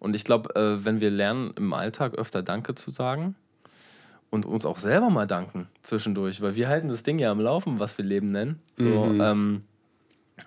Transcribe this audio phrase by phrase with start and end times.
[0.00, 3.36] Und ich glaube, äh, wenn wir lernen, im Alltag öfter Danke zu sagen
[4.30, 7.78] und uns auch selber mal danken zwischendurch, weil wir halten das Ding ja am Laufen,
[7.78, 9.20] was wir Leben nennen, so, Mhm.
[9.20, 9.64] ähm,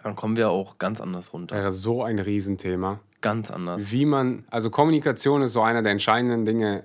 [0.02, 1.56] dann kommen wir auch ganz anders runter.
[1.56, 3.00] Wäre so ein Riesenthema.
[3.22, 3.92] Ganz anders.
[3.92, 6.84] Wie man, also Kommunikation ist so einer der entscheidenden Dinge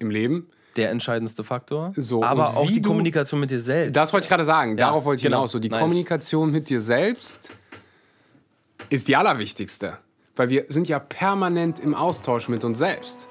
[0.00, 0.48] im Leben.
[0.76, 1.92] Der entscheidendste Faktor.
[1.96, 3.94] So, aber auch wie die du- Kommunikation mit dir selbst.
[3.96, 4.78] Das wollte ich gerade sagen.
[4.78, 5.38] Ja, Darauf wollte ich genau.
[5.38, 5.52] hinaus.
[5.52, 5.80] So die Nice.
[5.80, 7.50] Kommunikation mit dir selbst
[8.88, 9.98] ist die allerwichtigste.
[10.38, 13.28] Weil wir sind ja permanent im Austausch mit uns selbst.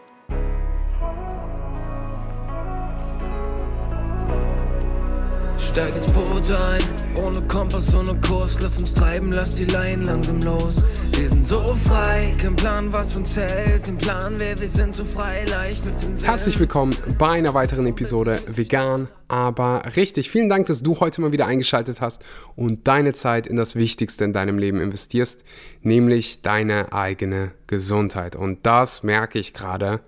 [5.77, 10.39] Steig ins Boot ein, ohne Kompass, ohne Kurs, lass uns treiben, lass die Leinen langsam
[10.39, 11.03] los.
[11.15, 15.05] Wir sind so frei, kein Plan, was uns hält, kein Plan, wer wir sind, so
[15.05, 16.17] frei, leicht mit dem.
[16.17, 20.31] Herzlich willkommen bei einer weiteren Episode Vegan, aber richtig.
[20.31, 22.23] Vielen Dank, dass du heute mal wieder eingeschaltet hast
[22.55, 25.43] und deine Zeit in das Wichtigste in deinem Leben investierst,
[25.83, 28.35] nämlich deine eigene Gesundheit.
[28.35, 29.99] Und das merke ich gerade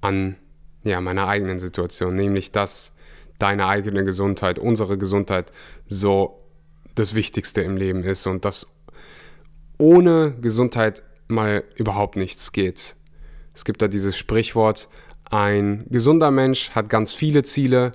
[0.00, 0.36] an
[0.84, 2.94] ja, meiner eigenen Situation, nämlich dass
[3.40, 5.52] deine eigene Gesundheit, unsere Gesundheit
[5.86, 6.40] so
[6.94, 8.66] das Wichtigste im Leben ist und dass
[9.78, 12.96] ohne Gesundheit mal überhaupt nichts geht.
[13.54, 14.88] Es gibt da dieses Sprichwort,
[15.30, 17.92] ein gesunder Mensch hat ganz viele Ziele,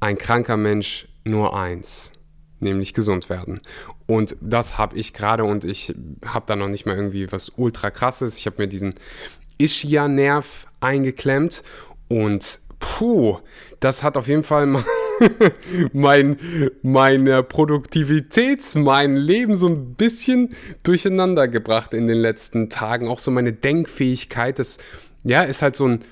[0.00, 2.12] ein kranker Mensch nur eins,
[2.60, 3.60] nämlich gesund werden.
[4.06, 7.90] Und das habe ich gerade und ich habe da noch nicht mal irgendwie was ultra
[7.90, 8.36] krasses.
[8.36, 8.94] Ich habe mir diesen
[9.58, 11.62] Ischia-Nerv eingeklemmt
[12.08, 13.38] und puh,
[13.80, 14.66] das hat auf jeden Fall
[15.92, 16.36] mein,
[16.82, 23.08] meine Produktivität, mein Leben so ein bisschen durcheinander gebracht in den letzten Tagen.
[23.08, 24.78] Auch so meine Denkfähigkeit, das
[25.24, 26.04] ja, ist halt so ein,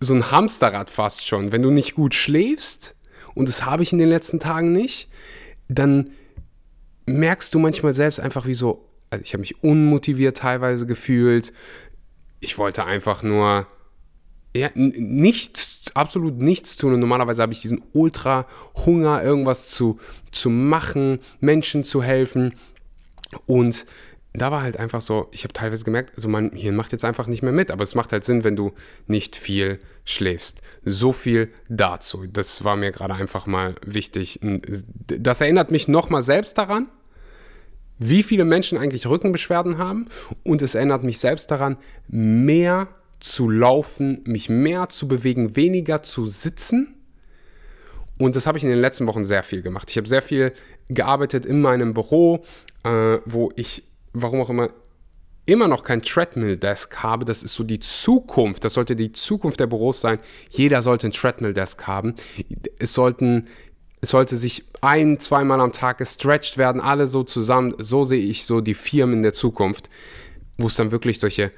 [0.00, 1.52] so ein Hamsterrad fast schon.
[1.52, 2.94] Wenn du nicht gut schläfst,
[3.34, 5.10] und das habe ich in den letzten Tagen nicht,
[5.68, 6.10] dann
[7.06, 11.52] merkst du manchmal selbst einfach wie so, also ich habe mich unmotiviert teilweise gefühlt.
[12.40, 13.66] Ich wollte einfach nur
[14.56, 16.94] ja, nichts, absolut nichts tun.
[16.94, 19.98] Und normalerweise habe ich diesen Ultra-Hunger, irgendwas zu,
[20.30, 22.54] zu machen, Menschen zu helfen.
[23.46, 23.86] Und
[24.34, 27.26] da war halt einfach so, ich habe teilweise gemerkt, also mein Hirn macht jetzt einfach
[27.26, 27.70] nicht mehr mit.
[27.70, 28.72] Aber es macht halt Sinn, wenn du
[29.06, 30.60] nicht viel schläfst.
[30.84, 32.26] So viel dazu.
[32.26, 34.40] Das war mir gerade einfach mal wichtig.
[35.06, 36.88] Das erinnert mich nochmal selbst daran,
[37.98, 40.06] wie viele Menschen eigentlich Rückenbeschwerden haben
[40.44, 41.78] und es erinnert mich selbst daran,
[42.08, 42.88] mehr
[43.20, 46.94] zu laufen, mich mehr zu bewegen, weniger zu sitzen.
[48.18, 49.90] Und das habe ich in den letzten Wochen sehr viel gemacht.
[49.90, 50.52] Ich habe sehr viel
[50.88, 52.44] gearbeitet in meinem Büro,
[52.84, 54.70] äh, wo ich, warum auch immer,
[55.44, 57.24] immer noch kein Treadmill-Desk habe.
[57.24, 58.64] Das ist so die Zukunft.
[58.64, 60.18] Das sollte die Zukunft der Büros sein.
[60.50, 62.14] Jeder sollte ein Treadmill-Desk haben.
[62.78, 63.48] Es sollten
[64.00, 67.74] es sollte sich ein, zweimal am Tag gestretched werden, alle so zusammen.
[67.78, 69.90] So sehe ich so die Firmen in der Zukunft,
[70.58, 71.50] wo es dann wirklich solche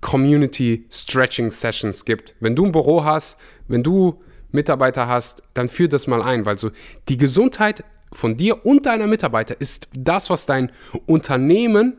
[0.00, 2.34] Community Stretching Sessions gibt.
[2.40, 6.58] Wenn du ein Büro hast, wenn du Mitarbeiter hast, dann führ das mal ein, weil
[6.58, 6.70] so
[7.08, 10.70] die Gesundheit von dir und deiner Mitarbeiter ist das, was dein
[11.06, 11.98] Unternehmen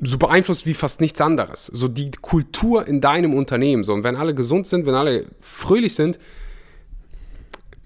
[0.00, 1.66] so beeinflusst wie fast nichts anderes.
[1.66, 3.82] So die Kultur in deinem Unternehmen.
[3.82, 6.18] So, und wenn alle gesund sind, wenn alle fröhlich sind,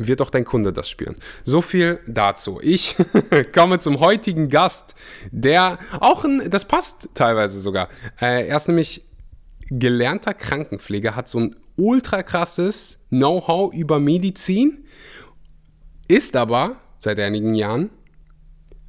[0.06, 1.16] wird auch dein Kunde das spüren.
[1.44, 2.58] So viel dazu.
[2.62, 2.96] Ich
[3.54, 4.94] komme zum heutigen Gast,
[5.30, 7.88] der auch ein, das passt teilweise sogar.
[8.20, 9.06] Äh, er ist nämlich
[9.70, 14.84] gelernter Krankenpfleger, hat so ein ultra krasses Know-how über Medizin,
[16.08, 17.90] ist aber seit einigen Jahren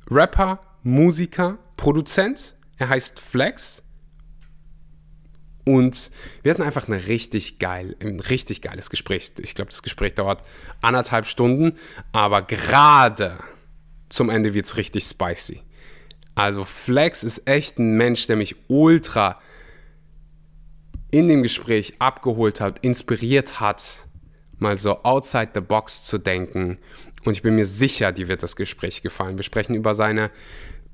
[0.09, 2.55] Rapper, Musiker, Produzent.
[2.77, 3.83] Er heißt Flex,
[5.63, 6.11] und
[6.43, 9.31] wir hatten einfach eine richtig geil, ein richtig geiles Gespräch.
[9.39, 10.43] Ich glaube, das Gespräch dauert
[10.81, 11.77] anderthalb Stunden,
[12.11, 13.39] aber gerade
[14.09, 15.61] zum Ende wird es richtig spicy.
[16.35, 19.39] Also Flex ist echt ein Mensch, der mich ultra
[21.11, 24.07] in dem Gespräch abgeholt hat, inspiriert hat,
[24.57, 26.79] mal so outside the box zu denken.
[27.25, 29.37] Und ich bin mir sicher, dir wird das Gespräch gefallen.
[29.37, 30.31] Wir sprechen über seine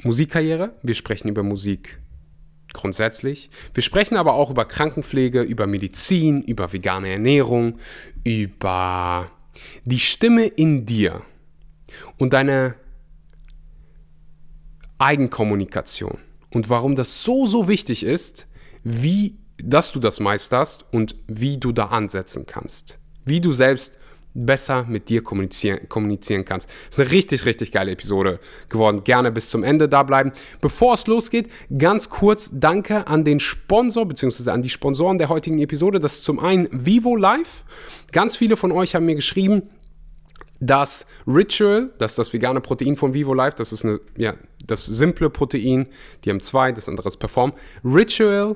[0.04, 2.00] Musikkarriere, wir sprechen über Musik
[2.78, 3.50] grundsätzlich.
[3.74, 7.78] Wir sprechen aber auch über Krankenpflege, über Medizin, über vegane Ernährung,
[8.24, 9.30] über
[9.84, 11.22] die Stimme in dir
[12.18, 12.76] und deine
[15.00, 16.20] Eigenkommunikation
[16.50, 18.48] und warum das so, so wichtig ist,
[18.84, 23.00] wie, dass du das meisterst und wie du da ansetzen kannst.
[23.26, 23.98] Wie du selbst
[24.46, 26.70] besser mit dir kommunizieren, kommunizieren kannst.
[26.90, 28.40] Ist eine richtig, richtig geile Episode
[28.70, 29.04] geworden.
[29.04, 30.32] Gerne bis zum Ende da bleiben.
[30.62, 34.52] Bevor es losgeht, ganz kurz Danke an den Sponsor bzw.
[34.52, 36.00] an die Sponsoren der heutigen Episode.
[36.00, 37.66] Das ist zum einen Vivo Live.
[38.12, 39.64] Ganz viele von euch haben mir geschrieben,
[40.60, 44.34] Das Ritual, das ist das vegane Protein von Vivo Life, das ist eine, ja,
[44.66, 45.86] das simple Protein,
[46.24, 47.54] die haben zwei, das andere ist Perform.
[47.86, 48.56] Ritual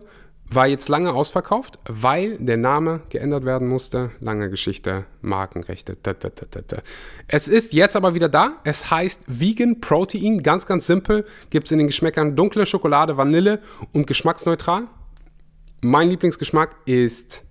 [0.53, 4.11] war jetzt lange ausverkauft, weil der Name geändert werden musste.
[4.19, 5.97] Lange Geschichte, Markenrechte.
[6.03, 6.77] Da, da, da,
[7.27, 8.57] es ist jetzt aber wieder da.
[8.63, 11.25] Es heißt Vegan Protein, ganz, ganz simpel.
[11.49, 13.61] Gibt es in den Geschmäckern dunkle Schokolade, Vanille
[13.93, 14.83] und geschmacksneutral.
[15.81, 17.43] Mein Lieblingsgeschmack ist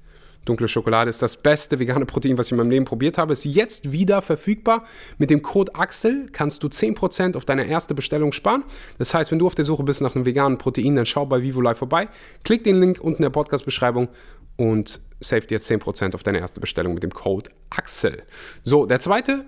[0.45, 3.33] Dunkle Schokolade ist das beste vegane Protein, was ich in meinem Leben probiert habe.
[3.33, 4.85] Ist jetzt wieder verfügbar.
[5.19, 8.65] Mit dem Code AXEL kannst du 10% auf deine erste Bestellung sparen.
[8.99, 11.43] Das heißt, wenn du auf der Suche bist nach einem veganen Protein, dann schau bei
[11.43, 12.09] Vivo Live vorbei.
[12.45, 14.09] Klick den Link unten in der Podcast-Beschreibung
[14.57, 18.23] und save dir 10% auf deine erste Bestellung mit dem Code AXEL.
[18.65, 19.45] So, der zweite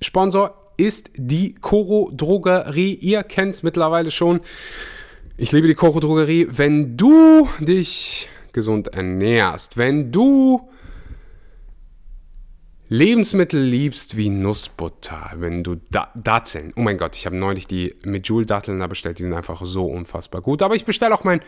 [0.00, 2.94] Sponsor ist die Coro Drogerie.
[2.94, 4.40] Ihr kennt es mittlerweile schon.
[5.36, 6.48] Ich liebe die Coro Drogerie.
[6.50, 8.28] Wenn du dich
[8.58, 10.68] gesund ernährst, wenn du
[12.90, 17.94] Lebensmittel liebst wie Nussbutter, wenn du da Datteln, oh mein Gott, ich habe neulich die
[18.04, 20.62] Medjool-Datteln da bestellt, die sind einfach so unfassbar gut.
[20.62, 21.40] Aber ich bestelle auch mein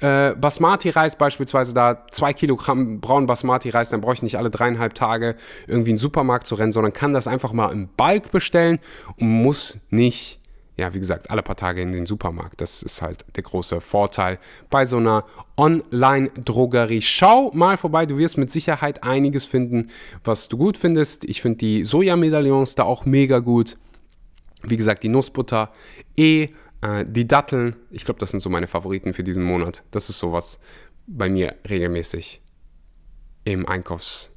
[0.00, 5.36] äh, Basmati-Reis beispielsweise da, zwei Kilogramm braunen Basmati-Reis, dann brauche ich nicht alle dreieinhalb Tage
[5.68, 8.80] irgendwie in den Supermarkt zu rennen, sondern kann das einfach mal im Balk bestellen
[9.18, 10.40] und muss nicht
[10.78, 12.60] ja, wie gesagt, alle paar Tage in den Supermarkt.
[12.60, 14.38] Das ist halt der große Vorteil
[14.70, 15.24] bei so einer
[15.56, 17.02] Online-Drogerie.
[17.02, 19.90] Schau mal vorbei, du wirst mit Sicherheit einiges finden,
[20.22, 21.24] was du gut findest.
[21.24, 23.76] Ich finde die Sojamedaillons da auch mega gut.
[24.62, 25.72] Wie gesagt, die Nussbutter,
[26.16, 26.50] eh,
[26.80, 27.74] äh, die Datteln.
[27.90, 29.82] Ich glaube, das sind so meine Favoriten für diesen Monat.
[29.90, 30.60] Das ist sowas
[31.08, 32.40] bei mir regelmäßig
[33.42, 34.30] im Einkaufs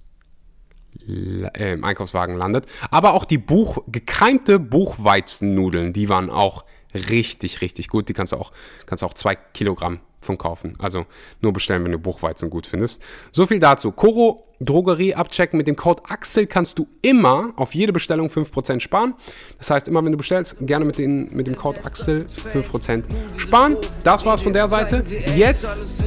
[1.07, 2.65] äh, im Einkaufswagen landet.
[2.89, 8.09] Aber auch die Buch, gekreimte Buchweizennudeln, die waren auch richtig, richtig gut.
[8.09, 8.51] Die kannst du auch,
[8.85, 10.75] kannst auch zwei Kilogramm von kaufen.
[10.79, 11.05] Also
[11.41, 13.01] nur bestellen, wenn du Buchweizen gut findest.
[13.31, 13.91] So viel dazu.
[13.91, 15.57] Koro Drogerie abchecken.
[15.57, 19.15] Mit dem Code Axel kannst du immer auf jede Bestellung 5% sparen.
[19.57, 23.03] Das heißt, immer wenn du bestellst, gerne mit, den, mit dem Code Axel 5%
[23.37, 23.77] sparen.
[24.03, 25.03] Das war's von der Seite.
[25.35, 26.05] Jetzt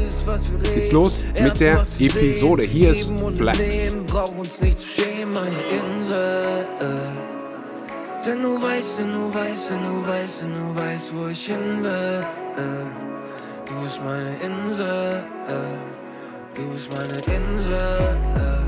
[0.75, 2.63] geht's los mit der Episode.
[2.63, 3.97] Hier ist Flex.
[8.27, 11.83] Denn du weißt, denn du weißt, denn du weißt, denn du weißt, wo ich hin
[11.83, 13.14] will.
[13.75, 16.55] Du bist meine Insel, äh.
[16.55, 17.73] du bist meine Insel.
[18.37, 18.61] Äh.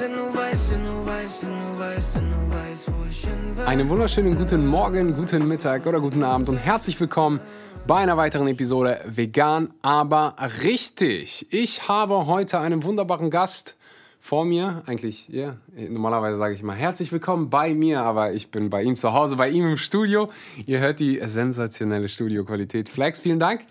[0.00, 3.54] Denn du weißt, denn du weißt, denn du weißt, denn du weißt, wo ich hin
[3.54, 3.64] will.
[3.66, 7.40] Einen wunderschönen guten Morgen, guten Mittag oder guten Abend und herzlich willkommen
[7.86, 11.48] bei einer weiteren Episode Vegan, aber richtig.
[11.50, 13.76] Ich habe heute einen wunderbaren Gast
[14.22, 14.82] vor mir.
[14.86, 18.94] Eigentlich, ja, normalerweise sage ich immer herzlich willkommen bei mir, aber ich bin bei ihm
[18.94, 20.30] zu Hause, bei ihm im Studio.
[20.64, 22.88] Ihr hört die sensationelle Studioqualität.
[22.88, 23.66] Flex, vielen Dank,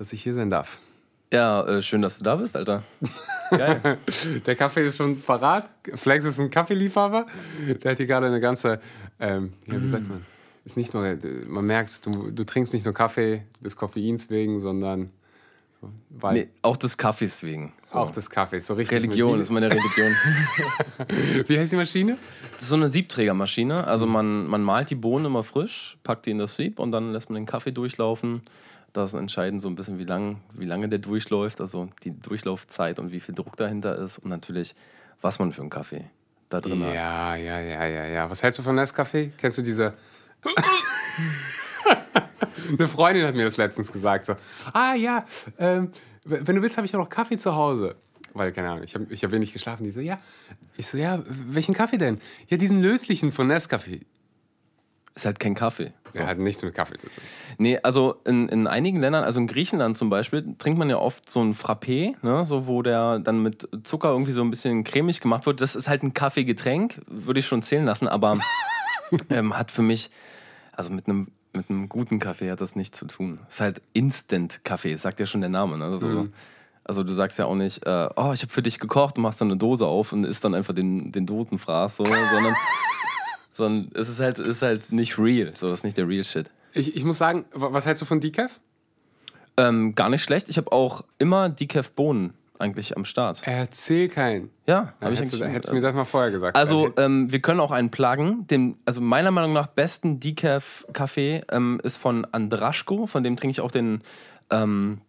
[0.00, 0.80] dass ich hier sein darf.
[1.30, 2.82] Ja, äh, schön, dass du da bist, Alter.
[3.50, 3.98] Geil.
[4.46, 5.68] Der Kaffee ist schon parat.
[5.94, 7.26] Flex ist ein Kaffeeliefhaber.
[7.82, 8.80] Der hat hier gerade eine ganze,
[9.20, 10.24] ähm, ja, wie sagt man,
[10.64, 15.10] ist nicht nur, man merkt, du, du trinkst nicht nur Kaffee des Koffeins wegen, sondern
[16.08, 17.74] weil nee, auch des Kaffees wegen.
[17.92, 17.98] So.
[17.98, 19.02] Auch des Kaffees, so richtig.
[19.02, 20.14] Religion ist meine Religion.
[21.46, 22.16] Wie heißt die Maschine?
[22.54, 23.86] Das ist so eine Siebträgermaschine.
[23.86, 27.12] Also man, man malt die Bohnen immer frisch, packt die in das Sieb und dann
[27.12, 28.42] lässt man den Kaffee durchlaufen.
[28.92, 33.12] Da ist so ein bisschen, wie, lang, wie lange der durchläuft, also die Durchlaufzeit und
[33.12, 34.74] wie viel Druck dahinter ist und natürlich,
[35.20, 36.04] was man für einen Kaffee
[36.48, 36.94] da drin ja, hat.
[36.94, 38.30] Ja, ja, ja, ja, ja.
[38.30, 39.30] Was hältst du von Nescafé?
[39.38, 39.94] Kennst du diese
[42.68, 44.26] Eine Freundin hat mir das letztens gesagt.
[44.26, 44.34] So,
[44.72, 45.24] ah ja,
[45.58, 45.92] ähm,
[46.24, 47.96] wenn du willst, habe ich auch noch Kaffee zu Hause.
[48.32, 49.84] Weil, keine Ahnung, ich habe ich hab wenig geschlafen.
[49.84, 50.20] Die so, ja.
[50.76, 52.20] Ich so, ja, welchen Kaffee denn?
[52.48, 54.02] Ja, diesen löslichen von Nescafé.
[55.14, 55.92] Ist halt kein Kaffee.
[56.12, 56.20] So.
[56.20, 57.22] Ja, hat nichts mit Kaffee zu tun.
[57.58, 61.28] Nee, also in, in einigen Ländern, also in Griechenland zum Beispiel, trinkt man ja oft
[61.28, 65.20] so ein Frappé, ne, so wo der dann mit Zucker irgendwie so ein bisschen cremig
[65.20, 65.60] gemacht wird.
[65.60, 68.38] Das ist halt ein Kaffeegetränk, würde ich schon zählen lassen, aber
[69.30, 70.10] ähm, hat für mich,
[70.72, 73.40] also mit einem mit einem guten Kaffee hat das nichts zu tun.
[73.48, 75.78] Es ist halt Instant-Kaffee, sagt ja schon der Name.
[75.78, 75.86] Ne?
[75.86, 76.32] Also, mhm.
[76.84, 79.40] also du sagst ja auch nicht, äh, oh, ich habe für dich gekocht und machst
[79.40, 82.54] dann eine Dose auf und isst dann einfach den, den Dosenfraß, so, sondern,
[83.60, 85.52] sondern es ist halt, ist halt nicht real.
[85.54, 86.50] So, das ist nicht der real Shit.
[86.72, 88.60] Ich, ich muss sagen, was hältst du von Decaf?
[89.56, 90.48] Ähm, gar nicht schlecht.
[90.48, 93.40] Ich habe auch immer Decaf-Bohnen eigentlich am Start.
[93.44, 94.50] Erzähl keinen.
[94.66, 96.56] Ja, habe ich hättest, du, hättest du mir das mal vorher gesagt.
[96.56, 98.46] Also, ähm, wir können auch einen plagen.
[98.46, 103.06] Den, also, meiner Meinung nach besten Decaf-Kaffee ähm, ist von Andraschko.
[103.06, 104.02] Von dem trinke ich auch den
[104.50, 105.00] ähm,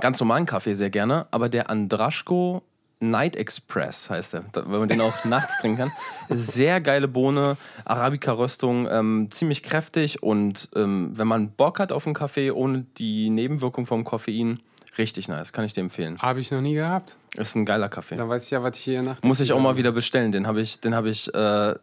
[0.00, 1.26] ganz normalen Kaffee sehr gerne.
[1.30, 2.62] Aber der Andraschko
[3.00, 5.92] Night Express heißt er, weil man den auch nachts trinken kann.
[6.30, 12.14] Sehr geile Bohne, Arabica-Röstung, ähm, ziemlich kräftig und ähm, wenn man Bock hat auf einen
[12.14, 14.60] Kaffee ohne die Nebenwirkung vom Koffein,
[14.98, 16.18] Richtig nice, kann ich dir empfehlen.
[16.20, 17.18] Habe ich noch nie gehabt.
[17.36, 18.16] Ist ein geiler Kaffee.
[18.16, 19.22] Dann weiß ich ja, was ich hier nach.
[19.22, 20.32] Muss ich auch mal wieder bestellen.
[20.32, 21.74] Den habe ich, den habe ich äh,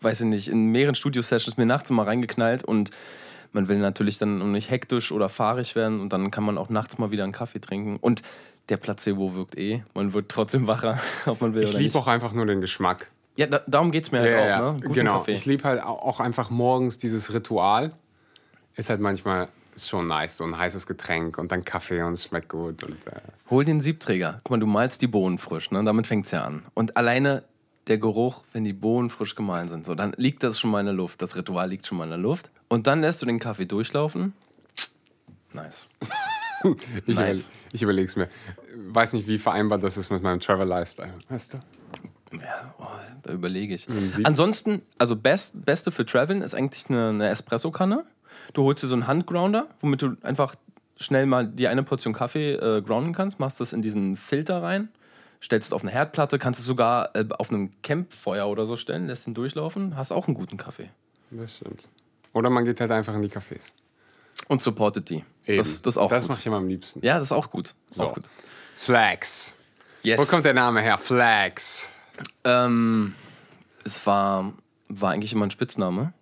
[0.00, 2.90] weiß ich nicht, in mehreren Studio-Sessions mir nachts mal reingeknallt und
[3.52, 6.98] man will natürlich dann nicht hektisch oder fahrig werden und dann kann man auch nachts
[6.98, 7.96] mal wieder einen Kaffee trinken.
[7.96, 8.22] Und
[8.68, 9.82] der Placebo wirkt eh.
[9.94, 11.96] Man wird trotzdem wacher, ob man will Ich oder liebe nicht.
[11.96, 13.10] auch einfach nur den Geschmack.
[13.36, 14.80] Ja, da, darum geht es mir halt Ja, auch, ja, ne?
[14.80, 15.18] Guten genau.
[15.18, 15.32] Kaffee.
[15.32, 17.92] Ich liebe halt au- auch einfach morgens dieses Ritual.
[18.74, 22.24] Ist halt manchmal ist schon nice, so ein heißes Getränk und dann Kaffee und es
[22.24, 22.82] schmeckt gut.
[22.82, 24.38] Und, äh, Hol den Siebträger.
[24.42, 25.84] Guck mal, du malst die Bohnen frisch, ne?
[25.84, 26.64] Damit fängt es ja an.
[26.74, 27.44] Und alleine
[27.86, 30.86] der Geruch, wenn die Bohnen frisch gemahlen sind, so, dann liegt das schon mal in
[30.86, 31.22] der Luft.
[31.22, 32.50] Das Ritual liegt schon mal in der Luft.
[32.66, 34.32] Und dann lässt du den Kaffee durchlaufen.
[35.52, 35.88] Nice.
[37.06, 37.50] Ich Nice.
[37.72, 38.28] überlege es mir.
[38.76, 41.12] Weiß nicht, wie vereinbart das ist mit meinem Travel-Lifestyle.
[41.28, 41.58] Weißt du?
[42.32, 42.86] Ja, oh,
[43.22, 43.86] da überlege ich.
[44.24, 48.04] Ansonsten, also best, Beste für Traveln ist eigentlich eine, eine Espresso-Kanne.
[48.52, 50.54] Du holst dir so einen Handgrounder, womit du einfach
[50.96, 54.88] schnell mal die eine Portion Kaffee äh, grounden kannst, machst das in diesen Filter rein,
[55.42, 59.06] stellst es auf eine Herdplatte, kannst es sogar äh, auf einem Campfeuer oder so stellen,
[59.06, 60.90] lässt ihn durchlaufen, hast auch einen guten Kaffee.
[61.30, 61.88] Das stimmt.
[62.32, 63.72] Oder man geht halt einfach in die Cafés.
[64.48, 65.24] Und supportet die.
[65.46, 65.58] Eben.
[65.58, 66.30] Das, das auch Das gut.
[66.30, 67.04] mache ich immer am liebsten.
[67.04, 67.74] Ja, das ist auch gut.
[67.90, 68.08] So.
[68.08, 68.24] auch gut.
[68.76, 69.54] Flags.
[70.02, 70.18] Yes.
[70.20, 70.98] Wo kommt der Name her?
[70.98, 71.90] Flags.
[72.44, 73.14] Ähm,
[73.84, 74.52] es war,
[74.88, 76.12] war eigentlich immer ein Spitzname.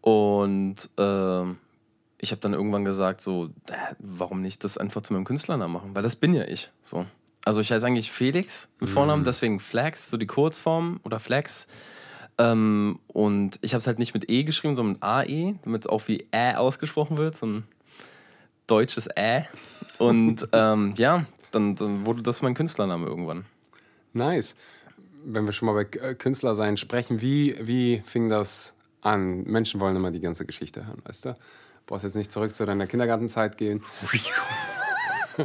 [0.00, 1.58] Und ähm,
[2.18, 5.94] ich habe dann irgendwann gesagt, so, äh, warum nicht das einfach zu meinem Künstlernamen machen?
[5.94, 6.70] Weil das bin ja ich.
[6.82, 7.06] So.
[7.44, 11.66] Also ich heiße eigentlich Felix im Vornamen, deswegen Flax, so die Kurzform oder Flax.
[12.38, 15.86] Ähm, und ich habe es halt nicht mit E geschrieben, sondern mit AE, damit es
[15.86, 17.64] auch wie Ä ausgesprochen wird, so ein
[18.66, 19.46] deutsches Ä.
[19.98, 23.44] Und ähm, ja, dann, dann wurde das mein Künstlername irgendwann.
[24.12, 24.56] Nice.
[25.24, 29.44] Wenn wir schon mal bei äh, Künstler sein sprechen, wie, wie fing das an?
[29.44, 31.36] Menschen wollen immer die ganze Geschichte hören, weißt du?
[31.86, 33.82] Brauchst jetzt nicht zurück zu deiner Kindergartenzeit gehen.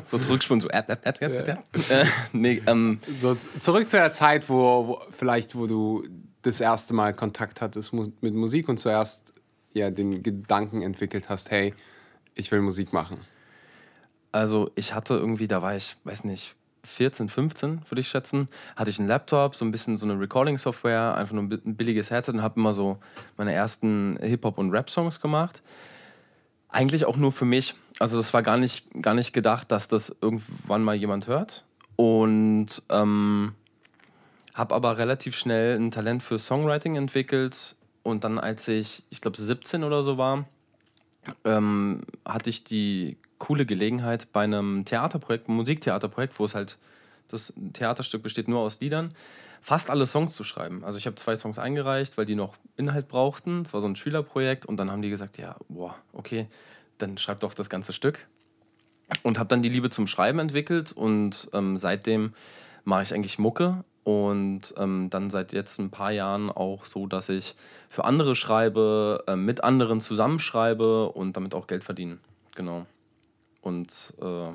[0.06, 0.70] So zurückspulen, so.
[0.70, 1.56] Äh, äh,
[1.90, 6.04] äh, nee, ähm, So, zurück zu der Zeit, wo, wo vielleicht, wo du
[6.42, 9.34] das erste Mal Kontakt hattest mit Musik und zuerst
[9.72, 11.74] ja den Gedanken entwickelt hast, hey,
[12.34, 13.18] ich will Musik machen.
[14.32, 16.56] also ich hatte irgendwie, da war ich, weiß nicht,
[16.86, 21.16] 14, 15, würde ich schätzen, hatte ich einen Laptop, so ein bisschen so eine Recording-Software,
[21.16, 22.98] einfach nur ein billiges Headset und habe immer so
[23.38, 25.62] meine ersten Hip-Hop- und Rap-Songs gemacht.
[26.70, 27.76] Eigentlich auch nur für mich.
[28.00, 31.66] Also das war gar nicht, gar nicht gedacht, dass das irgendwann mal jemand hört.
[31.96, 33.54] Und ähm,
[34.54, 37.76] habe aber relativ schnell ein Talent für Songwriting entwickelt.
[38.04, 40.46] Und dann, als ich, ich glaube, 17 oder so war,
[41.46, 46.78] ähm, hatte ich die coole Gelegenheit bei einem Theaterprojekt, einem Musiktheaterprojekt, wo es halt
[47.28, 49.14] das Theaterstück besteht nur aus Liedern,
[49.62, 50.84] fast alle Songs zu schreiben.
[50.84, 53.62] Also ich habe zwei Songs eingereicht, weil die noch Inhalt brauchten.
[53.62, 56.48] Es war so ein Schülerprojekt und dann haben die gesagt, ja, boah, okay,
[56.98, 58.28] dann schreib doch das ganze Stück.
[59.24, 62.34] Und habe dann die Liebe zum Schreiben entwickelt und ähm, seitdem
[62.84, 67.30] mache ich eigentlich Mucke und ähm, dann seit jetzt ein paar Jahren auch so, dass
[67.30, 67.56] ich
[67.88, 72.18] für andere schreibe, äh, mit anderen zusammenschreibe und damit auch Geld verdiene.
[72.56, 72.86] Genau.
[73.62, 74.48] Und äh,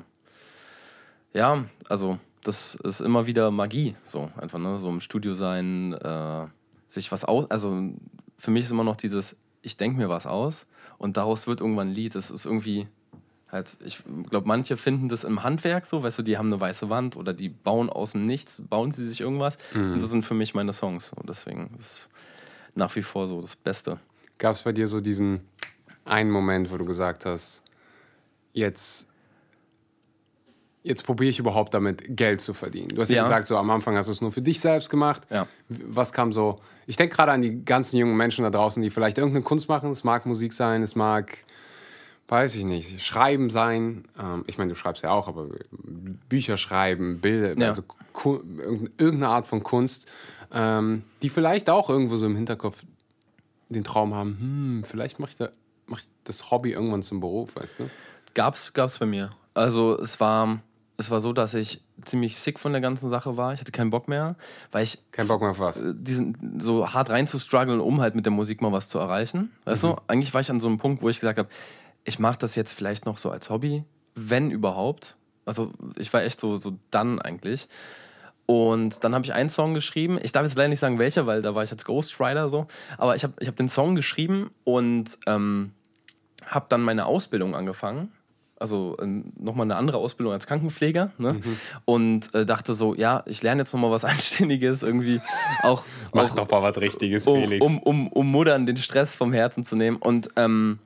[1.33, 4.79] ja, also das ist immer wieder Magie, so einfach, ne?
[4.79, 6.47] So im Studio sein, äh,
[6.87, 7.49] sich was aus.
[7.49, 7.91] Also
[8.37, 11.89] für mich ist immer noch dieses, ich denke mir was aus und daraus wird irgendwann
[11.89, 12.15] ein Lied.
[12.15, 12.87] Das ist irgendwie
[13.51, 13.99] halt, ich
[14.29, 17.33] glaube, manche finden das im Handwerk so, weißt du, die haben eine weiße Wand oder
[17.33, 19.57] die bauen aus dem Nichts, bauen sie sich irgendwas.
[19.73, 21.13] Und das sind für mich meine Songs.
[21.13, 22.09] Und deswegen ist
[22.73, 23.99] nach wie vor so das Beste.
[24.37, 25.41] Gab es bei dir so diesen
[26.03, 27.63] einen Moment, wo du gesagt hast,
[28.51, 29.07] jetzt,
[30.83, 32.89] jetzt probiere ich überhaupt damit Geld zu verdienen?
[32.89, 33.23] Du hast ja, Ja.
[33.23, 35.23] gesagt, so am Anfang hast du es nur für dich selbst gemacht.
[35.29, 35.47] Ja.
[35.69, 36.59] Was kam so?
[36.87, 39.91] Ich denke gerade an die ganzen jungen Menschen da draußen, die vielleicht irgendeine Kunst machen.
[39.91, 41.37] Es mag Musik sein, es mag,
[42.27, 44.05] weiß ich nicht, Schreiben sein.
[44.19, 45.47] Ähm, ich meine, du schreibst ja auch, aber
[46.29, 47.69] Bücher schreiben, Bilder, Ja.
[47.69, 47.83] also
[48.97, 50.07] irgendeine- Art von Kunst,
[50.51, 52.83] ähm, die vielleicht auch irgendwo so im Hinterkopf
[53.69, 55.49] den Traum haben, hm, vielleicht mache ich, da,
[55.87, 57.89] mach ich das Hobby irgendwann zum Beruf, weißt du?
[58.33, 59.29] Gab's, gab's bei mir.
[59.53, 60.59] Also es war,
[60.97, 63.53] es war so, dass ich ziemlich sick von der ganzen Sache war.
[63.53, 64.35] Ich hatte keinen Bock mehr,
[64.71, 65.81] weil ich Kein Bock mehr auf was.
[65.81, 68.99] äh, diesen so hart rein zu strugglen, um halt mit der Musik mal was zu
[68.99, 69.51] erreichen.
[69.65, 69.95] Weißt du?
[70.07, 71.49] Eigentlich war ich an so einem Punkt, wo ich gesagt habe,
[72.05, 73.83] ich mache das jetzt vielleicht noch so als Hobby,
[74.13, 75.17] wenn überhaupt.
[75.43, 77.67] Also ich war echt so, so dann eigentlich.
[78.45, 80.19] Und dann habe ich einen Song geschrieben.
[80.21, 82.67] Ich darf jetzt leider nicht sagen, welcher, weil da war ich als Ghostwriter so.
[82.97, 85.71] Aber ich habe ich hab den Song geschrieben und ähm,
[86.45, 88.11] habe dann meine Ausbildung angefangen.
[88.57, 89.05] Also äh,
[89.37, 91.11] nochmal eine andere Ausbildung als Krankenpfleger.
[91.17, 91.41] Ne?
[91.85, 95.21] Und äh, dachte so, ja, ich lerne jetzt nochmal was Anständiges irgendwie.
[95.63, 95.83] Auch,
[96.13, 97.65] Mach auch doch mal was Richtiges, um, Felix.
[97.65, 99.97] um, um, um Muttern den Stress vom Herzen zu nehmen.
[99.97, 100.79] Und ähm,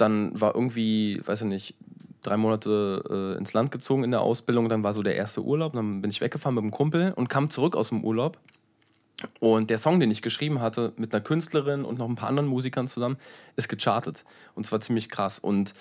[0.00, 1.74] dann war irgendwie, weiß ich nicht,
[2.22, 4.68] drei Monate äh, ins Land gezogen in der Ausbildung.
[4.68, 5.72] Dann war so der erste Urlaub.
[5.72, 8.38] Dann bin ich weggefahren mit einem Kumpel und kam zurück aus dem Urlaub
[9.40, 12.48] Und der Song, den ich geschrieben hatte, mit einer Künstlerin und noch ein paar anderen
[12.48, 13.16] Musikern zusammen,
[13.56, 14.24] ist gechartet.
[14.54, 15.38] Und zwar ziemlich krass.
[15.38, 15.74] Und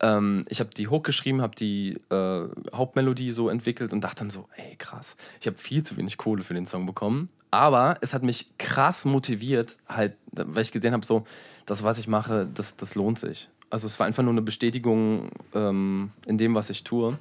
[0.00, 4.30] ähm, ich habe die Hook geschrieben, habe die äh, Hauptmelodie so entwickelt und dachte dann
[4.30, 7.30] so, ey krass, ich habe viel zu wenig Kohle für den Song bekommen.
[7.50, 11.24] Aber es hat mich krass motiviert, halt, weil ich gesehen habe, so,
[11.64, 13.48] das, was ich mache, das, das lohnt sich.
[13.70, 17.18] Also es war einfach nur eine Bestätigung ähm, in dem, was ich tue.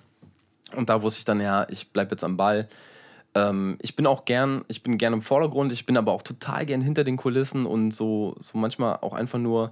[0.75, 2.67] Und da wusste ich dann, ja, ich bleibe jetzt am Ball.
[3.35, 6.65] Ähm, ich bin auch gern, ich bin gern im Vordergrund, ich bin aber auch total
[6.65, 9.71] gern hinter den Kulissen und so, so manchmal auch einfach nur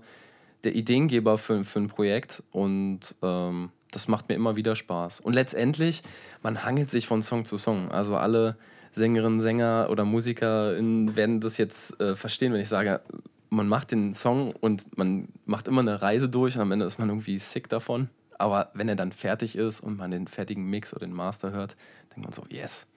[0.63, 2.44] der Ideengeber für, für ein Projekt.
[2.51, 5.22] Und ähm, das macht mir immer wieder Spaß.
[5.22, 6.03] Und letztendlich,
[6.44, 7.89] man hangelt sich von Song zu Song.
[7.91, 8.58] Also alle
[8.91, 13.01] Sängerinnen, Sänger oder Musiker werden das jetzt äh, verstehen, wenn ich sage,
[13.50, 17.00] man macht den Song und man macht immer eine Reise durch und am Ende ist
[17.00, 18.10] man irgendwie sick davon.
[18.38, 21.75] Aber wenn er dann fertig ist und man den fertigen Mix oder den Master hört,
[22.10, 22.88] denkt man so, yes.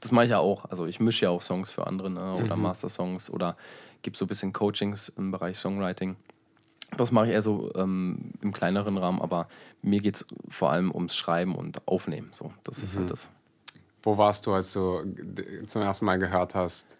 [0.00, 0.66] Das mache ich ja auch.
[0.66, 2.34] Also ich mische ja auch Songs für andere ne?
[2.34, 2.62] oder mhm.
[2.62, 3.56] Master-Songs oder
[4.02, 6.16] gebe so ein bisschen Coachings im Bereich Songwriting.
[6.96, 9.48] Das mache ich eher so ähm, im kleineren Rahmen, aber
[9.82, 12.28] mir geht es vor allem ums Schreiben und Aufnehmen.
[12.32, 12.98] So, das ist halt mhm.
[13.00, 13.30] halt das.
[14.02, 15.00] Wo warst du, als du
[15.66, 16.98] zum ersten Mal gehört hast,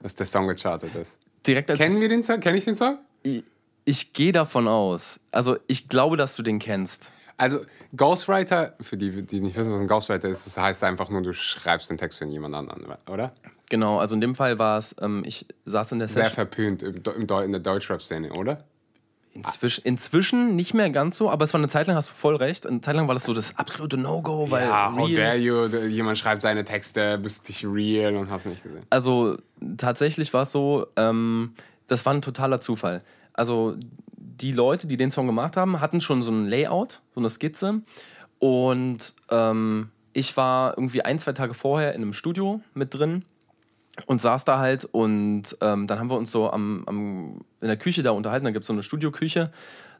[0.00, 1.18] dass der Song gechartet ist?
[1.46, 2.40] Direkt als Kennen wir den Song?
[2.40, 2.98] Kenn ich den Song?
[3.22, 3.44] Ich,
[3.84, 5.20] ich gehe davon aus.
[5.30, 7.10] Also ich glaube, dass du den kennst.
[7.36, 7.60] Also
[7.96, 11.32] Ghostwriter, für die, die nicht wissen, was ein Ghostwriter ist, das heißt einfach nur, du
[11.32, 13.32] schreibst den Text für jemand anderen, oder?
[13.70, 16.24] Genau, also in dem Fall war es, ähm, ich saß in der Session.
[16.24, 18.58] Sehr verpönt im, im, in der Deutschrap-Szene, oder?
[19.34, 22.36] Inzwischen, inzwischen nicht mehr ganz so, aber es war eine Zeit lang, hast du voll
[22.36, 24.64] recht, eine Zeit lang war das so das absolute No-Go, weil.
[24.64, 28.84] Ja, how dare you, jemand schreibt seine Texte, bist dich real und hast nicht gesehen.
[28.90, 29.36] Also
[29.76, 31.54] tatsächlich war es so, ähm,
[31.88, 33.02] das war ein totaler Zufall.
[33.32, 33.74] Also
[34.16, 37.82] die Leute, die den Song gemacht haben, hatten schon so ein Layout, so eine Skizze
[38.38, 43.24] und ähm, ich war irgendwie ein, zwei Tage vorher in einem Studio mit drin
[44.06, 47.76] und saß da halt und ähm, dann haben wir uns so am, am, in der
[47.76, 48.44] Küche da unterhalten.
[48.44, 49.50] Da gibt es so eine Studioküche.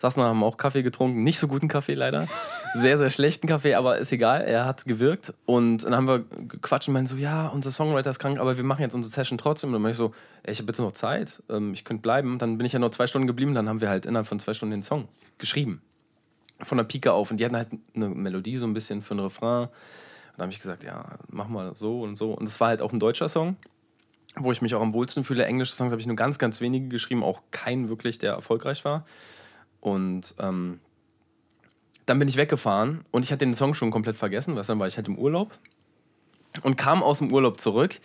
[0.01, 1.23] Saßen da, haben auch Kaffee getrunken.
[1.23, 2.27] Nicht so guten Kaffee leider.
[2.75, 4.43] Sehr, sehr schlechten Kaffee, aber ist egal.
[4.43, 5.33] Er hat gewirkt.
[5.47, 8.65] Und dann haben wir gequatscht und meinen so, ja, unser Songwriter ist krank, aber wir
[8.65, 9.69] machen jetzt unsere Session trotzdem.
[9.69, 11.41] Und dann meinte ich so, ey, ich habe bitte noch Zeit.
[11.49, 12.39] Ähm, ich könnte bleiben.
[12.39, 13.55] Dann bin ich ja nur zwei Stunden geblieben.
[13.55, 15.07] Dann haben wir halt innerhalb von zwei Stunden den Song
[15.39, 15.81] geschrieben.
[16.61, 17.31] Von der Pike auf.
[17.31, 19.69] Und die hatten halt eine Melodie so ein bisschen für ein Refrain.
[19.69, 19.71] Und
[20.39, 22.33] da habe ich gesagt, ja, mach mal so und so.
[22.33, 23.57] Und es war halt auch ein deutscher Song
[24.37, 25.45] wo ich mich auch am wohlsten fühle.
[25.45, 29.07] Englische Songs habe ich nur ganz, ganz wenige geschrieben, auch keinen wirklich, der erfolgreich war.
[29.81, 30.81] Und ähm,
[32.07, 34.87] dann bin ich weggefahren und ich hatte den Song schon komplett vergessen, was dann war
[34.87, 35.59] ich halt im Urlaub
[36.63, 37.99] und kam aus dem Urlaub zurück.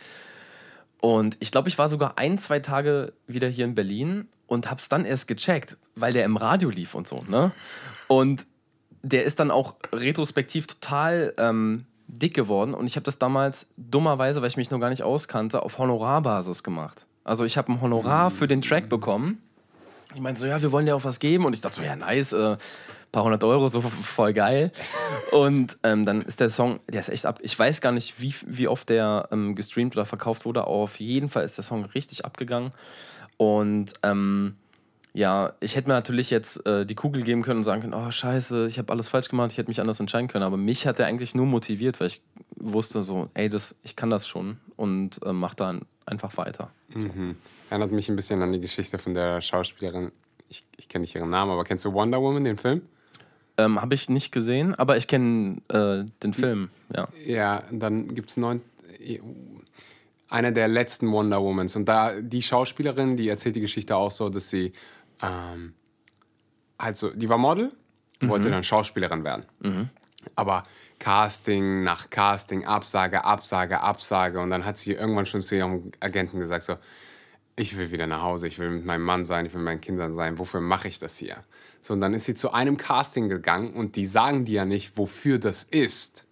[1.01, 4.79] Und ich glaube, ich war sogar ein, zwei Tage wieder hier in Berlin und habe
[4.79, 7.23] es dann erst gecheckt, weil der im Radio lief und so.
[7.27, 7.51] Ne?
[8.07, 8.45] Und
[9.01, 14.41] der ist dann auch retrospektiv total ähm, dick geworden und ich habe das damals dummerweise,
[14.41, 17.05] weil ich mich noch gar nicht auskannte, auf Honorarbasis gemacht.
[17.23, 19.41] Also ich habe ein Honorar für den Track bekommen.
[20.15, 21.95] Ich meinte so, ja, wir wollen dir auch was geben und ich dachte so, ja,
[21.95, 22.57] nice, äh,
[23.11, 24.71] paar hundert Euro, so voll geil.
[25.31, 27.39] und ähm, dann ist der Song, der ist echt ab.
[27.41, 30.65] Ich weiß gar nicht, wie, wie oft der ähm, gestreamt oder verkauft wurde.
[30.65, 32.71] Auf jeden Fall ist der Song richtig abgegangen.
[33.37, 34.55] Und ähm,
[35.13, 38.11] ja, ich hätte mir natürlich jetzt äh, die Kugel geben können und sagen können, oh
[38.11, 40.43] scheiße, ich habe alles falsch gemacht, ich hätte mich anders entscheiden können.
[40.43, 42.21] Aber mich hat er eigentlich nur motiviert, weil ich
[42.55, 46.69] wusste so, ey, das, ich kann das schon und äh, mach dann einfach weiter.
[46.93, 47.35] Mhm.
[47.69, 50.11] Erinnert mich ein bisschen an die Geschichte von der Schauspielerin,
[50.47, 52.81] ich, ich kenne nicht ihren Namen, aber kennst du Wonder Woman, den Film?
[53.57, 57.07] Ähm, habe ich nicht gesehen, aber ich kenne äh, den Film, ja.
[57.25, 58.61] Ja, dann gibt es neun
[60.29, 61.75] einer der letzten Wonder Womans.
[61.75, 64.73] Und da die Schauspielerin, die erzählt die Geschichte auch so, dass sie
[65.21, 65.73] ähm,
[66.77, 67.71] also, die war Model,
[68.19, 68.29] mhm.
[68.29, 69.45] wollte dann Schauspielerin werden.
[69.59, 69.89] Mhm.
[70.35, 70.63] Aber
[70.99, 74.39] Casting nach Casting, Absage, Absage, Absage.
[74.39, 76.77] Und dann hat sie irgendwann schon zu ihrem Agenten gesagt: So,
[77.59, 79.81] ich will wieder nach Hause, ich will mit meinem Mann sein, ich will mit meinen
[79.81, 81.37] Kindern sein, wofür mache ich das hier?
[81.81, 84.97] So, und dann ist sie zu einem Casting gegangen und die sagen dir ja nicht,
[84.97, 86.25] wofür das ist.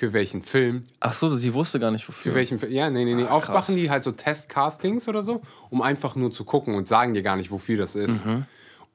[0.00, 0.86] Für welchen Film.
[0.98, 2.32] Ach so, sie wusste gar nicht, wofür.
[2.32, 2.72] Für welchen Film.
[2.72, 3.26] Ja, nee, nee, nee.
[3.28, 6.88] Ah, Oft machen die halt so Testcastings oder so, um einfach nur zu gucken und
[6.88, 8.24] sagen dir gar nicht, wofür das ist.
[8.24, 8.46] Mhm.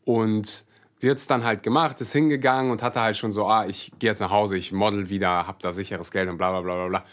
[0.03, 0.65] Und
[0.97, 3.91] sie hat es dann halt gemacht, ist hingegangen und hatte halt schon so, ah, ich
[3.99, 6.73] gehe jetzt nach Hause, ich model wieder, hab da sicheres Geld und bla bla bla
[6.73, 7.05] bla bla.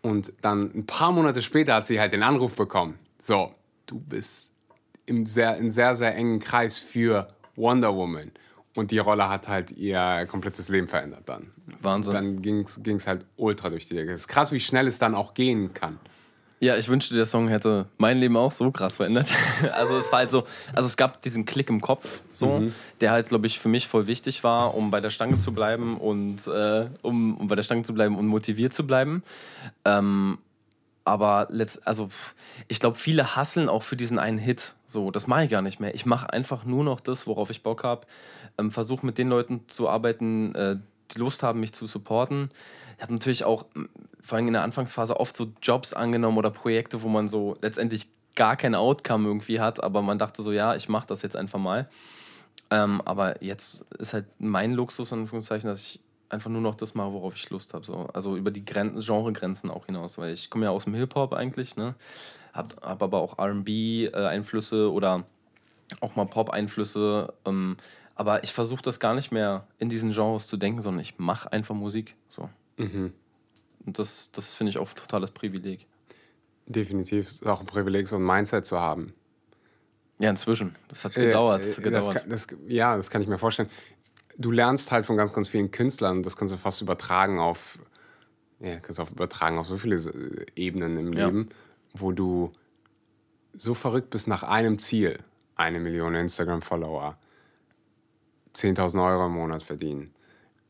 [0.00, 2.98] Und dann ein paar Monate später hat sie halt den Anruf bekommen.
[3.18, 3.52] So,
[3.84, 4.52] du bist
[5.04, 8.30] im sehr, in sehr, sehr engen Kreis für Wonder Woman.
[8.78, 11.48] Und die Rolle hat halt ihr komplettes Leben verändert dann.
[11.82, 12.14] Wahnsinn.
[12.14, 14.12] Dann ging es halt ultra durch die Decke.
[14.12, 15.98] Es ist krass, wie schnell es dann auch gehen kann.
[16.60, 19.34] Ja, ich wünschte, der Song hätte mein Leben auch so krass verändert.
[19.72, 22.74] also es war halt so, also es gab diesen Klick im Kopf, so, mhm.
[23.00, 25.96] der halt, glaube ich, für mich voll wichtig war, um bei der Stange zu bleiben
[25.96, 29.24] und äh, um, um bei der Stange zu bleiben und motiviert zu bleiben.
[29.86, 30.38] Ähm,
[31.08, 32.10] aber letzt, also
[32.68, 34.74] ich glaube, viele hasseln auch für diesen einen Hit.
[34.86, 35.94] So, das mache ich gar nicht mehr.
[35.94, 38.06] Ich mache einfach nur noch das, worauf ich Bock habe.
[38.58, 40.76] Ähm, Versuche mit den Leuten zu arbeiten, äh,
[41.12, 42.50] die Lust haben, mich zu supporten.
[42.96, 43.66] Ich habe natürlich auch,
[44.22, 48.08] vor allem in der Anfangsphase, oft so Jobs angenommen oder Projekte, wo man so letztendlich
[48.34, 51.58] gar kein Outcome irgendwie hat, aber man dachte so, ja, ich mache das jetzt einfach
[51.58, 51.88] mal.
[52.70, 56.94] Ähm, aber jetzt ist halt mein Luxus, in Anführungszeichen, dass ich einfach nur noch das
[56.94, 57.84] mache, worauf ich Lust habe.
[57.84, 58.08] So.
[58.12, 61.76] Also über die Gren Genregrenzen auch hinaus, weil ich komme ja aus dem Hip-Hop eigentlich,
[61.76, 61.94] ne?
[62.52, 65.24] Hab, hab aber auch RB-Einflüsse äh, oder
[66.00, 67.32] auch mal Pop-Einflüsse.
[67.46, 67.76] Ähm,
[68.18, 71.52] aber ich versuche das gar nicht mehr in diesen Genres zu denken, sondern ich mache
[71.52, 72.16] einfach Musik.
[72.28, 72.50] So.
[72.76, 73.12] Mhm.
[73.86, 75.86] Und das, das finde ich auch ein totales Privileg.
[76.66, 79.12] Definitiv ist auch ein Privileg, so ein Mindset zu haben.
[80.18, 80.74] Ja, inzwischen.
[80.88, 81.64] Das hat gedauert.
[81.64, 82.16] Äh, gedauert.
[82.16, 83.68] Das kann, das, ja, das kann ich mir vorstellen.
[84.36, 87.78] Du lernst halt von ganz, ganz vielen Künstlern, das kannst du fast übertragen auf,
[88.58, 91.26] ja, kannst du übertragen auf so viele äh, Ebenen im Ja.
[91.26, 91.50] Leben,
[91.94, 92.50] wo du
[93.54, 95.20] so verrückt bist nach einem Ziel.
[95.54, 97.16] Eine Million Instagram-Follower,
[98.58, 100.10] 10.000 Euro im Monat verdienen.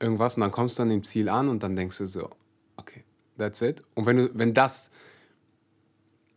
[0.01, 2.31] Irgendwas und dann kommst du an dem Ziel an und dann denkst du so,
[2.77, 3.05] okay,
[3.37, 3.83] that's it.
[3.95, 4.91] Und wenn, du, wenn das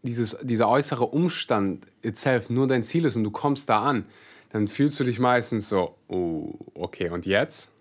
[0.02, 4.06] dieses, dieser äußere Umstand itself nur dein Ziel ist und du kommst da an,
[4.50, 7.72] dann fühlst du dich meistens so, oh, okay, und jetzt?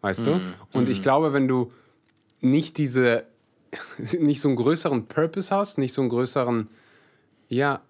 [0.00, 0.40] Weißt du?
[0.72, 1.72] Und ich glaube, wenn du
[2.40, 3.24] nicht diese,
[4.18, 6.68] nicht so einen größeren Purpose hast, nicht so einen größeren,
[7.48, 7.82] ja,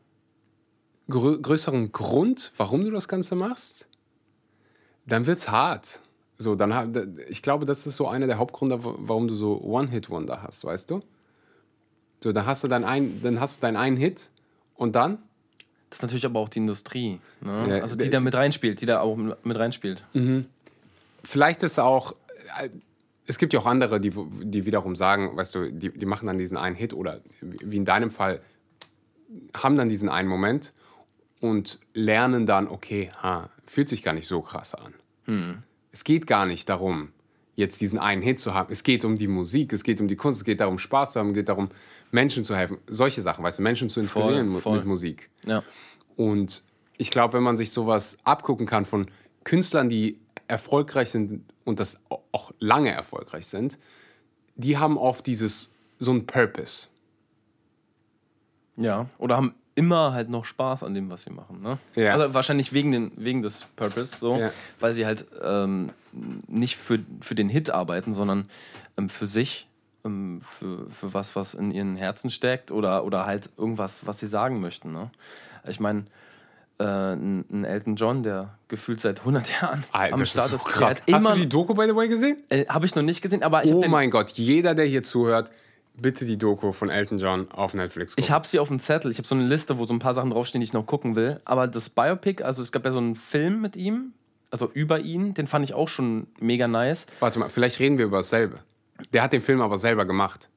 [1.08, 3.88] grö größeren Grund, warum du das Ganze machst,
[5.06, 6.00] dann wird's hart.
[6.38, 10.42] So, dann, ich glaube, das ist so einer der Hauptgründe, wa- warum du so One-Hit-Wonder
[10.42, 11.00] hast, weißt du?
[12.22, 14.30] So, dann hast du deinen einen, dann hast du deinen einen Hit
[14.74, 15.18] und dann?
[15.90, 17.76] Das ist natürlich aber auch die Industrie, ne?
[17.76, 20.02] Ja, also die da mit reinspielt, die da auch mit reinspielt.
[21.22, 22.12] Vielleicht ist auch,
[22.60, 22.68] äh,
[23.26, 24.10] es gibt ja auch andere, die,
[24.42, 27.84] die wiederum sagen, weißt du, die, die machen dann diesen einen Hit oder wie in
[27.84, 28.40] deinem Fall,
[29.54, 30.72] haben dann diesen einen Moment
[31.42, 34.94] und lernen dann, okay, ha, fühlt sich gar nicht so krass an.
[35.90, 37.12] Es geht gar nicht darum,
[37.56, 38.72] jetzt diesen einen Hit zu haben.
[38.72, 41.18] Es geht um die Musik, es geht um die Kunst, es geht darum, Spaß zu
[41.20, 41.68] haben, es geht darum,
[42.10, 42.78] Menschen zu helfen.
[42.86, 44.78] Solche Sachen, weißt du, Menschen zu inspirieren mu- voll.
[44.78, 45.30] mit Musik.
[45.44, 45.62] Ja.
[46.16, 46.64] Und
[46.96, 49.10] ich glaube, wenn man sich sowas abgucken kann von
[49.44, 50.16] Künstlern, die
[50.48, 52.00] erfolgreich sind und das
[52.30, 53.78] auch lange erfolgreich sind,
[54.54, 56.88] die haben oft dieses, so ein Purpose.
[58.76, 61.62] Ja, oder haben immer halt noch Spaß an dem, was sie machen.
[61.62, 61.78] Ne?
[61.94, 62.14] Ja.
[62.14, 64.50] Also wahrscheinlich wegen, den, wegen des Purpose, so, Ja.
[64.80, 65.90] weil sie halt ähm,
[66.46, 68.48] nicht für, für den Hit arbeiten, sondern
[68.98, 69.66] ähm, für sich,
[70.04, 74.26] ähm, für, für was, was in ihren Herzen steckt oder, oder halt irgendwas, was sie
[74.26, 74.92] sagen möchten.
[74.92, 75.10] Ne?
[75.66, 76.04] Ich meine,
[76.78, 80.50] äh, ein, ein Elton John, der gefühlt seit 100 Jahren Alter, am das Start ist
[80.50, 80.90] so ist, krass.
[80.96, 82.42] hat Hast immer, du die Doku, by the way, gesehen?
[82.50, 85.50] äh, habe ich noch nicht gesehen, aber ich Oh mein Gott, jeder, der hier zuhört,
[85.94, 88.24] bitte die Doku von Elton John auf Netflix gucken.
[88.24, 89.10] Ich habe sie auf dem Zettel.
[89.10, 91.14] Ich habe so eine Liste, wo so ein paar Sachen draufstehen, die ich noch gucken
[91.16, 91.38] will.
[91.44, 94.12] Aber das Biopic, also es gab ja so einen Film mit ihm,
[94.50, 97.06] also über ihn, den fand ich auch schon mega nice.
[97.20, 98.58] Warte mal, vielleicht reden wir über dasselbe.
[99.12, 100.48] Der hat den Film aber selber gemacht.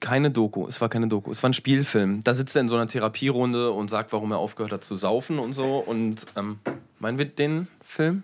[0.00, 2.22] Keine Doku, es war keine Doku, es war ein Spielfilm.
[2.22, 5.38] Da sitzt er in so einer Therapierunde und sagt, warum er aufgehört hat zu saufen
[5.40, 5.78] und so.
[5.78, 6.60] Und ähm,
[7.00, 8.22] meinen wir den Film?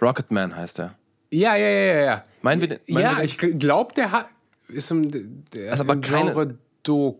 [0.00, 0.94] Rocketman heißt er.
[1.30, 2.04] Ja, ja, ja, ja.
[2.04, 2.24] ja.
[2.42, 2.78] Meinen wir den?
[2.88, 3.24] meinen Ja, wir den?
[3.26, 4.28] ich glaube, der hat.
[4.68, 5.10] Ist im,
[5.52, 7.18] der Also aber im keine- Genre Doku.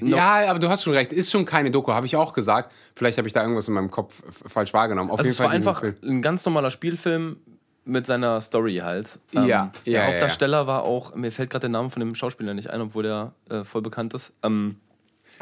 [0.00, 1.12] no- Ja, aber du hast schon recht.
[1.12, 2.72] Ist schon keine Doku, habe ich auch gesagt.
[2.94, 5.10] Vielleicht habe ich da irgendwas in meinem Kopf falsch wahrgenommen.
[5.10, 5.96] Auf Also jeden es war Fall diesen einfach Film.
[6.18, 7.38] ein ganz normaler Spielfilm
[7.84, 9.18] mit seiner Story halt.
[9.32, 12.52] Ja, der ja, ja, Hauptdarsteller war auch, mir fällt gerade der Name von dem Schauspieler
[12.52, 14.32] nicht ein, obwohl der äh, voll bekannt ist.
[14.42, 14.76] Ähm,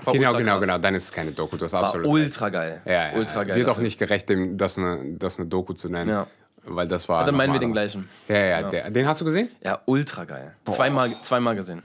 [0.04, 0.60] war Genau, genau, krass.
[0.60, 0.78] genau.
[0.78, 1.56] Dann ist es keine Doku.
[1.56, 2.82] Du hast War absolut ultra geil.
[2.84, 3.56] Ja, ja, ultra geil.
[3.56, 6.10] Wird auch nicht gerecht, dem, das, eine, das eine Doku zu nennen.
[6.10, 6.26] Ja.
[6.66, 7.24] Weil das war.
[7.24, 8.08] Dann meinen wir den gleichen.
[8.28, 9.48] Ja, ja, Der, den hast du gesehen?
[9.62, 10.54] Ja, ultra geil.
[10.66, 11.82] Zweimal, zweimal gesehen.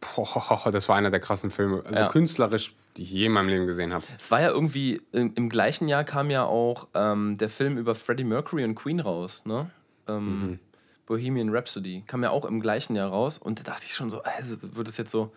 [0.00, 2.08] Boah, das war einer der krassen Filme, also Ja.
[2.08, 4.04] künstlerisch, die ich je in meinem Leben gesehen habe.
[4.18, 7.94] Es war ja irgendwie, im, im gleichen Jahr kam ja auch ähm, der Film über
[7.94, 9.70] Freddie Mercury und Queen raus, ne?
[10.08, 10.58] Ähm, Mhm.
[11.06, 12.02] Bohemian Rhapsody.
[12.06, 14.88] Kam ja auch im gleichen Jahr raus und da dachte ich schon so, also wird
[14.88, 15.32] es jetzt so,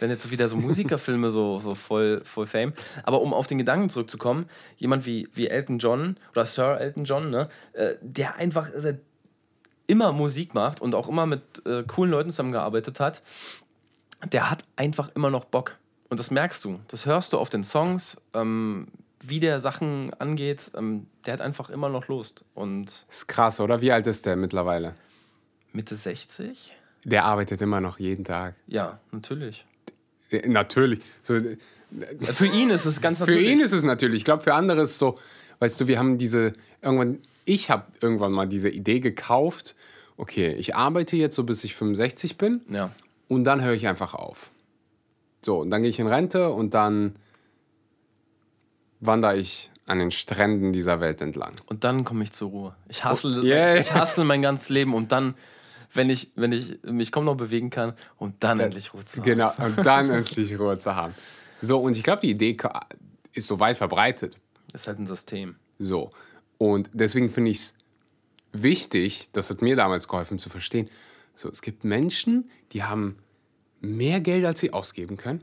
[0.00, 2.72] wenn jetzt so wieder so Musikerfilme so, so voll, voll Fame.
[3.02, 7.30] Aber um auf den Gedanken zurückzukommen, jemand wie, wie Elton John oder Sir Elton John,
[7.30, 8.98] ne, äh, der einfach äh,
[9.86, 13.22] immer Musik macht und auch immer mit äh, coolen Leuten zusammengearbeitet hat,
[14.24, 15.76] der hat einfach immer noch Bock.
[16.08, 16.80] Und das merkst du.
[16.88, 18.88] Das hörst du auf den Songs, ähm,
[19.22, 20.70] wie der Sachen angeht.
[20.76, 22.44] Ähm, der hat einfach immer noch Lust.
[22.54, 23.80] Und Ist krass, oder?
[23.80, 24.94] Wie alt ist der mittlerweile?
[25.72, 26.74] Mitte 60?
[27.08, 28.56] Der arbeitet immer noch jeden Tag.
[28.66, 29.64] Ja, natürlich.
[30.44, 30.98] Natürlich.
[31.22, 31.56] So, äh,
[32.20, 33.48] Für ihn ist es ganz für natürlich.
[33.48, 34.16] ihn ist es natürlich.
[34.18, 35.16] Ich glaube, für andere ist es so,
[35.60, 39.76] weißt du, wir haben diese, irgendwann, ich habe irgendwann mal diese Idee gekauft,
[40.16, 42.90] okay, ich arbeite jetzt so, bis ich 65 bin ja.
[43.28, 44.50] und dann höre ich einfach auf.
[45.44, 47.14] So, und dann gehe ich in Rente und dann
[48.98, 51.52] wandere ich an den Stränden dieser Welt entlang.
[51.66, 52.76] Und dann komme ich zur Ruhe.
[52.88, 53.76] Ich hassle, Oh, yeah.
[53.76, 55.34] ich hassle mein ganzes Leben und dann,
[55.96, 59.24] wenn ich, wenn ich mich kaum noch bewegen kann, und dann endlich Ruhe zu haben.
[59.24, 61.14] Genau, und dann endlich Ruhe zu haben.
[61.60, 62.56] So, und ich glaube, die Idee
[63.32, 64.38] ist so weit verbreitet.
[64.72, 65.56] Ist halt ein System.
[65.78, 66.10] So.
[66.58, 67.74] Und deswegen finde ich es
[68.52, 70.88] wichtig, das hat mir damals geholfen zu verstehen.
[71.34, 73.16] So, es gibt Menschen, die haben
[73.80, 75.42] mehr Geld, als sie ausgeben können.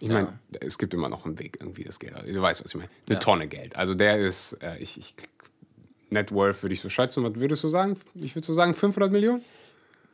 [0.00, 2.14] Ich meine, es gibt immer noch einen Weg, irgendwie das Geld.
[2.26, 2.90] Du weißt, was ich meine.
[3.06, 3.20] Eine Ja.
[3.20, 3.74] Tonne Geld.
[3.76, 5.14] Also der ist, äh, ich, ich,
[6.10, 7.24] Net Worth würde ich so schätzen.
[7.24, 7.96] Was würdest du sagen?
[8.14, 9.42] Ich würde so sagen 500 Millionen?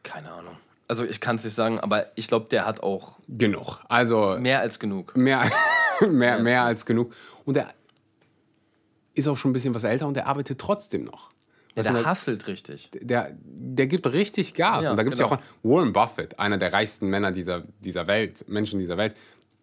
[0.02, 0.56] Keine Ahnung.
[0.88, 3.80] Also ich kann es nicht sagen, aber ich glaube, der hat auch Genug.
[3.88, 5.16] Also mehr als genug.
[5.16, 5.48] mehr,
[6.08, 7.14] mehr, mehr als genug.
[7.44, 7.72] Und er
[9.14, 11.30] ist auch schon ein bisschen was älter und er arbeitet trotzdem noch.
[11.76, 12.90] Ja, der hasselt richtig.
[12.92, 14.86] der, der gibt richtig Gas.
[14.86, 15.38] Ja, und da gibt es ja genau.
[15.40, 19.14] auch einen Warren Buffett, einer der reichsten Männer dieser, dieser Welt, Menschen dieser Welt.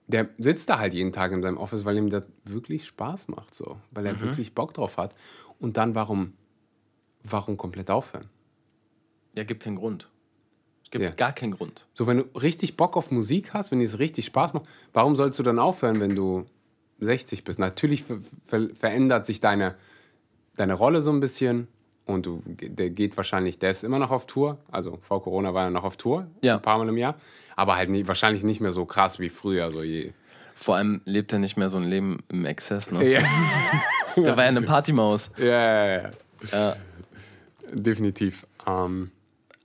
[0.08, 3.54] Der sitzt da halt jeden Tag in seinem Office, weil ihm das wirklich Spaß macht,
[3.54, 3.78] so.
[3.92, 4.10] Weil Mhm.
[4.10, 5.14] er wirklich Bock drauf hat.
[5.60, 6.34] Und dann warum,
[7.24, 8.30] warum komplett aufhören?
[9.36, 10.08] Ja, gibt keinen Grund.
[10.92, 11.10] Gibt Ja.
[11.12, 11.86] gar keinen Grund.
[11.94, 15.16] So, wenn du richtig Bock auf Musik hast, wenn dir es richtig Spaß macht, warum
[15.16, 16.46] sollst du dann aufhören, wenn du
[17.00, 17.60] 60 bist?
[17.60, 19.76] Natürlich ver ver verändert sich deine,
[20.56, 21.68] deine Rolle so ein bisschen
[22.06, 25.66] und du, der geht wahrscheinlich, der ist immer noch auf Tour, also vor Corona war
[25.66, 26.56] er noch auf Tour, Ja.
[26.56, 27.16] ein paar Mal im Jahr,
[27.58, 29.70] aber halt nie, wahrscheinlich nicht mehr so krass wie früher.
[29.72, 30.12] So je.
[30.56, 32.92] Vor allem lebt er nicht mehr so ein Leben im Exzess.
[32.92, 33.08] Ne?
[33.08, 33.22] Ja,
[34.16, 35.32] Der war ja eine Partymaus.
[35.38, 36.12] ja, ja, ja.
[36.52, 36.76] Ja.
[37.74, 38.46] definitiv.
[38.66, 39.12] Ähm,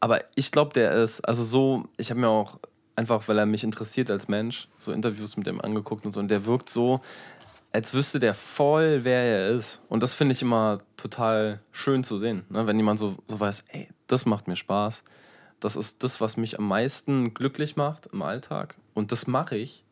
[0.03, 2.59] Aber ich glaube, der ist, also so, ich habe mir auch
[2.97, 6.27] einfach, weil er mich interessiert als Mensch, so Interviews mit dem angeguckt und so, und
[6.27, 7.01] der wirkt so,
[7.71, 9.81] als wüsste der voll, wer er ist.
[9.89, 12.67] Und das finde ich immer total schön zu sehen, ne?
[12.67, 15.05] wenn jemand so, so weiß, ey, das macht mir Spaß.
[15.61, 18.75] Das ist das, was mich am meisten glücklich macht im Alltag.
[18.95, 19.85] Und das mache ich.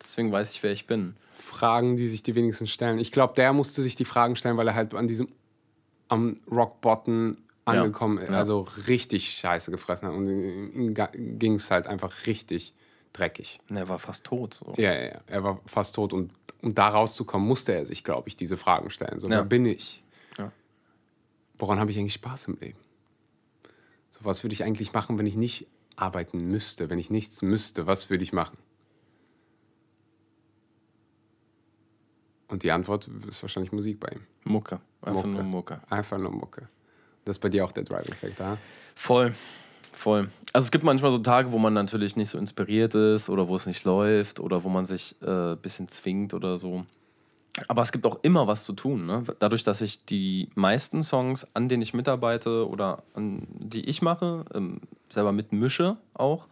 [0.00, 1.16] Deswegen weiß ich, wer ich bin.
[1.36, 3.00] Fragen, die sich die wenigsten stellen.
[3.00, 5.26] Ich glaube, der musste sich die Fragen stellen, weil er halt an diesem
[6.08, 8.28] am Rock Bottom angekommen ja.
[8.30, 10.94] also richtig Scheiße gefressen hat und ihm
[11.38, 12.74] ging es halt einfach richtig
[13.12, 13.60] dreckig.
[13.68, 14.54] Und er war fast tot.
[14.54, 14.74] So.
[14.76, 15.20] Ja, ja, ja.
[15.26, 18.90] Er war fast tot und um da rauszukommen, musste er sich, glaube ich, diese Fragen
[18.90, 19.20] stellen.
[19.20, 19.36] So, Ja.
[19.38, 20.02] wer bin ich?
[20.38, 20.50] Ja.
[21.58, 22.78] Woran habe ich eigentlich Spaß im Leben?
[24.10, 27.86] So, was würde ich eigentlich machen, wenn ich nicht arbeiten müsste, wenn ich nichts müsste?
[27.86, 28.58] Was würde ich machen?
[32.48, 34.22] Und die Antwort ist wahrscheinlich Musik bei ihm.
[34.44, 34.80] Mucke.
[35.02, 35.28] Einfach Mucke.
[35.28, 35.80] nur Mucke.
[35.90, 36.68] Einfach nur Mucke.
[37.28, 38.58] Das ist bei dir auch der Factor, ja?
[38.94, 39.34] Voll,
[39.92, 40.28] voll.
[40.54, 43.56] Also es gibt manchmal so Tage, wo man natürlich nicht so inspiriert ist oder wo
[43.56, 46.86] es nicht läuft oder wo man sich ein äh, bisschen zwingt oder so.
[47.66, 49.04] Aber es gibt auch immer was zu tun.
[49.04, 49.24] Ne?
[49.40, 54.46] Dadurch, dass ich die meisten Songs, an denen ich mitarbeite oder an die ich mache,
[54.54, 56.46] ähm, selber mitmische auch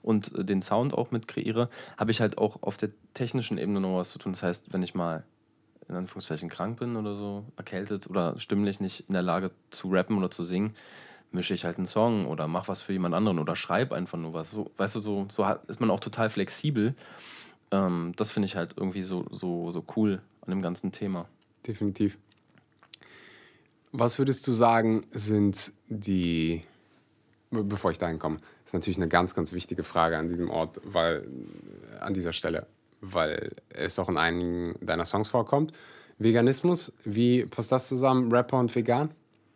[0.00, 1.68] und äh, den Sound auch mit kreiere,
[1.98, 4.32] habe ich halt auch auf der technischen Ebene noch was zu tun.
[4.32, 5.24] Das heißt, wenn ich mal
[5.92, 10.16] in Anführungszeichen krank bin oder so, erkältet oder stimmlich nicht in der Lage zu rappen
[10.16, 10.74] oder zu singen,
[11.30, 14.32] mische ich halt einen Song oder mach was für jemand anderen oder schreibe einfach nur
[14.32, 14.50] was.
[14.50, 16.94] So, weißt du, so, so ist man auch total flexibel.
[17.70, 21.28] Ähm, das finde ich halt irgendwie so, so, so cool an dem ganzen Thema.
[21.66, 22.18] Definitiv.
[23.92, 26.62] Was würdest du sagen, sind die,
[27.50, 30.80] be- bevor ich dahin komme, ist natürlich eine ganz, ganz wichtige Frage an diesem Ort,
[30.84, 31.26] weil,
[32.00, 32.66] an dieser Stelle,
[33.02, 35.72] weil es auch in einigen deiner Songs vorkommt.
[36.18, 39.10] Veganismus, wie passt das zusammen, Rapper und Vegan?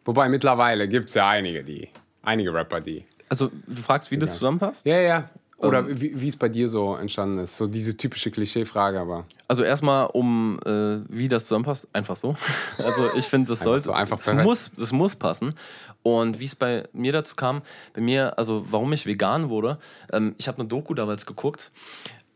[0.05, 1.89] Wobei mittlerweile gibt es ja einige, die,
[2.23, 3.05] einige Rapper, die.
[3.29, 4.87] Also, du fragst, wie das zusammenpasst?
[4.87, 5.31] Ja, ja.
[5.59, 6.01] Oder Ähm.
[6.01, 7.57] wie es bei dir so entstanden ist.
[7.57, 12.37] So diese typische Klischeefrage, aber Also erstmal um äh, wie das zusammenpasst, einfach so.
[12.77, 14.45] Also ich finde, das sollte, so, einfach es perfekt.
[14.47, 15.55] muss, das muss passen.
[16.03, 17.63] Und wie es bei mir dazu kam,
[17.95, 19.79] bei mir, also warum ich vegan wurde,
[20.13, 21.73] ähm, ich habe eine Doku damals geguckt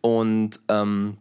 [0.00, 1.16] und ähm,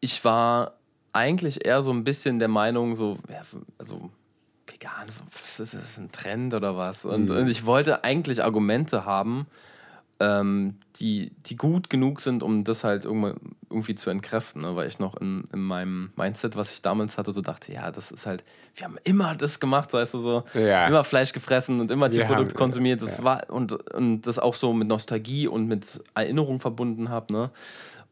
[0.00, 0.74] ich war
[1.12, 3.42] eigentlich eher so ein bisschen der Meinung, so, ja,
[3.78, 4.10] also
[4.66, 7.04] vegan, so, was ist das ein Trend oder was?
[7.04, 7.36] Und, Mhm.
[7.36, 9.46] und ich wollte eigentlich Argumente haben,
[10.20, 14.76] ähm, die, die gut genug sind, um das halt irgendwie zu entkräften, ne?
[14.76, 18.12] weil ich noch in, in meinem Mindset, was ich damals hatte, so dachte, ja, das
[18.12, 18.44] ist halt,
[18.76, 20.86] wir haben immer das gemacht, weißt du, so, Ja.
[20.86, 23.24] immer Fleisch gefressen und immer Tierprodukte haben- konsumiert, das ja.
[23.24, 27.50] war, und, und das auch so mit Nostalgie und mit Erinnerung verbunden habe, ne?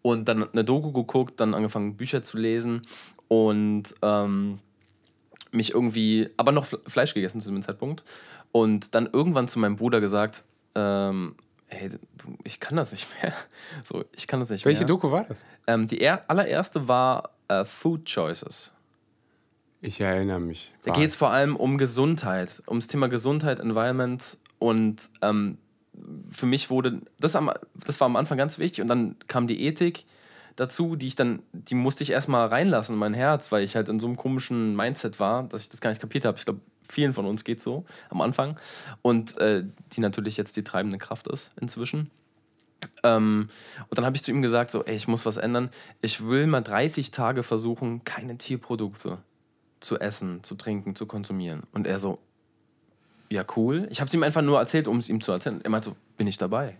[0.02, 2.80] Und dann eine Doku geguckt, dann angefangen Bücher zu lesen
[3.28, 4.56] und ähm,
[5.52, 8.02] mich irgendwie, aber noch Fle- Fleisch gegessen zu dem Zeitpunkt.
[8.50, 11.34] Und dann irgendwann zu meinem Bruder gesagt, ähm,
[11.70, 11.98] hey, du,
[12.44, 13.32] ich kann das nicht mehr.
[13.84, 14.88] So, ich kann das nicht welche mehr.
[14.88, 15.44] Doku war das?
[15.66, 18.72] Ähm, die er allererste war äh, Food Choices.
[19.80, 20.74] Ich erinnere mich.
[20.84, 25.56] Da geht es vor allem um Gesundheit, ums Thema Gesundheit, Environment und ähm,
[26.30, 29.62] für mich wurde, das, am, das war am Anfang ganz wichtig und dann kam die
[29.64, 30.04] Ethik,
[30.56, 33.88] dazu, die ich dann, die musste ich erstmal reinlassen in mein Herz, weil ich halt
[33.88, 36.38] in so einem komischen Mindset war, dass ich das gar nicht kapiert habe.
[36.38, 36.60] Ich glaube,
[36.92, 38.58] vielen von uns geht so am Anfang.
[39.02, 42.10] Und äh, die natürlich jetzt die treibende Kraft ist inzwischen.
[43.02, 43.48] Ähm,
[43.88, 45.70] und dann habe ich zu ihm gesagt, so, ey, ich muss was ändern.
[46.00, 49.18] Ich will mal 30 Tage versuchen, keine Tierprodukte
[49.80, 51.62] zu essen, zu trinken, zu konsumieren.
[51.72, 52.18] Und er so,
[53.30, 53.86] ja, cool.
[53.90, 55.60] Ich habe es ihm einfach nur erzählt, um es ihm zu erzählen.
[55.62, 56.76] Er meinte so, bin ich dabei?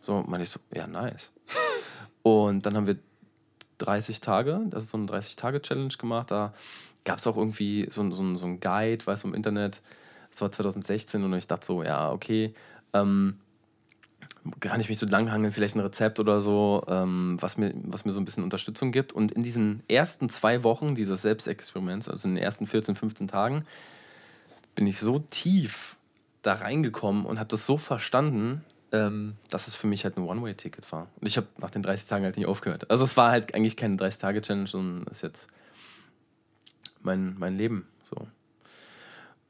[0.00, 1.32] So, meine ich so, ja, nice.
[2.22, 2.96] Und dann haben wir
[3.78, 6.30] 30 Tage, das ist so eine 30-Tage-Challenge gemacht.
[6.30, 6.54] Da
[7.04, 9.82] gab es auch irgendwie so, so, so ein Guide, weißt du, im Internet.
[10.30, 12.54] Das war 2016 und ich dachte so, ja, okay,
[12.92, 13.38] ähm,
[14.60, 18.12] kann ich mich so langhangeln, vielleicht ein Rezept oder so, ähm, was, mir, was mir
[18.12, 19.12] so ein bisschen Unterstützung gibt.
[19.12, 23.64] Und in diesen ersten zwei Wochen dieses Selbstexperiments, also in den ersten 14, 15 Tagen,
[24.74, 25.96] bin ich so tief
[26.42, 28.62] da reingekommen und habe das so verstanden,
[28.94, 31.08] ähm, dass es für mich halt ein One-Way-Ticket war.
[31.20, 32.88] Und ich habe nach den 30 Tagen halt nicht aufgehört.
[32.90, 35.48] Also es war halt eigentlich keine 30-Tage-Challenge, sondern ist jetzt
[37.02, 38.28] mein, mein Leben so.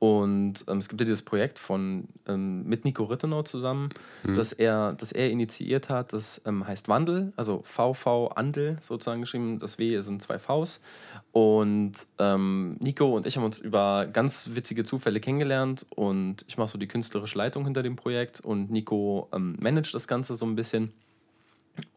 [0.04, 3.88] Und ähm, es gibt ja dieses Projekt von ähm, mit Nico Rittenau zusammen,
[4.22, 4.34] mhm.
[4.34, 6.12] das, er, das er initiiert hat.
[6.12, 9.60] Das ähm, heißt Wandel, also VV Andel sozusagen geschrieben.
[9.60, 10.82] Das W sind zwei Vs.
[11.32, 15.86] Und ähm, Nico und ich haben uns über ganz witzige Zufälle kennengelernt.
[15.96, 18.40] Und ich mache so die künstlerische Leitung hinter dem Projekt.
[18.40, 20.92] Und Nico ähm, managt das Ganze so ein bisschen.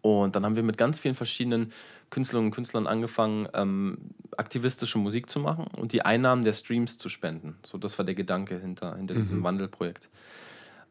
[0.01, 1.71] Und dann haben wir mit ganz vielen verschiedenen
[2.09, 3.97] Künstlerinnen und Künstlern angefangen, ähm,
[4.37, 7.57] aktivistische Musik zu machen und die Einnahmen der Streams zu spenden.
[7.63, 9.19] So, das war der Gedanke hinter, hinter mhm.
[9.19, 10.09] diesem Wandelprojekt.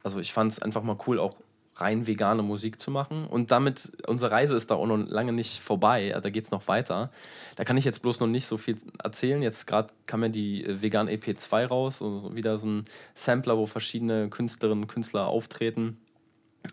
[0.02, 1.36] Also ich fand es einfach mal cool, auch
[1.76, 3.26] rein vegane Musik zu machen.
[3.26, 6.68] Und damit, unsere Reise ist da auch noch lange nicht vorbei, da geht es noch
[6.68, 7.10] weiter.
[7.56, 9.42] Da kann ich jetzt bloß noch nicht so viel erzählen.
[9.42, 13.58] Jetzt gerade kam ja die äh, Vegan EP 2 raus, also wieder so ein Sampler,
[13.58, 15.98] wo verschiedene Künstlerinnen und Künstler auftreten,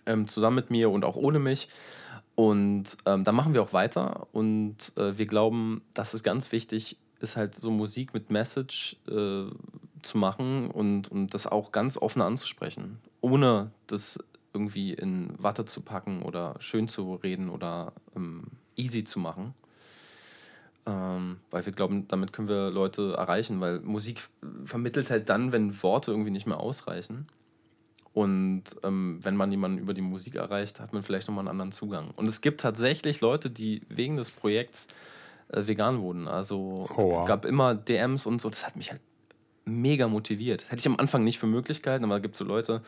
[0.05, 1.67] ähm, zusammen mit mir und auch ohne mich.
[2.35, 6.97] Und ähm, da machen wir auch weiter und äh, wir glauben, dass es ganz wichtig
[7.19, 9.45] ist, halt so Musik mit Message äh,
[10.01, 14.19] zu machen und, und das auch ganz offen anzusprechen, ohne das
[14.53, 18.43] irgendwie in Watte zu packen oder schön zu reden oder ähm,
[18.75, 19.53] easy zu machen.
[20.85, 24.21] Ähm, weil wir glauben, damit können wir Leute erreichen, weil Musik
[24.65, 27.27] vermittelt halt dann, wenn Worte irgendwie nicht mehr ausreichen.
[28.13, 31.71] Und ähm, wenn man jemanden über die Musik erreicht, hat man vielleicht nochmal einen anderen
[31.71, 32.11] Zugang.
[32.15, 34.87] Und es gibt tatsächlich Leute, die wegen des Projekts
[35.49, 36.27] äh, vegan wurden.
[36.27, 37.21] Also oh, wow.
[37.23, 38.51] es gab immer DMs und so.
[38.51, 39.01] Das hat mich halt
[39.65, 40.69] mega motiviert.
[40.69, 42.83] Hätte ich am Anfang nicht für Möglichkeiten, aber da gibt es so Leute,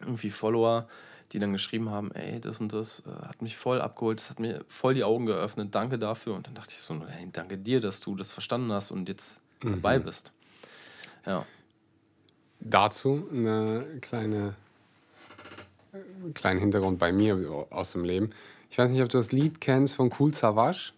[0.00, 0.88] irgendwie Follower,
[1.30, 4.40] die dann geschrieben haben, ey, das und das äh, hat mich voll abgeholt, das hat
[4.40, 6.34] mir voll die Augen geöffnet, danke dafür.
[6.34, 9.42] Und dann dachte ich so, hey, danke dir, dass du das verstanden hast und jetzt
[9.62, 9.76] mhm.
[9.76, 10.32] dabei bist.
[11.24, 11.46] Ja
[12.60, 14.54] dazu eine kleine
[15.92, 18.30] einen kleinen Hintergrund bei mir aus dem Leben.
[18.70, 20.92] Ich weiß nicht, ob du das Lied kennst von Cool Savage,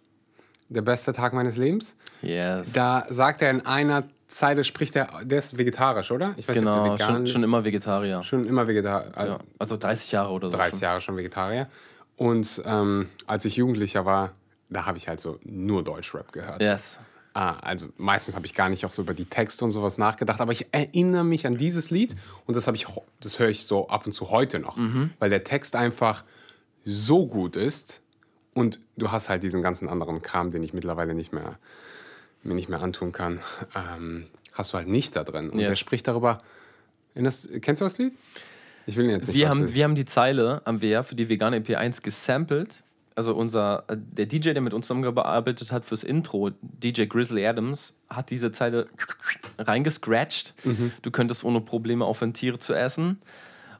[0.68, 1.94] Der beste Tag meines Lebens.
[2.22, 2.72] Yes.
[2.72, 6.34] Da sagt er in einer Zeile, spricht er, der ist vegetarisch, oder?
[6.36, 8.22] Ich weiß genau, nicht, schon, schon immer Vegetarier.
[8.22, 9.12] Schon immer Vegetarier.
[9.16, 10.56] Also, ja, also 30 Jahre oder so.
[10.56, 10.82] 30 schon.
[10.82, 11.68] Jahre schon Vegetarier.
[12.16, 14.32] Und ähm, als ich Jugendlicher war,
[14.68, 16.60] da habe ich halt so nur Deutschrap gehört.
[16.60, 16.98] Yes.
[17.36, 20.40] Ah, also meistens habe ich gar nicht auch so über die Texte und sowas nachgedacht,
[20.40, 22.86] aber ich erinnere mich an dieses Lied und das habe ich,
[23.20, 25.10] das höre ich so ab und zu heute noch, mhm.
[25.18, 26.24] weil der Text einfach
[26.86, 28.00] so gut ist
[28.54, 31.58] und du hast halt diesen ganzen anderen Kram, den ich mittlerweile nicht mehr
[32.42, 33.40] mir nicht mehr antun kann,
[33.74, 35.50] ähm, hast du halt nicht da drin.
[35.50, 35.68] Und yes.
[35.68, 36.38] der spricht darüber.
[37.14, 38.14] Das, kennst du das Lied?
[38.86, 39.36] Ich will ihn jetzt nicht.
[39.36, 42.82] Wir haben, wir haben die Zeile am WR für die vegane EP1 gesampelt
[43.16, 47.94] also unser, äh, der DJ, der mit uns zusammengearbeitet hat fürs Intro, DJ Grizzly Adams,
[48.08, 48.86] hat diese Zeile
[49.58, 50.54] reingescratcht.
[50.64, 50.92] Mhm.
[51.02, 53.20] Du könntest ohne Probleme aufhören, Tiere zu essen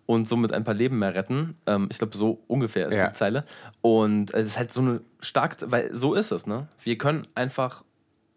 [0.06, 1.56] und somit ein paar Leben mehr retten.
[1.66, 3.08] Ähm, ich glaube, so ungefähr ist ja.
[3.08, 3.44] die Zeile.
[3.82, 6.68] Und es ist halt so eine starke, weil so ist es, ne?
[6.82, 7.84] Wir können einfach,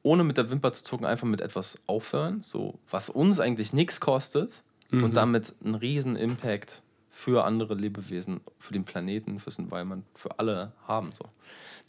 [0.04, 4.02] ohne mit der Wimper zu zucken, einfach mit etwas aufhören, so was uns eigentlich nichts
[4.02, 5.06] kostet mhm.
[5.06, 6.84] und damit einen riesen Impact
[7.20, 11.12] für andere Lebewesen, für den Planeten, fürs Environment, für alle haben.
[11.12, 11.26] So.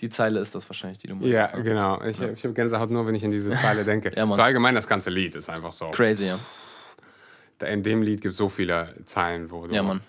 [0.00, 1.28] Die Zeile ist das wahrscheinlich, die du meinst.
[1.28, 1.62] Ja, ne?
[1.62, 2.02] genau.
[2.02, 2.30] Ich, ja.
[2.30, 4.12] ich habe Gänsehaut nur, wenn ich an diese Zeile denke.
[4.16, 5.86] ja, so allgemein das ganze Lied ist einfach so.
[5.90, 6.38] Crazy, ja.
[7.64, 9.74] In dem Lied gibt es so viele Zeilen, wo du.
[9.74, 10.00] Ja, Mann.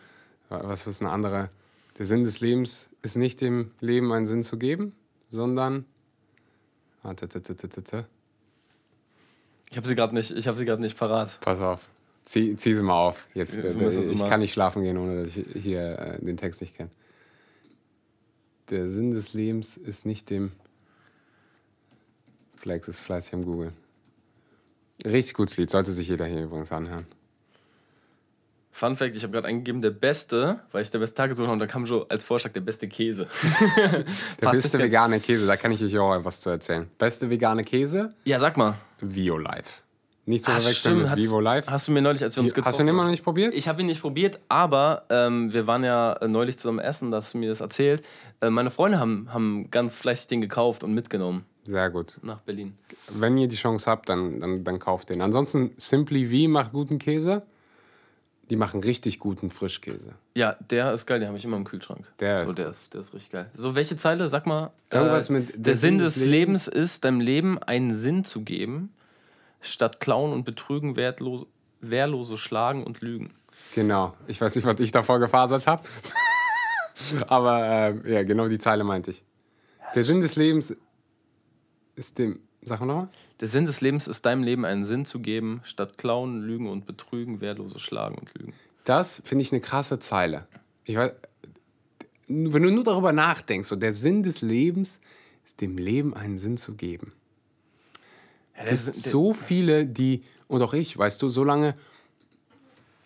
[0.49, 1.49] Was ist eine andere?
[1.99, 4.95] Der Sinn des Lebens ist nicht dem Leben einen Sinn zu geben,
[5.29, 5.85] sondern.
[7.03, 7.21] Ah, ich
[9.77, 11.39] habe sie gerade nicht, ich sie gerade nicht parat.
[11.41, 11.89] Pass auf.
[12.25, 13.27] Zieh, zieh sie mal auf.
[13.33, 16.75] Jetzt, äh, ich kann nicht schlafen gehen, ohne dass ich hier äh, den Text nicht
[16.75, 16.91] kenne.
[18.69, 20.51] Der Sinn des Lebens ist nicht dem.
[22.55, 23.73] Flex ist fleißig am Google.
[25.03, 27.05] Richtig gutes Lied, sollte sich jeder hier übrigens anhören.
[28.71, 31.53] Fun Fact: Ich habe gerade eingegeben, der beste, weil ich der beste Tag gesucht habe,
[31.53, 33.27] und da kam schon als Vorschlag der beste Käse.
[33.91, 34.05] Der
[34.39, 36.89] Passt beste vegane Käse, da kann ich euch auch etwas zu erzählen.
[36.97, 38.13] Beste vegane Käse?
[38.23, 38.75] Ja, sag mal.
[38.99, 39.81] Vio Life.
[40.25, 41.69] Nicht zu Ah, verwechseln stimmt, mit Vivo Life.
[41.69, 43.53] Hast du mir neulich, als wir uns getroffen Hast du ihn immer noch nicht probiert?
[43.55, 47.17] Ich habe ihn nicht probiert, aber ähm, wir waren ja äh, neulich zusammen essen, da
[47.17, 48.03] hast du mir das erzählt.
[48.39, 52.19] Äh, meine Freunde haben, haben ganz fleißig den gekauft und mitgenommen Sehr gut.
[52.21, 52.77] nach Berlin.
[53.09, 55.21] Wenn ihr die Chance habt, dann, dann, dann kauft den.
[55.21, 57.41] Ansonsten Simply V macht guten Käse.
[58.51, 60.13] Die machen richtig guten Frischkäse.
[60.35, 62.05] Ja, der ist geil, den habe ich immer im Kühlschrank.
[62.19, 63.49] Der so, ist der, ist, der ist richtig geil.
[63.55, 64.27] So, welche Zeile?
[64.27, 64.71] Sag mal.
[64.91, 68.91] Irgendwas äh, mit Der Sinn des Lebens ist, deinem Leben einen Sinn zu geben,
[69.61, 71.45] statt klauen und betrügen, wertlos,
[71.79, 73.33] wehrlose schlagen und lügen.
[73.75, 74.13] Genau.
[74.27, 75.83] Ich weiß nicht, was ich davor gefasert habe.
[77.27, 79.23] Aber äh, ja, genau die Zeile meinte ich.
[79.95, 80.75] Der Sinn des Lebens
[81.95, 82.39] ist dem.
[82.63, 83.09] Sag mal nochmal.
[83.39, 86.85] Der Sinn des Lebens ist, deinem Leben einen Sinn zu geben, statt klauen, lügen und
[86.85, 88.53] betrügen, wehrlose schlagen und lügen.
[88.83, 90.47] Das finde ich eine krasse Zeile.
[90.85, 91.11] Ich weiß,
[92.27, 95.01] wenn du nur darüber nachdenkst, so der Sinn des Lebens
[95.43, 97.13] ist dem Leben einen Sinn zu geben.
[98.57, 101.75] Ja, Es gibt so viele, die, und auch ich, weißt du, so lange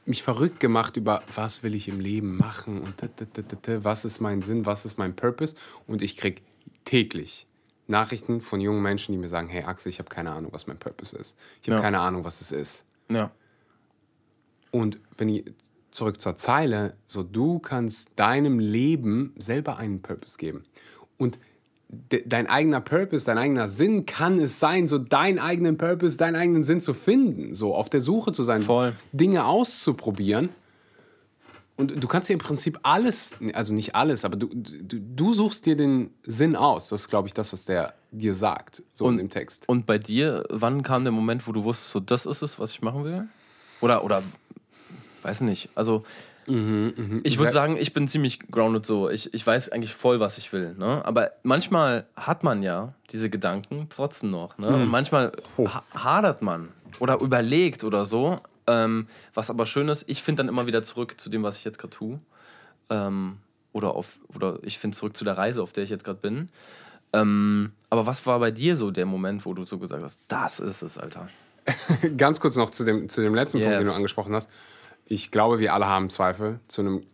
[0.05, 4.05] mich verrückt gemacht über, was will ich im Leben machen und t- t- t- was
[4.05, 5.55] ist mein Sinn, was ist mein Purpose.
[5.87, 6.41] Und ich kriege
[6.83, 7.47] täglich
[7.87, 10.77] Nachrichten von jungen Menschen, die mir sagen, hey Axel, ich habe keine Ahnung, was mein
[10.77, 11.37] Purpose ist.
[11.61, 11.81] Ich habe Ja.
[11.81, 12.85] keine Ahnung, was es ist.
[13.09, 13.31] ja.
[14.71, 15.45] Und wenn ich
[15.91, 20.63] zurück zur Zeile, so du kannst deinem Leben selber einen Purpose geben.
[21.17, 21.39] Und
[21.89, 26.35] de dein eigener Purpose, dein eigener Sinn kann es sein, so deinen eigenen Purpose, deinen
[26.35, 28.93] eigenen Sinn zu finden, so auf der Suche zu sein, Voll.
[29.11, 30.49] Dinge auszuprobieren.
[31.77, 35.65] Und du kannst dir im Prinzip alles, also nicht alles, aber du, du, du suchst
[35.65, 36.87] dir den Sinn aus.
[36.87, 39.67] Das ist, glaube ich, das, was der dir sagt, so in dem Text.
[39.67, 42.71] Und bei dir, wann kam der Moment, wo du wusstest, so das ist es, was
[42.71, 43.27] ich machen will?
[43.81, 44.23] Oder, oder,
[45.23, 45.69] weiß nicht.
[45.75, 46.03] Also,
[46.47, 49.09] ich würde sagen, ich bin ziemlich grounded so.
[49.09, 50.75] Ich, ich weiß eigentlich voll, was ich will.
[50.77, 51.03] Ne?
[51.03, 54.57] Aber manchmal hat man ja diese Gedanken trotzdem noch.
[54.57, 54.67] Ne?
[54.67, 56.69] Und manchmal ha hadert man
[56.99, 58.39] oder überlegt oder so.
[58.67, 61.65] Ähm, was aber schön ist, ich finde dann immer wieder zurück zu dem, was ich
[61.65, 62.19] jetzt gerade tue.
[62.89, 63.37] Ähm,
[63.73, 66.49] oder, auf, oder ich finde zurück zu der Reise, auf der ich jetzt gerade bin.
[67.13, 70.59] Ähm, aber was war bei dir so der Moment, wo du so gesagt hast, das
[70.59, 71.27] ist es, Alter?
[72.17, 73.89] Ganz kurz noch zu dem, zu dem letzten Punkt, den Yes.
[73.89, 74.49] du angesprochen hast.
[75.05, 77.05] Ich glaube, wir alle haben Zweifel zu einem,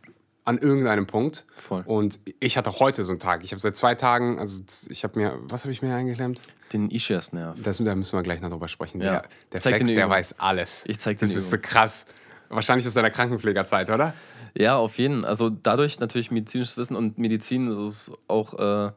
[0.45, 1.45] an irgendeinem Punkt.
[1.57, 1.83] Voll.
[1.85, 3.43] Und ich hatte heute so einen Tag.
[3.43, 6.41] Ich habe seit zwei Tagen, also ich habe mir, was habe ich mir eingeklemmt?
[6.73, 7.61] Den Ischias-Nerv.
[7.61, 9.01] Das, da müssen wir gleich noch drüber sprechen.
[9.01, 9.11] Ja.
[9.11, 10.85] Der, der Flex, der weiß alles.
[10.87, 12.05] Ich zeig dir Das ist so krass.
[12.47, 14.13] Wahrscheinlich aus deiner Krankenpflegerzeit, oder?
[14.57, 15.25] Ja, auf jeden.
[15.25, 18.53] Also dadurch natürlich medizinisches Wissen und Medizin ist auch
[18.87, 18.91] äh,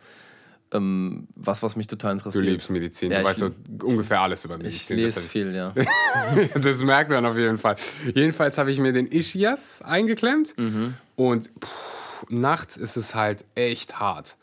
[0.75, 2.45] ähm, was, was mich total Du interessiert.
[2.45, 3.11] liebst Medizin.
[3.13, 3.51] Ja, du ich- weißt so
[3.87, 4.97] ungefähr alles über Ich Medizin.
[4.97, 5.73] lese das, viel, ja.
[6.61, 7.77] das merkt man auf jeden Fall.
[8.15, 10.57] Jedenfalls habe ich mir den Ischias eingeklemmt.
[10.59, 10.95] Mhm.
[11.17, 14.37] Und pff, nachts ist es halt echt hart.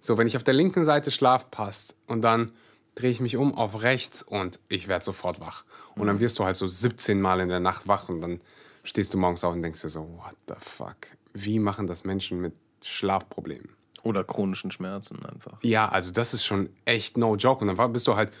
[0.00, 2.52] So, wenn ich auf der linken Seite Schlaf passt und dann
[2.94, 5.64] drehe ich mich um auf rechts und ich werde sofort wach.
[5.94, 6.06] Und Mhm.
[6.06, 8.40] dann wirst du halt so 17 Mal in der Nacht wach und dann
[8.84, 10.96] stehst du morgens auf und denkst dir so, what the fuck?
[11.34, 12.52] Wie machen das Menschen mit
[12.84, 13.68] Schlafproblemen?
[14.08, 15.58] Oder chronischen Schmerzen einfach.
[15.62, 17.64] Ja, also das ist schon echt no joke.
[17.64, 18.32] Und dann bist du halt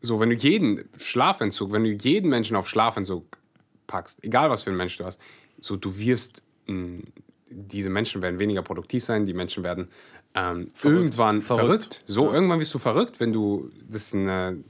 [0.00, 3.38] so, wenn du jeden Schlafentzug, wenn du jeden Menschen auf Schlafentzug
[3.86, 5.20] packst, egal was für ein Mensch du hast,
[5.60, 7.02] so du wirst, mh,
[7.50, 9.88] diese Menschen werden weniger produktiv sein, die Menschen werden
[10.34, 11.66] ähm, irgendwann verrückt.
[11.66, 12.04] Verrückt.
[12.06, 14.62] So, irgendwann wirst du verrückt, wenn du, das ist eine,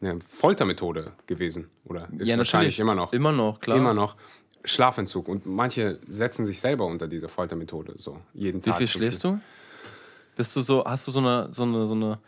[0.00, 2.08] eine Foltermethode gewesen, oder?
[2.18, 2.80] Ist Ja, wahrscheinlich natürlich.
[2.80, 3.12] immer noch.
[3.12, 3.78] Immer noch, klar.
[3.78, 4.16] Immer noch.
[4.66, 5.28] Schlafentzug.
[5.28, 8.78] Und manche setzen sich selber unter diese Foltermethode, so jeden Wie Tag.
[8.78, 9.38] viel schläfst du?
[10.36, 12.18] Bist du so, hast du so eine, so eine, so eine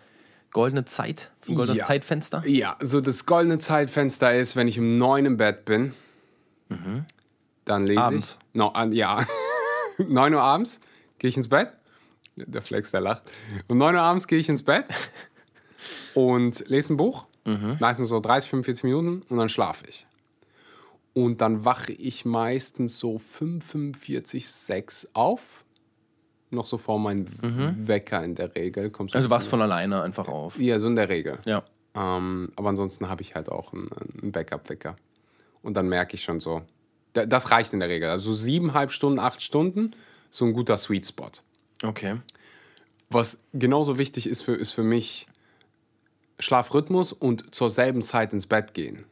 [0.51, 1.31] goldene Zeit?
[1.43, 1.87] So ein goldenes Ja.
[1.87, 2.43] Zeitfenster?
[2.47, 5.93] Ja, so das goldene Zeitfenster ist, wenn ich um neun im Bett bin,
[7.65, 8.37] dann lese Abends.
[8.41, 8.55] ich.
[8.57, 9.25] No, an, ja.
[9.99, 10.81] 9 Uhr abends
[11.19, 11.73] gehe ich ins Bett.
[12.37, 13.33] Der Flex, der lacht.
[13.69, 14.87] Um 9 Uhr abends gehe ich ins Bett
[16.15, 17.27] und lese ein Buch.
[17.81, 20.07] Meistens so 30, 45 Minuten und dann schlafe ich.
[21.25, 25.65] Und dann wache ich meistens so 5, 45, 6 auf.
[26.51, 27.27] Noch so vor meinem
[27.89, 28.91] Wecker in der Regel.
[28.91, 30.59] Kommst Also du wachst von alleine einfach auf.
[30.59, 31.39] Ja, so in der Regel.
[31.45, 31.65] Ja.
[31.95, 33.91] Ähm, aber ansonsten habe ich halt auch einen,
[34.23, 34.97] einen Backup-Wecker.
[35.63, 36.63] Und dann merke ich schon so,
[37.15, 38.09] da- das reicht in der Regel.
[38.11, 39.91] Also siebeneinhalb Stunden, acht Stunden,
[40.31, 41.31] so ein guter Sweet Spot.
[41.83, 42.17] Okay.
[43.11, 45.27] Was genauso wichtig ist für, ist für mich
[46.39, 49.05] Schlafrhythmus und zur selben Zeit ins Bett gehen.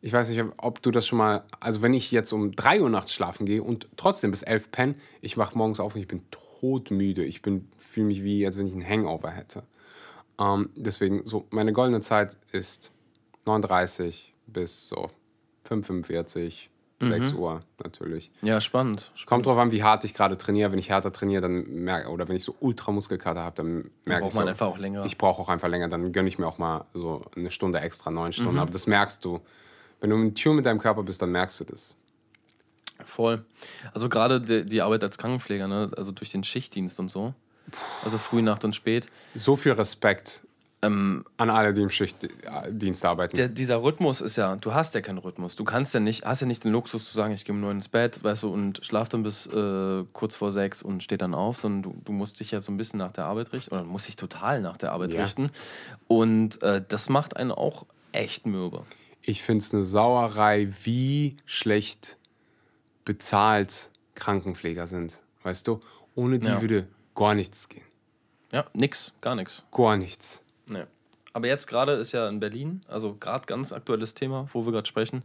[0.00, 2.90] Ich weiß nicht, ob du das schon mal, also wenn ich jetzt um 3 Uhr
[2.90, 6.22] nachts schlafen gehe und trotzdem bis 11 penne, ich wache morgens auf und ich bin
[6.30, 7.24] todmüde.
[7.24, 9.64] Ich fühle mich wie, als wenn ich einen Hangover hätte.
[10.38, 12.92] Ähm, deswegen, so meine goldene Zeit ist
[13.44, 15.10] 39 bis so
[15.64, 16.70] 45,
[17.00, 18.32] 6 Uhr natürlich.
[18.42, 19.12] Ja, spannend.
[19.26, 20.72] Kommt drauf an, wie hart ich gerade trainiere.
[20.72, 24.22] Wenn ich härter trainiere, dann merke oder wenn ich so ultra Muskelkater habe, dann merke
[24.22, 25.04] braucht ich man so, einfach auch länger.
[25.04, 25.88] Ich brauche auch einfach länger.
[25.88, 28.54] Dann gönne ich mir auch mal so eine Stunde extra, neun Stunden.
[28.54, 28.60] Mhm.
[28.60, 29.40] Aber das merkst du.
[30.00, 31.96] Wenn du im Tune mit deinem Körper bist, dann merkst du das.
[33.04, 33.44] Voll.
[33.94, 35.90] Also gerade die, die Arbeit als Krankenpfleger, ne?
[35.96, 37.34] also durch den Schichtdienst und so.
[38.04, 39.06] Also früh, Nacht und spät.
[39.34, 40.42] So viel Respekt
[40.80, 43.36] an alle, die im Schichtdienst arbeiten.
[43.36, 45.56] Der, dieser Rhythmus ist ja, du hast ja keinen Rhythmus.
[45.56, 47.78] Du kannst ja nicht, hast ja nicht den Luxus zu sagen, ich gehe um neun
[47.78, 51.34] ins Bett, weißt du, und schlaf dann bis äh, kurz vor sechs und steh dann
[51.34, 53.82] auf, sondern du, du musst dich ja so ein bisschen nach der Arbeit richten oder
[53.82, 55.22] musst dich total nach der Arbeit Ja.
[55.22, 55.48] richten.
[56.06, 58.84] Und äh, das macht einen auch echt mürbe.
[59.28, 62.16] Ich finde es eine Sauerei, wie schlecht
[63.04, 65.20] bezahlt Krankenpfleger sind.
[65.42, 65.80] Weißt du?
[66.14, 66.62] Ohne die Ja.
[66.62, 67.84] würde gar nichts gehen.
[68.52, 69.64] Ja, nix, gar nichts.
[69.70, 70.42] Gar nichts.
[70.66, 70.84] Nee.
[71.34, 74.88] Aber jetzt gerade ist ja in Berlin, also gerade ganz aktuelles Thema, wo wir gerade
[74.88, 75.22] sprechen,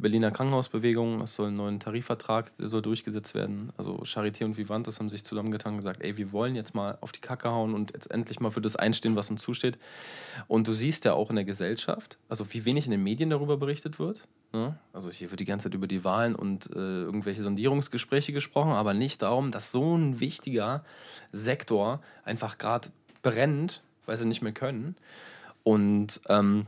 [0.00, 3.72] Berliner Krankenhausbewegung, es soll einen neuen Tarifvertrag, soll durchgesetzt werden.
[3.76, 7.12] Also Charité und Vivantes haben sich zusammengetan und gesagt, ey, wir wollen jetzt mal auf
[7.12, 9.78] die Kacke hauen und jetzt endlich mal für das einstehen, was uns zusteht.
[10.48, 13.56] Und du siehst ja auch in der Gesellschaft, also wie wenig in den Medien darüber
[13.56, 14.26] berichtet wird.
[14.52, 14.76] Ne?
[14.92, 18.94] Also hier wird die ganze Zeit über die Wahlen und äh, irgendwelche Sondierungsgespräche gesprochen, aber
[18.94, 20.84] nicht darum, dass so ein wichtiger
[21.32, 22.88] Sektor einfach gerade
[23.22, 24.96] brennt, weil sie nicht mehr können.
[25.62, 26.66] Und ähm,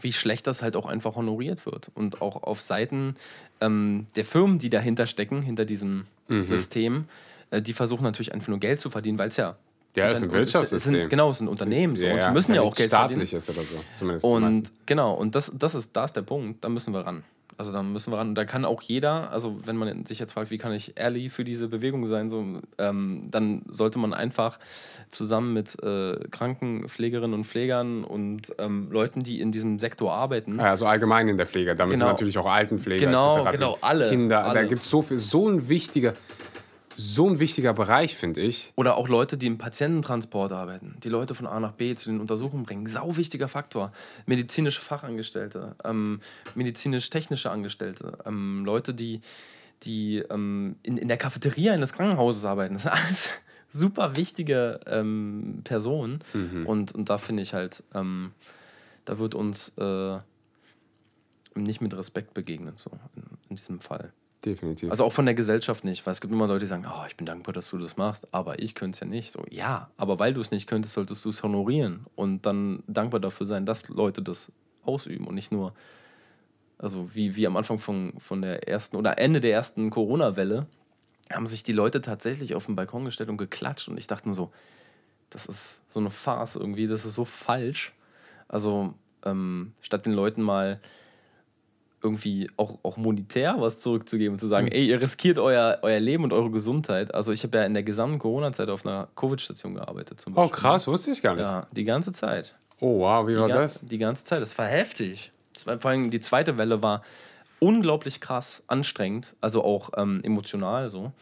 [0.00, 1.90] wie schlecht das halt auch einfach honoriert wird.
[1.94, 3.14] Und auch auf Seiten
[3.60, 7.06] ähm, der Firmen, die dahinter stecken, hinter diesem System,
[7.50, 9.56] äh, die versuchen natürlich einfach nur Geld zu verdienen, weil es ja.
[9.96, 10.94] Ja, es ist ein Wirtschaftssystem.
[10.94, 13.26] sind, genau, es sind Unternehmen so, und die müssen ja, auch nichts Geld verdienen.
[13.26, 13.84] staatliches oder so.
[13.92, 14.24] Zumindest.
[14.24, 17.24] Und genau, und das, das ist, da ist der Punkt, da müssen wir ran.
[17.60, 18.30] Also da müssen wir ran.
[18.30, 21.28] Und da kann auch jeder, also wenn man sich jetzt fragt, wie kann ich early
[21.28, 22.42] für diese Bewegung sein, so,
[22.78, 24.58] ähm, dann sollte man einfach
[25.10, 30.70] zusammen mit äh, Krankenpflegerinnen und Pflegern und ähm, Leuten, die in diesem Sektor arbeiten, Ja,
[30.70, 31.76] Also allgemein in der Pflege.
[31.76, 32.12] Da müssen Genau.
[32.12, 33.50] natürlich auch Altenpfleger Genau, etc.
[33.52, 34.36] genau, alle, Kinder.
[34.42, 34.66] Da alle.
[34.66, 36.14] gibt es so viel, so ein wichtiger,
[37.00, 38.72] so ein wichtiger Bereich, finde ich.
[38.76, 42.20] Oder auch Leute, die im Patiententransport arbeiten, die Leute von A nach B zu den
[42.20, 42.86] Untersuchungen bringen.
[42.86, 43.92] Sau wichtiger Faktor.
[44.26, 46.20] Medizinische Fachangestellte, ähm,
[46.54, 49.20] medizinisch-technische Angestellte, ähm, Leute, die,
[49.82, 52.74] die ähm, in, in der Cafeteria eines Krankenhauses arbeiten.
[52.74, 53.30] Das sind alles
[53.70, 56.20] super wichtige ähm, Personen.
[56.66, 58.32] Und, und da finde ich halt, ähm,
[59.06, 60.18] da wird uns äh,
[61.54, 64.12] nicht mit Respekt begegnet, so in, in diesem Fall.
[64.44, 64.90] Definitiv.
[64.90, 67.16] Also auch von der Gesellschaft nicht, weil es gibt immer Leute, die sagen, oh, ich
[67.16, 69.32] bin dankbar, dass du das machst, aber ich könnte es ja nicht.
[69.32, 73.20] So, ja, aber weil du es nicht könntest, solltest du es honorieren und dann dankbar
[73.20, 74.50] dafür sein, dass Leute das
[74.82, 75.74] ausüben und nicht nur,
[76.78, 80.66] also wie, wie am Anfang von, von der ersten oder Ende der ersten Corona-Welle,
[81.30, 84.34] haben sich die Leute tatsächlich auf den Balkon gestellt und geklatscht und ich dachte mir
[84.34, 84.50] so,
[85.28, 87.92] das ist so eine Farce irgendwie, das ist so falsch.
[88.48, 90.80] Also ähm, statt den Leuten mal
[92.02, 96.24] irgendwie auch, auch monetär was zurückzugeben und zu sagen, ey, ihr riskiert euer, euer Leben
[96.24, 97.14] und eure Gesundheit.
[97.14, 100.60] Also ich habe ja in der gesamten Corona-Zeit auf einer Covid-Station gearbeitet zum oh, Beispiel.
[100.60, 101.44] krass, wusste ich gar nicht.
[101.44, 102.54] Ja, die ganze Zeit.
[102.80, 103.84] Oh, wow, wie Die, war das?
[103.84, 104.40] die ganze Zeit.
[104.40, 105.32] Das war heftig.
[105.52, 107.02] Das war, vor allem die zweite Welle war
[107.58, 111.12] unglaublich krass anstrengend, also auch ähm, emotional so.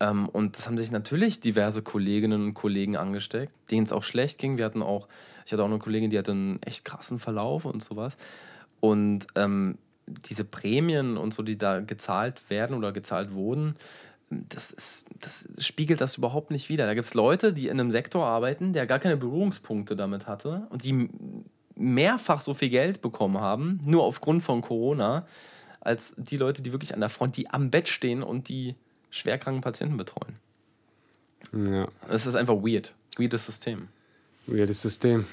[0.00, 4.38] Ähm, und das haben sich natürlich diverse Kolleginnen und Kollegen angesteckt, denen es auch schlecht
[4.38, 4.58] ging.
[4.58, 5.08] Wir hatten auch,
[5.44, 8.16] ich hatte auch eine Kollegin, die hatte einen echt krassen Verlauf und sowas.
[8.80, 13.76] Und ähm, diese Prämien und so, die da gezahlt werden oder gezahlt wurden,
[14.30, 16.86] das, ist, das spiegelt das überhaupt nicht wider.
[16.86, 20.66] Da gibt es Leute, die in einem Sektor arbeiten, der gar keine Berührungspunkte damit hatte
[20.70, 21.08] und die
[21.76, 25.26] mehrfach so viel Geld bekommen haben, nur aufgrund von Corona,
[25.80, 28.74] als die Leute, die wirklich an der Front, die am Bett stehen und die
[29.10, 30.36] schwerkranken Patienten betreuen.
[31.52, 32.94] Ja, Das ist einfach weird.
[33.16, 33.88] Weirdes System.
[34.46, 35.26] weirdes System.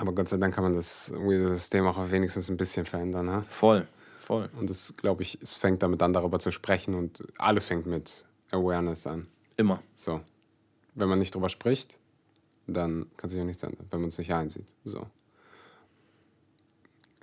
[0.00, 3.30] Aber Gott sei Dank kann man das System auch wenigstens ein bisschen verändern.
[3.30, 3.44] Ha?
[3.50, 3.86] Voll.
[4.18, 4.48] Voll.
[4.58, 8.24] Und das, glaube ich, es fängt damit an, darüber zu sprechen und alles fängt mit
[8.50, 9.28] Awareness an.
[9.58, 9.82] Immer.
[9.96, 10.22] So.
[10.94, 11.98] Wenn man nicht drüber spricht,
[12.66, 14.64] dann kann sich auch nichts ändern, wenn man es nicht einsieht.
[14.84, 15.06] So.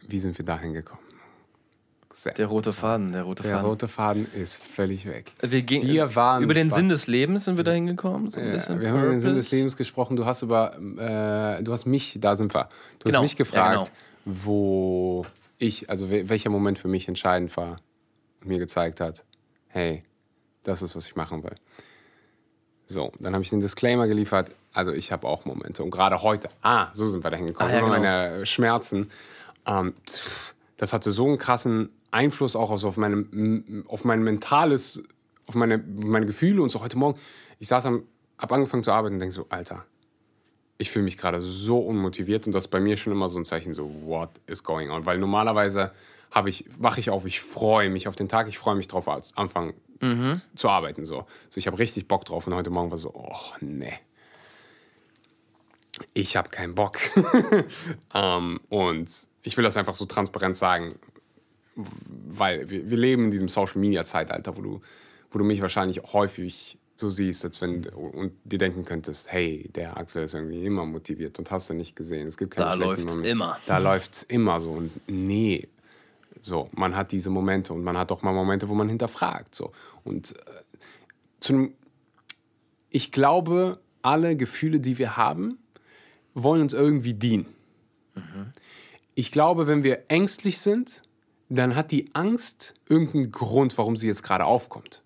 [0.07, 1.03] Wie sind wir da hingekommen?
[2.17, 3.65] Sehr Der rote Faden, der rote Der Faden.
[3.67, 5.33] rote Faden ist völlig weg.
[5.39, 8.31] wir, ging, Wir waren- über den Sinn des Lebens sind wir da hingekommen.
[8.31, 9.51] So ein Ja, bisschen wir haben über den Sinn des.
[9.51, 10.15] Lebens gesprochen.
[10.15, 12.69] Du hast über, äh, du hast mich, da sind wir.
[12.97, 13.91] Du Genau, hast mich ja, gefragt,
[14.25, 15.27] wo
[15.59, 17.75] ich, also wel- welcher Moment für mich entscheidend war
[18.41, 19.23] und mir gezeigt hat,
[19.67, 20.01] hey,
[20.63, 21.53] das ist, was ich machen will.
[22.87, 24.55] So, dann habe ich den Disclaimer geliefert.
[24.73, 25.83] Also ich habe auch Momente.
[25.83, 27.71] Und gerade heute, ah, so sind wir da hingekommen.
[27.71, 27.91] Ah, ja, genau.
[27.91, 29.11] meine Schmerzen.
[29.67, 33.25] Ähm, pff, das hatte so einen krassen Einfluss auch auf, meine,
[33.87, 35.03] auf mein mentales,
[35.45, 37.19] auf meine, meine Gefühle und so heute Morgen.
[37.59, 38.03] Ich saß am,
[38.37, 39.85] hab angefangen zu arbeiten und denke so, Alter,
[40.77, 43.45] ich fühle mich gerade so unmotiviert und das ist bei mir schon immer so ein
[43.45, 45.05] Zeichen, so, what is going on?
[45.05, 45.91] Weil normalerweise
[46.31, 49.07] habe ich, wache ich auf, ich freue mich auf den Tag, ich freue mich drauf,
[49.35, 49.73] anfangen
[50.55, 51.05] zu arbeiten.
[51.05, 51.25] So.
[51.49, 53.93] so ich habe richtig Bock drauf und heute Morgen war so, oh nee.
[56.13, 56.99] Ich habe keinen Bock.
[58.13, 59.09] ähm, und
[59.41, 60.95] ich will das einfach so transparent sagen,
[61.75, 64.81] weil wir, wir leben in diesem Social Media Zeitalter, wo du,
[65.31, 69.97] wo du mich wahrscheinlich häufig so siehst, als wenn und dir denken könntest, hey, der
[69.97, 72.27] Axel ist irgendwie immer motiviert und hast du nicht gesehen.
[72.27, 73.29] Es gibt keine Da läuft's Momente.
[73.29, 73.59] immer.
[73.67, 75.67] Da läuft's immer so und nee,
[76.41, 79.71] so man hat diese Momente und man hat auch mal Momente, wo man hinterfragt so
[80.03, 80.51] und äh,
[81.39, 81.73] zum
[82.89, 85.59] ich glaube, alle Gefühle, die wir haben,
[86.43, 87.47] wollen uns irgendwie dienen.
[89.15, 91.01] Ich glaube, wenn wir ängstlich sind,
[91.49, 95.01] dann hat die Angst irgendeinen Grund, warum sie jetzt gerade aufkommt.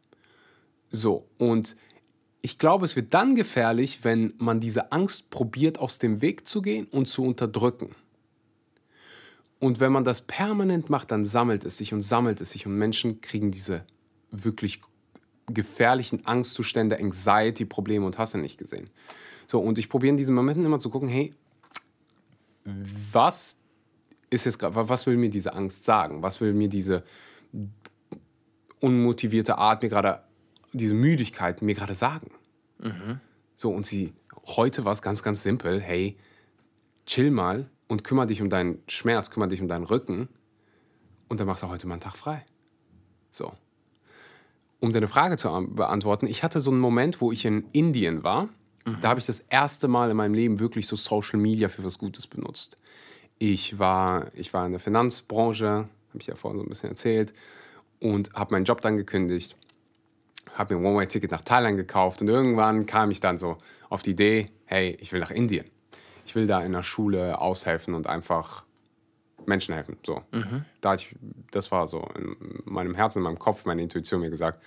[0.90, 1.76] So, und
[2.42, 6.62] ich glaube, es wird dann gefährlich, wenn man diese Angst probiert, aus dem Weg zu
[6.62, 7.96] gehen und zu unterdrücken.
[9.60, 12.76] Und wenn man das permanent macht, dann sammelt es sich und sammelt es sich und
[12.76, 13.84] Menschen kriegen diese
[14.32, 14.82] wirklich
[15.54, 18.90] gefährlichen Angstzustände, Anxiety-Probleme und hast du nicht gesehen.
[19.48, 21.34] So, und ich probiere in diesen Momenten immer zu gucken, hey,
[23.12, 23.58] was
[24.30, 26.22] ist jetzt gerade, was will mir diese Angst sagen?
[26.22, 27.04] Was will mir diese
[28.80, 30.24] unmotivierte Art mir gerade,
[30.74, 32.32] diese Müdigkeit mir gerade sagen?
[33.56, 34.14] So, und sie,
[34.46, 36.18] heute war es ganz, ganz simpel, hey,
[37.06, 40.30] chill mal und kümmere dich um deinen Schmerz, kümmere dich um deinen Rücken
[41.28, 42.46] und dann machst du heute mal einen Tag frei.
[43.32, 43.54] So.
[44.82, 48.24] Um deine Frage zu an- beantworten, ich hatte so einen Moment, wo ich in Indien
[48.24, 48.50] war.
[49.02, 52.00] Da habe ich das erste Mal in meinem Leben wirklich so Social Media für was
[52.00, 52.78] Gutes benutzt.
[53.38, 57.34] Ich war, ich war in der Finanzbranche, habe ich ja vorhin so ein bisschen erzählt,
[58.00, 59.56] und habe meinen Job dann gekündigt
[60.56, 63.58] habe mir ein One-Way-Ticket nach Thailand gekauft und irgendwann kam ich dann so
[63.90, 65.66] auf die Idee, hey, ich will nach Indien.
[66.26, 68.66] Ich will da in der Schule aushelfen und einfach
[69.46, 69.98] Menschen helfen.
[70.06, 70.22] So.
[70.82, 71.16] Da hatte ich,
[71.52, 72.36] das war so in
[72.66, 74.62] meinem Herzen, in meinem Kopf, meine Intuition mir gesagt.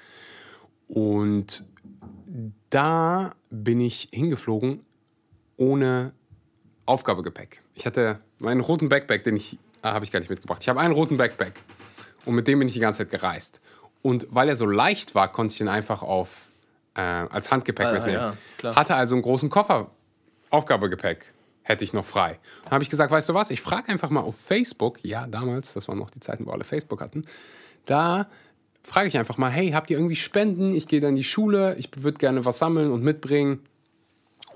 [0.89, 1.65] Und
[2.71, 4.81] da bin ich hingeflogen
[5.57, 6.13] ohne
[6.87, 7.63] Aufgabegepäck.
[7.75, 10.63] Ich hatte meinen roten Backpack, den ich, ah, habe ich gar nicht mitgebracht.
[10.63, 11.55] Ich habe einen roten Backpack
[12.25, 13.61] und mit dem bin ich die ganze Zeit gereist.
[14.03, 16.49] Und weil er so leicht war, konnte ich ihn einfach auf,
[16.95, 18.35] äh, als Handgepäck Ah, mitnehmen.
[18.63, 18.77] ja.
[18.77, 19.91] Hatte also einen großen Koffer,
[20.51, 21.33] Aufgabegepäck
[21.65, 22.39] hätte ich noch frei.
[22.65, 25.73] Dann habe ich gesagt, weißt du was, ich frage einfach mal auf Facebook, ja damals,
[25.73, 27.25] das waren noch die Zeiten, wo alle Facebook hatten,
[27.87, 28.29] da
[28.83, 30.73] frage ich einfach mal, hey, habt ihr irgendwie Spenden?
[30.73, 33.61] Ich gehe dann in die Schule, ich würde gerne was sammeln und mitbringen.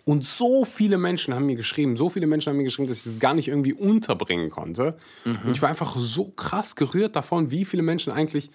[0.04, 3.12] Und so viele Menschen haben mir geschrieben, so viele Menschen haben mir geschrieben, dass ich
[3.12, 4.96] es gar nicht irgendwie unterbringen konnte.
[5.44, 8.50] Und ich war einfach so krass gerührt davon, wie viele Menschen eigentlich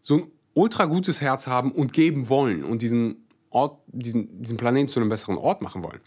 [0.00, 4.88] so ein ultra gutes Herz haben und geben wollen und diesen Ort, diesen, diesen Planeten
[4.88, 6.00] zu einem besseren Ort machen wollen.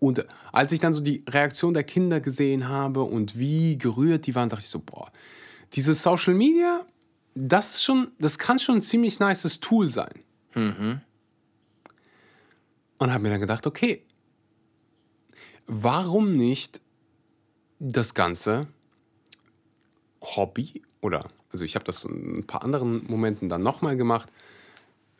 [0.00, 4.34] Und als ich dann so die Reaktion der Kinder gesehen habe und wie gerührt die
[4.34, 5.12] waren, dachte ich so, boah,
[5.74, 6.84] dieses Social Media,
[7.34, 10.24] das ist schon, das kann schon ein ziemlich nices Tool sein.
[12.98, 14.04] Und habe mir dann gedacht, okay,
[15.66, 16.80] warum nicht
[17.78, 18.66] das Ganze
[20.22, 24.30] Hobby oder, also ich habe das in ein paar anderen Momenten dann nochmal gemacht,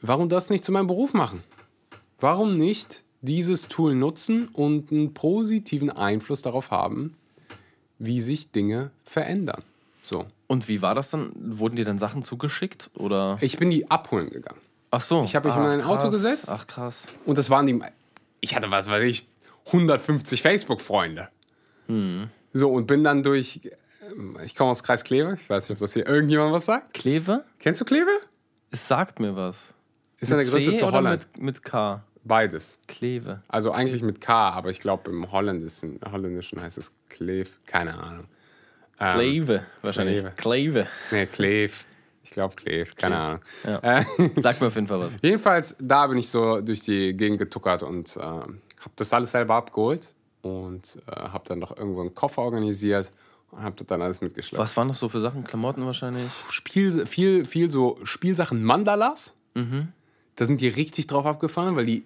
[0.00, 1.42] warum das nicht zu meinem Beruf machen?
[2.18, 7.14] Warum nicht dieses Tool nutzen und einen positiven Einfluss darauf haben,
[7.98, 9.62] wie sich Dinge verändern?
[10.02, 10.26] So.
[10.46, 11.32] Und wie war das dann?
[11.36, 12.90] Wurden dir dann Sachen zugeschickt?
[12.94, 13.38] Oder?
[13.40, 14.60] Ich bin die abholen gegangen.
[14.90, 15.22] Ach so.
[15.22, 16.14] Ich habe mich in Ach, mein Auto krass.
[16.14, 16.48] gesetzt.
[16.48, 17.06] Ach krass.
[17.26, 17.80] Und das waren die.
[18.40, 19.28] Ich hatte, was weiß ich,
[19.66, 21.28] 150 Facebook-Freunde.
[22.52, 23.60] So, und bin dann durch.
[24.44, 25.38] Ich komme aus Kreis Kleve.
[25.40, 26.94] Ich weiß nicht, ob das hier irgendjemand was sagt.
[26.94, 27.44] Kleve?
[27.58, 28.10] Kennst du Kleve?
[28.70, 29.74] Es sagt mir was.
[30.18, 31.28] Ist Mit größte C zu Holland.
[31.34, 32.02] Mit, mit K.
[32.24, 32.78] Beides.
[32.86, 33.42] Kleve.
[33.48, 37.50] Also eigentlich mit K, aber ich glaube im Holländischen, Holländischen heißt es Kleve.
[37.66, 38.26] Keine Ahnung.
[38.98, 40.18] Ähm, Kleve, wahrscheinlich.
[40.18, 40.34] Kleve.
[40.36, 40.86] Kleve.
[41.10, 41.72] Nee, Kleve.
[42.22, 42.90] Ich glaube Kleve.
[42.94, 43.40] Keine Ahnung.
[43.64, 43.78] Ja.
[43.78, 44.04] Äh,
[44.36, 45.14] Sag mir auf jeden Fall was.
[45.22, 49.54] Jedenfalls, da bin ich so durch die Gegend getuckert und äh, habe das alles selber
[49.54, 50.12] abgeholt
[50.42, 53.10] und äh, habe dann noch irgendwo einen Koffer organisiert
[53.50, 54.60] und habe das dann alles mitgeschleppt.
[54.60, 55.44] Was waren das so für Sachen?
[55.44, 56.30] Klamotten wahrscheinlich?
[56.50, 59.34] Spiel, viel, viel so Spielsachen Mandalas.
[60.40, 62.02] Da sind die richtig drauf abgefahren, weil die,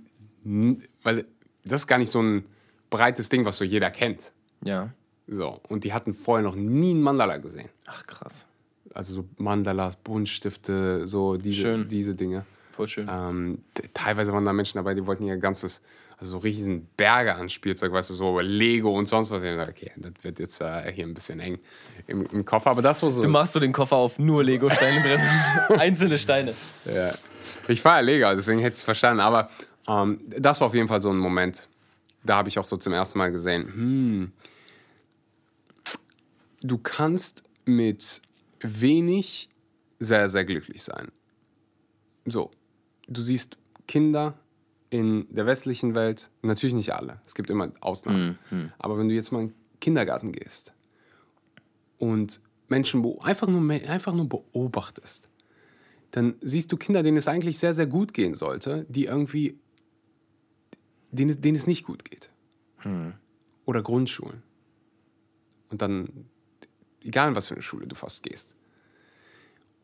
[1.05, 1.24] weil
[1.64, 2.45] das ist gar nicht so ein
[2.91, 4.32] breites Ding, was so jeder kennt.
[4.64, 4.91] Ja.
[5.28, 7.68] So, und die hatten vorher noch nie einen Mandala gesehen.
[7.87, 8.49] Ach krass.
[8.93, 11.89] Also so Mandalas, Buntstifte, so diese, Schön.
[11.89, 12.45] diese Dinge.
[12.72, 13.09] Voll schön.
[13.09, 13.59] Ähm,
[13.93, 15.85] teilweise waren da Menschen dabei, die wollten ihr ganzes,
[16.18, 19.42] also so riesen Berge an Spielzeug, weißt du, so Lego und sonst was.
[19.42, 21.58] Ich dachte, okay, das wird jetzt äh, hier ein bisschen eng
[22.06, 23.22] im, im Koffer, aber das war so.
[23.22, 25.78] Du machst so den Koffer auf nur Lego-Steine drin.
[25.78, 26.54] Einzelne Steine.
[26.84, 27.14] Ja.
[27.68, 29.50] Ich war ja Lego, deswegen hätte ich es verstanden, aber
[29.88, 31.68] ähm, das war auf jeden Fall so ein Moment,
[32.22, 34.32] da habe ich auch so zum ersten Mal gesehen, hm,
[36.62, 38.22] du kannst mit
[38.60, 39.50] wenig
[39.98, 41.12] sehr, sehr glücklich sein.
[42.24, 42.50] So,
[43.06, 44.34] du siehst Kinder
[44.91, 48.39] in der westlichen Welt, natürlich nicht alle, es gibt immer Ausnahmen,
[48.78, 50.72] aber wenn du jetzt mal in den Kindergarten gehst
[51.99, 55.28] und Menschen einfach nur, einfach nur beobachtest,
[56.11, 59.59] dann siehst du Kinder, denen es eigentlich sehr, sehr gut gehen sollte, die irgendwie,
[61.11, 62.30] denen es, denen es nicht gut geht.
[63.64, 64.43] Oder Grundschulen.
[65.70, 66.26] Und dann,
[67.03, 68.55] egal in was für eine Schule du fast gehst.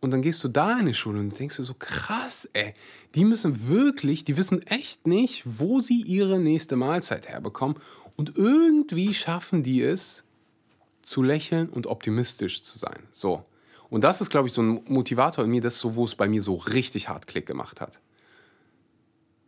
[0.01, 2.72] Und dann gehst du da in eine Schule und denkst du so, krass, ey,
[3.14, 7.76] die müssen wirklich, die wissen echt nicht, wo sie ihre nächste Mahlzeit herbekommen.
[8.16, 10.24] Und irgendwie schaffen die es,
[11.03, 13.01] zu lächeln und optimistisch zu sein.
[13.12, 13.44] So.
[13.90, 16.28] Und das ist, glaube ich, so ein Motivator in mir, das so, wo es bei
[16.28, 18.01] mir so richtig hart Klick gemacht hat.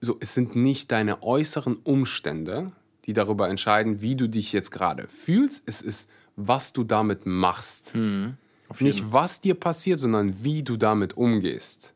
[0.01, 2.73] So, es sind nicht deine äußeren Umstände,
[3.05, 5.63] die darüber entscheiden, wie du dich jetzt gerade fühlst.
[5.67, 7.93] Es ist, was du damit machst.
[8.81, 11.95] Nicht, was dir passiert, sondern wie du damit umgehst.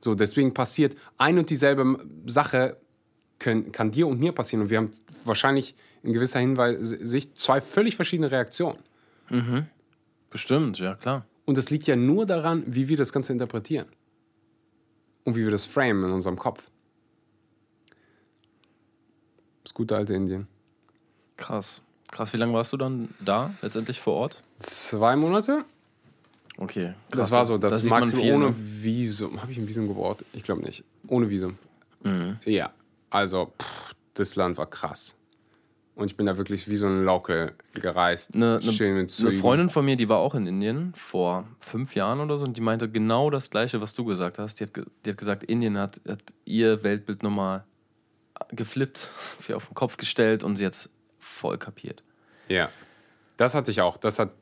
[0.00, 2.76] So, deswegen passiert ein und dieselbe Sache
[3.38, 4.62] können, kann dir und mir passieren.
[4.62, 4.90] Und wir haben
[5.24, 8.78] wahrscheinlich in gewisser Hinsicht zwei völlig verschiedene Reaktionen.
[10.30, 11.26] Bestimmt, ja klar.
[11.44, 13.88] Und das liegt ja nur daran, wie wir das Ganze interpretieren.
[15.24, 16.70] Und wie wir das framen in unserem Kopf.
[19.64, 20.48] Das gute alte Indien.
[21.36, 21.82] Krass.
[22.10, 24.42] Krass, wie lange warst du dann da, letztendlich vor Ort?
[24.60, 25.64] Zwei Monate?
[26.58, 26.94] Okay.
[27.10, 28.54] Das krass, war so, das da sieht man Maximum viel, ohne ne?
[28.56, 29.40] Visum.
[29.40, 30.24] Habe ich ein Visum gebraucht?
[30.32, 30.84] Ich glaube nicht.
[31.08, 31.58] Ohne Visum.
[32.02, 32.38] Mhm.
[32.44, 32.70] Ja,
[33.08, 35.16] also pff, das Land war krass.
[35.94, 38.34] Und ich bin da wirklich wie so ein Local gereist.
[38.34, 39.32] Eine, eine, eine.
[39.32, 42.62] Freundin von mir, die war auch in Indien vor fünf Jahren oder so und die
[42.62, 44.60] meinte genau das Gleiche, was du gesagt hast.
[44.60, 44.72] Die hat,
[45.04, 47.64] die hat gesagt, Indien hat, hat ihr Weltbild nochmal
[48.50, 49.10] geflippt,
[49.54, 52.02] auf den Kopf gestellt und sie jetzt voll kapiert.
[52.48, 52.70] Ja,
[53.36, 53.96] das hatte ich auch.
[53.96, 54.32] Das, hat,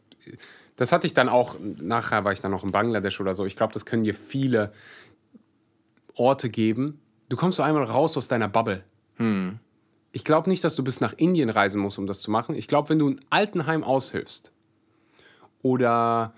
[0.76, 3.44] das hatte ich dann auch, nachher war ich dann noch in Bangladesch oder so.
[3.46, 4.72] Ich glaube, das können dir viele
[6.14, 7.00] Orte geben.
[7.28, 8.84] Du kommst so einmal raus aus deiner Bubble.
[10.12, 12.54] Ich glaube nicht, dass du bis nach Indien reisen musst, um das zu machen.
[12.54, 14.52] Ich glaube, wenn du ein Altenheim aushilfst
[15.62, 16.32] oder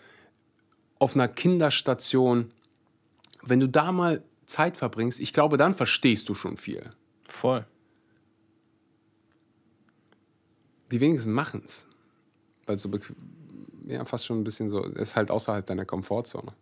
[0.99, 2.51] auf einer Kinderstation,
[3.43, 6.91] wenn du da mal Zeit verbringst, ich glaube, dann verstehst du schon viel.
[7.25, 7.65] Voll.
[10.91, 11.87] Die wenigsten machen es.
[12.67, 13.15] Weil es so bequ-
[13.91, 16.53] ja, fast schon ein bisschen so, ist halt außerhalb deiner Komfortzone.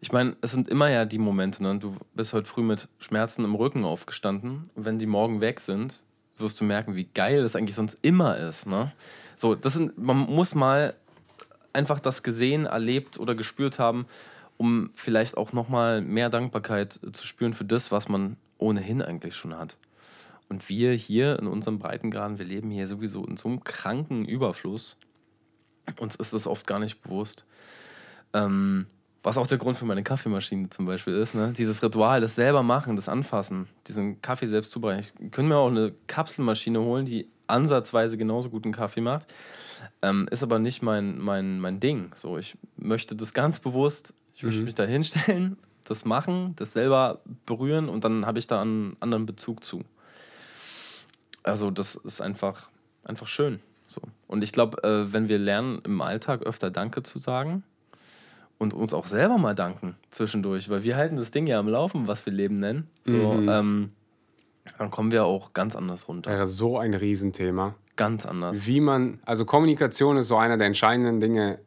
[0.00, 1.78] Ich meine, es sind immer ja die Momente, ne?
[1.78, 4.68] Du bist heute früh mit Schmerzen im Rücken aufgestanden.
[4.74, 6.02] Wenn die morgen weg sind,
[6.36, 8.92] wirst du merken, wie geil das eigentlich sonst immer ist, ne?
[9.36, 10.94] So, das sind, man muss mal
[11.72, 14.06] einfach das gesehen, erlebt oder gespürt haben,
[14.56, 19.56] um vielleicht auch nochmal mehr Dankbarkeit zu spüren für das, was man ohnehin eigentlich schon
[19.56, 19.76] hat.
[20.48, 24.98] Und wir hier in unserem Breitengraden, wir leben hier sowieso in so einem kranken Überfluss.
[25.98, 27.44] Uns ist das oft gar nicht bewusst.
[28.32, 28.86] Ähm,
[29.24, 31.34] was auch der Grund für meine Kaffeemaschine zum Beispiel ist.
[31.34, 31.54] Ne?
[31.56, 35.00] Dieses Ritual, das selber machen, das Anfassen, diesen Kaffee selbst zubereiten.
[35.00, 39.32] Ich könnte mir auch eine Kapselmaschine holen, die ansatzweise genauso guten Kaffee macht.
[40.02, 42.12] Ähm, ist aber nicht mein, mein, mein Ding.
[42.14, 47.20] So, ich möchte das ganz bewusst, ich möchte mich da hinstellen, das machen, das selber
[47.46, 49.84] berühren und dann habe ich da einen anderen Bezug zu.
[51.42, 52.68] Also, das ist einfach,
[53.04, 53.60] einfach schön.
[53.94, 54.00] So.
[54.26, 57.62] Und ich glaube, äh, wenn wir lernen, im Alltag öfter Danke zu sagen
[58.58, 62.08] und uns auch selber mal danken zwischendurch, weil wir halten das Ding ja am Laufen,
[62.08, 63.48] was wir Leben nennen, so, Mhm.
[63.48, 63.90] ähm,
[64.78, 66.30] dann kommen wir auch ganz anders runter.
[66.30, 67.74] Wäre so ein Riesenthema.
[67.96, 68.66] Ganz anders.
[68.66, 71.60] Wie man, also Kommunikation ist so einer der entscheidenden Dinge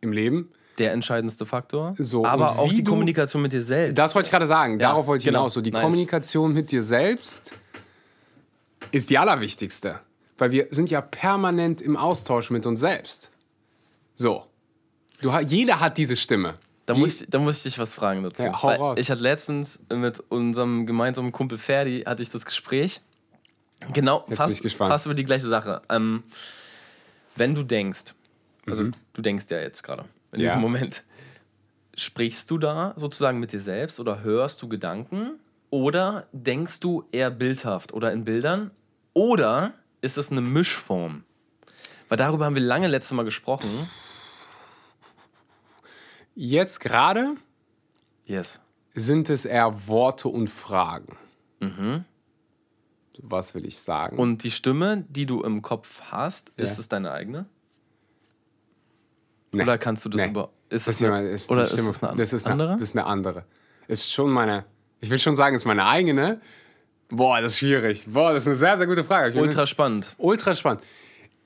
[0.00, 0.48] im Leben.
[0.78, 1.94] Der entscheidendste Faktor.
[1.98, 3.98] So, aber auch wie die du- Kommunikation mit dir selbst.
[3.98, 4.74] Das wollte ich gerade sagen.
[4.80, 5.40] Ja, Darauf wollte ich genau.
[5.40, 5.54] hinaus.
[5.54, 5.82] So, die Nice.
[5.82, 7.54] Kommunikation mit dir selbst
[8.92, 10.00] ist die allerwichtigste.
[10.38, 13.30] Weil wir sind ja permanent im Austausch mit uns selbst.
[14.14, 14.44] So.
[15.22, 16.54] Du, jeder hat diese Stimme.
[16.84, 18.44] Da muss, ich, da muss ich dich was fragen dazu.
[18.44, 18.98] Ja, hau Weil raus.
[19.00, 23.00] Ich hatte letztens mit unserem gemeinsamen Kumpel Ferdi hatte ich das Gespräch.
[23.92, 25.82] Genau, bin fast, fast über die gleiche Sache.
[25.90, 26.22] Ähm,
[27.34, 28.14] wenn du denkst,
[28.66, 30.44] also du denkst ja jetzt gerade in Mhm.
[30.44, 30.48] Ja.
[30.50, 31.02] diesem Moment,
[31.94, 35.38] sprichst du da sozusagen mit dir selbst oder hörst du Gedanken
[35.70, 38.70] oder denkst du eher bildhaft oder in Bildern
[39.12, 39.72] oder
[40.06, 41.24] ist es eine Mischform?
[42.08, 43.68] Weil darüber haben wir lange letztes Mal gesprochen.
[46.34, 47.36] Jetzt gerade
[48.24, 48.60] Yes.
[48.94, 51.16] sind es eher Worte und Fragen.
[53.18, 54.16] Was will ich sagen?
[54.16, 54.20] Mhm.
[54.20, 56.80] Und die Stimme, die du im Kopf hast, ist Ja.
[56.80, 57.46] es deine eigene?
[59.52, 59.62] Nee.
[59.62, 60.28] Oder kannst du das Nee.
[60.28, 60.50] über.
[60.68, 62.72] Ist Das ist, eine, ist oder Stimme, ist es eine das ist eine andere?
[62.72, 63.44] Das ist eine andere.
[63.88, 64.64] Ist schon meine,
[65.00, 66.40] ich will schon sagen, es ist meine eigene,
[67.08, 68.04] Boah, das ist schwierig.
[68.08, 69.30] Boah, das ist eine sehr, sehr gute Frage.
[69.30, 70.14] Ich Ultra spannend.
[70.18, 70.82] Ultra spannend.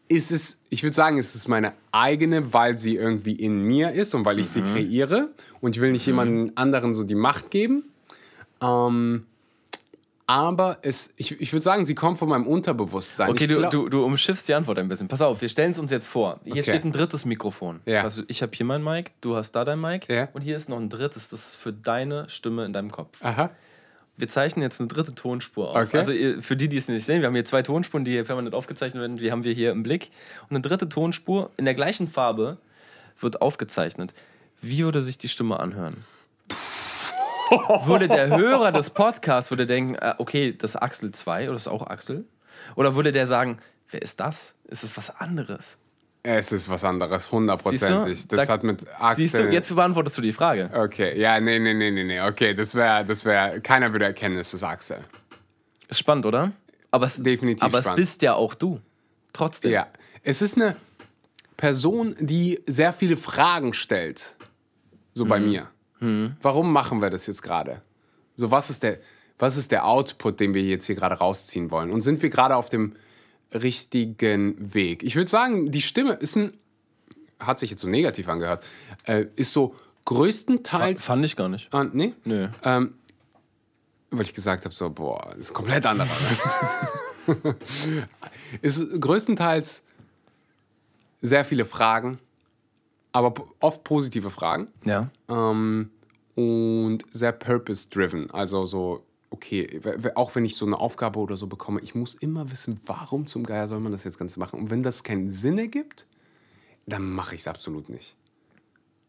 [0.09, 4.15] Ist es, ich würde sagen, es ist meine eigene, weil sie irgendwie in mir ist
[4.15, 5.29] und weil ich sie kreiere.
[5.61, 7.85] Und ich will nicht jemandem anderen so die Macht geben.
[8.61, 9.27] Ähm,
[10.27, 13.31] aber es, ich, ich würde sagen, sie kommt von meinem Unterbewusstsein.
[13.31, 15.09] Okay, du, du, du umschiffst die Antwort ein bisschen.
[15.09, 16.39] Pass auf, wir stellen es uns jetzt vor.
[16.45, 16.63] Hier Okay.
[16.63, 17.81] steht ein drittes Mikrofon.
[17.85, 18.03] Ja.
[18.03, 20.07] Also ich habe hier mein Mic, du hast da dein Mic.
[20.09, 20.29] Ja.
[20.33, 23.19] Und hier ist noch ein drittes, das ist für deine Stimme in deinem Kopf.
[23.23, 23.51] Aha.
[24.21, 25.77] Wir zeichnen jetzt eine dritte Tonspur auf.
[25.77, 25.97] Okay.
[25.97, 26.13] Also
[26.43, 29.01] für die, die es nicht sehen, wir haben hier zwei Tonspuren, die hier permanent aufgezeichnet
[29.01, 29.17] werden.
[29.17, 30.11] Die haben wir hier im Blick.
[30.49, 32.59] Und eine dritte Tonspur in der gleichen Farbe
[33.19, 34.13] wird aufgezeichnet.
[34.61, 35.97] Wie würde sich die Stimme anhören?
[37.85, 41.63] würde der Hörer des Podcasts würde denken, äh, okay, das ist Axel 2 oder das
[41.63, 42.25] ist auch Axel?
[42.77, 43.59] Oder würde der sagen,
[43.91, 44.55] wer ist das?
[44.69, 45.79] Ist es was anderes?
[46.23, 48.29] Es ist was anderes, hundertprozentig.
[48.29, 49.25] Das Da- hat mit Axel.
[49.25, 50.71] Siehst du, jetzt beantwortest du die Frage.
[50.75, 52.21] Okay, ja, nee, nee, nee, nee, nee.
[52.21, 54.99] Okay, das wäre, das wäre, keiner würde erkennen, es ist Axel.
[55.89, 56.53] Ist spannend, oder?
[56.91, 58.01] Aber es, Definitiv aber spannend.
[58.01, 58.81] es bist ja auch du.
[59.33, 59.71] Trotzdem.
[59.73, 59.87] Ja,
[60.23, 60.77] es ist eine
[61.57, 64.35] Person, die sehr viele Fragen stellt.
[65.15, 65.69] So bei mir.
[66.01, 67.83] Warum machen wir das jetzt gerade?
[68.37, 68.99] So, was ist, der,
[69.39, 71.91] was ist der Output, den wir jetzt hier gerade rausziehen wollen?
[71.91, 72.97] Und sind wir gerade auf dem
[73.53, 75.03] richtigen Weg?
[75.03, 76.53] Ich würde sagen, die Stimme ist ein,
[77.39, 78.65] hat sich jetzt so negativ angehört,
[79.05, 79.75] äh, ist so
[80.05, 81.05] größtenteils.
[81.05, 81.73] Fand ich gar nicht.
[81.73, 82.15] Ah, nee?
[82.25, 82.49] Nö.
[82.65, 82.95] Ähm,
[84.11, 86.09] weil ich gesagt habe, so, boah, das ist komplett anderer.
[88.63, 89.83] ist größtenteils
[91.23, 92.19] sehr viele Fragen,
[93.13, 95.11] aber oft positive Fragen Ja.
[95.29, 95.91] ähm,
[96.35, 98.31] und sehr purpose-driven.
[98.31, 99.81] Also so, okay,
[100.17, 103.45] auch wenn ich so eine Aufgabe oder so bekomme, ich muss immer wissen, warum zum
[103.45, 104.59] Geier soll man das jetzt ganz machen.
[104.59, 106.07] Und wenn das keinen Sinn ergibt,
[106.87, 108.17] dann mache ich es absolut nicht.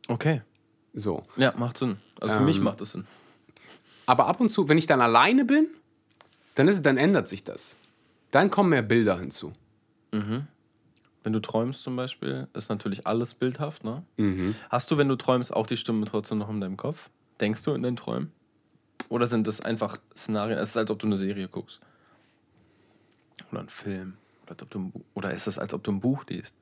[0.07, 0.41] Okay.
[0.93, 1.23] So.
[1.37, 1.97] Ja, macht Sinn.
[2.19, 3.05] Also für Ähm, mich macht es Sinn.
[4.05, 5.67] Aber ab und zu, wenn ich dann alleine bin,
[6.55, 7.77] dann, ist, dann ändert sich das.
[8.31, 9.53] Dann kommen mehr Bilder hinzu.
[10.11, 14.03] Wenn du träumst zum Beispiel, ist natürlich alles bildhaft, ne?
[14.17, 14.55] Mhm.
[14.69, 17.09] Hast du, wenn du träumst, auch die Stimme trotzdem noch in deinem Kopf?
[17.39, 18.31] Denkst du in den Träumen?
[19.09, 20.57] Oder sind das einfach Szenarien?
[20.57, 21.81] Es ist, als ob du eine Serie guckst.
[23.51, 24.13] Oder einen Film.
[24.43, 26.55] Oder, als ob du ein Bu- oder ist es, als ob du ein Buch liest?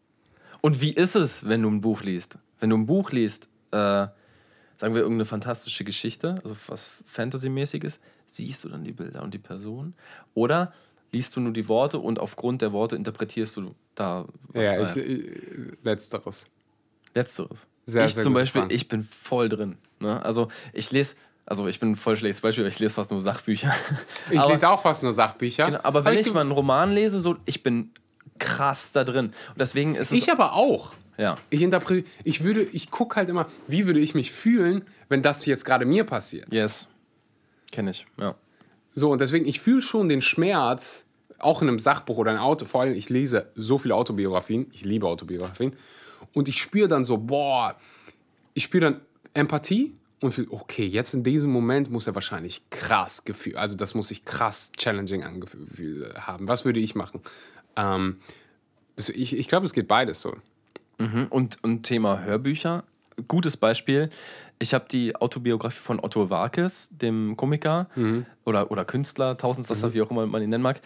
[0.61, 2.37] Und wie ist es, wenn du ein Buch liest?
[2.59, 8.63] Wenn du ein Buch liest, äh, sagen wir irgendeine fantastische Geschichte, also was Fantasy-mäßiges, siehst
[8.63, 9.93] du dann die Bilder und die Person?
[10.33, 10.73] Oder
[11.11, 14.83] liest du nur die Worte und aufgrund der Worte interpretierst du da was Ja, rein?
[14.83, 16.47] ich, äh, letzteres.
[17.15, 17.67] Letzteres.
[17.85, 18.75] Sehr, ich sehr zum Beispiel, Frage.
[18.75, 19.77] ich bin voll drin.
[19.99, 20.23] Ne?
[20.23, 21.15] Also ich lese,
[21.49, 23.73] also ich bin ein voll schlechtes Beispiel, weil ich lese fast nur Sachbücher.
[24.31, 25.65] Ich aber, lese auch fast nur Sachbücher.
[25.65, 27.91] genau, aber wenn ich, ge- mal einen Roman lese, so ich bin
[28.37, 29.25] krass da drin.
[29.27, 30.17] Und deswegen ist es.
[30.17, 30.93] Ich aber auch.
[31.17, 31.37] ja.
[31.49, 35.45] Ich interpretiere, ich würde, ich gucke halt immer, wie würde ich mich fühlen, wenn das
[35.45, 36.53] jetzt gerade mir passiert.
[36.53, 36.89] Yes.
[37.71, 38.35] Kenne ich, ja.
[38.95, 41.05] So, und deswegen, ich fühle schon den Schmerz,
[41.37, 44.83] auch in einem Sachbuch oder einem Auto, vor allem, ich lese so viele Autobiografien, ich
[44.83, 45.73] liebe Autobiografien,
[46.33, 47.75] und ich spüre dann so, boah,
[48.53, 49.01] ich spüre dann
[49.33, 53.93] Empathie und fühle, okay, jetzt in diesem Moment muss er wahrscheinlich krass gefühlt, also das
[53.93, 56.47] muss sich krass challenging angefühlt haben.
[56.47, 57.21] Was würde ich machen?
[57.75, 58.17] Ähm,
[58.97, 60.35] ich ich glaube, es geht beides so.
[61.29, 62.83] Und, und Thema Hörbücher.
[63.27, 64.09] Gutes Beispiel.
[64.59, 67.87] Ich habe die Autobiografie von Otto Warkes, dem Komiker
[68.43, 70.81] oder, oder Künstler, Tausendsasser, wie auch immer man ihn nennen mag,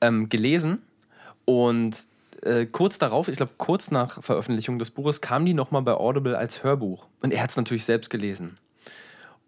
[0.00, 0.82] ähm, gelesen.
[1.44, 1.96] Und
[2.42, 6.36] äh, kurz darauf, ich glaube kurz nach Veröffentlichung des Buches, kam die nochmal bei Audible
[6.36, 7.06] als Hörbuch.
[7.20, 8.58] Und er hat es natürlich selbst gelesen.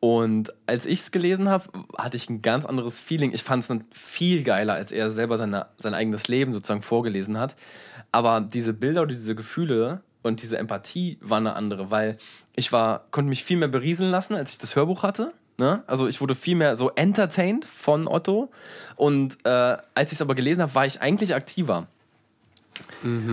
[0.00, 1.64] Und als ich es gelesen habe,
[1.96, 3.32] hatte ich ein ganz anderes Feeling.
[3.32, 7.54] Ich fand es viel geiler, als er selber seine, sein eigenes Leben sozusagen vorgelesen hat.
[8.10, 12.16] Aber diese Bilder oder diese Gefühle und diese Empathie war eine andere, weil
[12.56, 15.34] ich war, konnte mich viel mehr berieseln lassen, als ich das Hörbuch hatte.
[15.58, 15.84] Ne?
[15.86, 18.50] Also ich wurde viel mehr so entertained von Otto.
[18.96, 21.88] Und äh, als ich es aber gelesen habe, war ich eigentlich aktiver.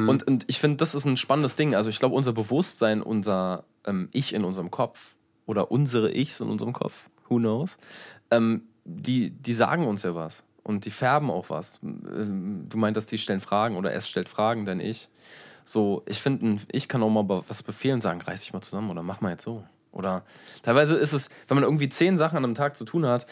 [0.09, 1.75] Und, und ich finde, das ist ein spannendes Ding.
[1.75, 5.15] Also ich glaube, unser Bewusstsein, unser ähm, Ich in unserem Kopf
[5.47, 7.79] oder unsere Ichs in unserem Kopf, who knows,
[8.29, 10.43] ähm, die, die sagen uns ja was.
[10.63, 11.79] Und die färben auch was.
[11.81, 15.09] Ähm, Du meintest, die stellen Fragen oder es stellt Fragen, denn ich.
[15.63, 19.03] So, ich finde, ich kann auch mal was befehlen sagen, reiß dich mal zusammen oder
[19.03, 19.63] mach mal jetzt so.
[19.91, 20.23] Oder
[20.61, 23.25] teilweise ist es, wenn man irgendwie zehn Sachen an einem Tag zu tun hat,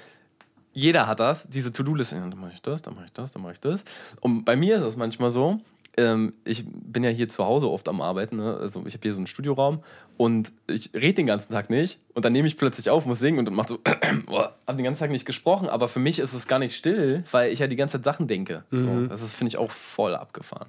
[0.74, 2.16] jeder hat das, diese To-Do-Liste.
[2.16, 3.86] Dann mache ich das, dann mache ich das, dann mache ich das.
[4.20, 5.62] Und bei mir ist es manchmal so,
[5.98, 8.58] ähm, ich bin ja hier zu Hause oft am Arbeiten, ne?
[8.58, 9.84] also ich habe hier so einen Studioraum
[10.18, 13.40] und ich rede den ganzen Tag nicht und dann nehme ich plötzlich auf, muss singen
[13.40, 13.80] und mache so,
[14.26, 17.24] boah, habe den ganzen Tag nicht gesprochen, aber für mich ist es gar nicht still,
[17.32, 18.64] weil ich ja die ganze Zeit Sachen denke.
[18.72, 20.68] So, das ist, finde ich, auch voll abgefahren.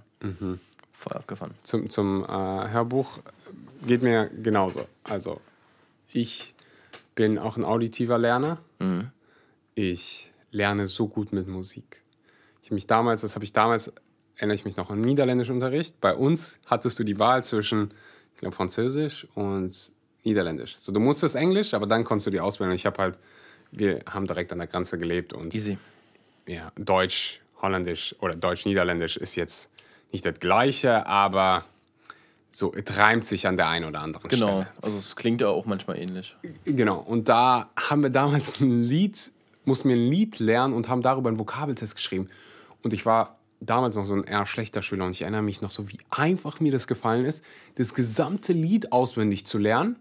[0.92, 1.54] Voll abgefahren.
[1.62, 3.20] zum, zum äh, Hörbuch
[3.86, 4.86] geht mir genauso.
[5.04, 5.40] Also,
[6.12, 6.54] ich
[7.14, 8.58] bin auch ein auditiver Lerner.
[9.74, 12.02] Ich lerne so gut mit Musik.
[12.62, 13.92] Ich mich damals, das habe ich damals,
[14.36, 16.00] erinnere ich mich noch an Niederländischunterricht.
[16.00, 17.92] Bei uns hattest du die Wahl zwischen,
[18.34, 19.92] ich glaube, Französisch und
[20.24, 20.76] Niederländisch.
[20.76, 22.72] So, du musstest Englisch, aber dann konntest du die auswählen.
[22.72, 23.18] Ich habe halt,
[23.70, 25.78] wir haben direkt an der Grenze gelebt und Easy.
[26.46, 29.70] ja, Deutsch, Holländisch oder Deutsch-Niederländisch ist jetzt
[30.12, 31.64] nicht das Gleiche, aber
[32.50, 34.46] so, es reimt sich an der einen oder anderen Genau.
[34.46, 34.66] Stelle.
[34.82, 36.36] Also es klingt ja auch manchmal ähnlich.
[36.64, 39.30] Genau, und da haben wir damals ein Lied,
[39.64, 42.28] mussten wir ein Lied lernen und haben darüber einen Vokabeltest geschrieben.
[42.82, 45.70] Und ich war damals noch so ein eher schlechter Schüler und ich erinnere mich noch
[45.70, 47.44] so, wie einfach mir das gefallen ist,
[47.76, 49.96] das gesamte Lied auswendig zu lernen,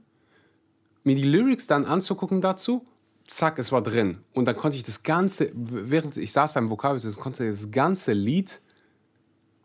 [1.03, 2.85] mir die Lyrics dann anzugucken dazu,
[3.27, 4.19] zack, es war drin.
[4.33, 8.13] Und dann konnte ich das ganze, während ich saß da im konnte ich das ganze
[8.13, 8.59] Lied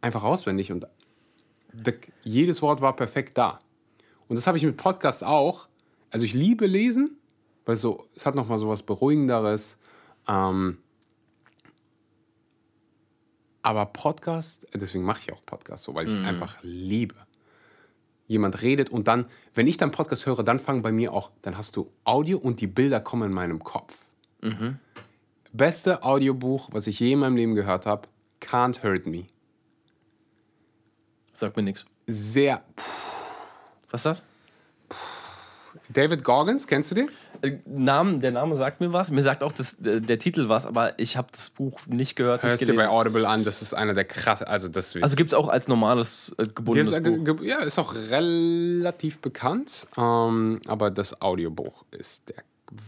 [0.01, 0.87] einfach auswendig und
[2.23, 3.59] jedes Wort war perfekt da.
[4.29, 5.69] Und das habe ich mit Podcasts auch.
[6.11, 7.19] Also ich liebe lesen,
[7.65, 9.79] weil so, es hat nochmal so was Beruhigenderes.
[10.27, 10.79] Ähm,
[13.63, 17.15] aber Podcast, deswegen mache ich auch Podcast so, weil ich es einfach liebe.
[18.27, 21.59] Jemand redet und dann, wenn ich dann Podcast höre, dann fangen bei mir auch, dann
[21.59, 24.07] hast du Audio und die Bilder kommen in meinem Kopf.
[25.53, 28.09] Beste Audiobuch, was ich je in meinem Leben gehört habe,
[28.41, 29.27] Can't Hurt Me.
[31.33, 31.87] Sagt mir nichts.
[32.07, 32.63] Sehr.
[33.91, 34.25] Was ist das?
[35.93, 37.11] David Goggins, kennst du den?
[37.43, 39.11] Äh, Namen, der Name sagt mir was.
[39.11, 42.43] Mir sagt auch das, äh, der Titel was, aber ich habe das Buch nicht gehört,
[42.43, 42.89] nicht Hörst dir bei.
[42.89, 46.35] Audible an, das ist einer der krass, also das Also gibt es auch als normales
[46.39, 47.37] äh, gebundenes Ge- Buch.
[47.39, 52.43] ge- Ja, ist auch relativ bekannt, ähm, aber das Audiobuch ist der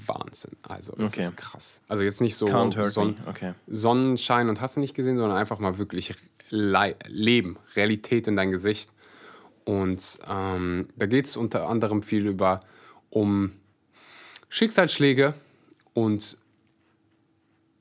[0.07, 0.53] Wahnsinn.
[0.63, 1.23] Also es Okay.
[1.23, 1.81] ist krass.
[1.89, 3.17] Also jetzt nicht so Son.
[3.27, 3.55] Okay.
[3.67, 6.15] Sonnenschein und hast du nicht gesehen, sondern einfach mal wirklich
[6.51, 8.93] Lei- Leben, Realität in dein Gesicht.
[9.65, 12.61] Und ähm, da geht es unter anderem viel über
[13.13, 13.53] um
[14.49, 15.35] Schicksalsschläge
[15.93, 16.39] und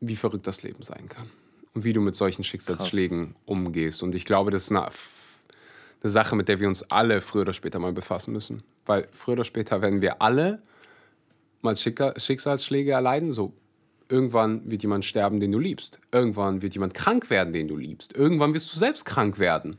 [0.01, 1.29] wie verrückt das Leben sein kann.
[1.73, 4.03] Und wie du mit solchen Schicksalsschlägen umgehst.
[4.03, 7.53] Und ich glaube, das ist eine, eine Sache, mit der wir uns alle früher oder
[7.53, 8.63] später mal befassen müssen.
[8.85, 10.61] Weil früher oder später werden wir alle
[11.61, 13.31] mal Schicksalsschläge erleiden.
[13.31, 13.53] So,
[14.09, 16.01] irgendwann wird jemand sterben, den du liebst.
[16.11, 18.13] Irgendwann wird jemand krank werden, den du liebst.
[18.13, 19.77] Irgendwann wirst du selbst krank werden.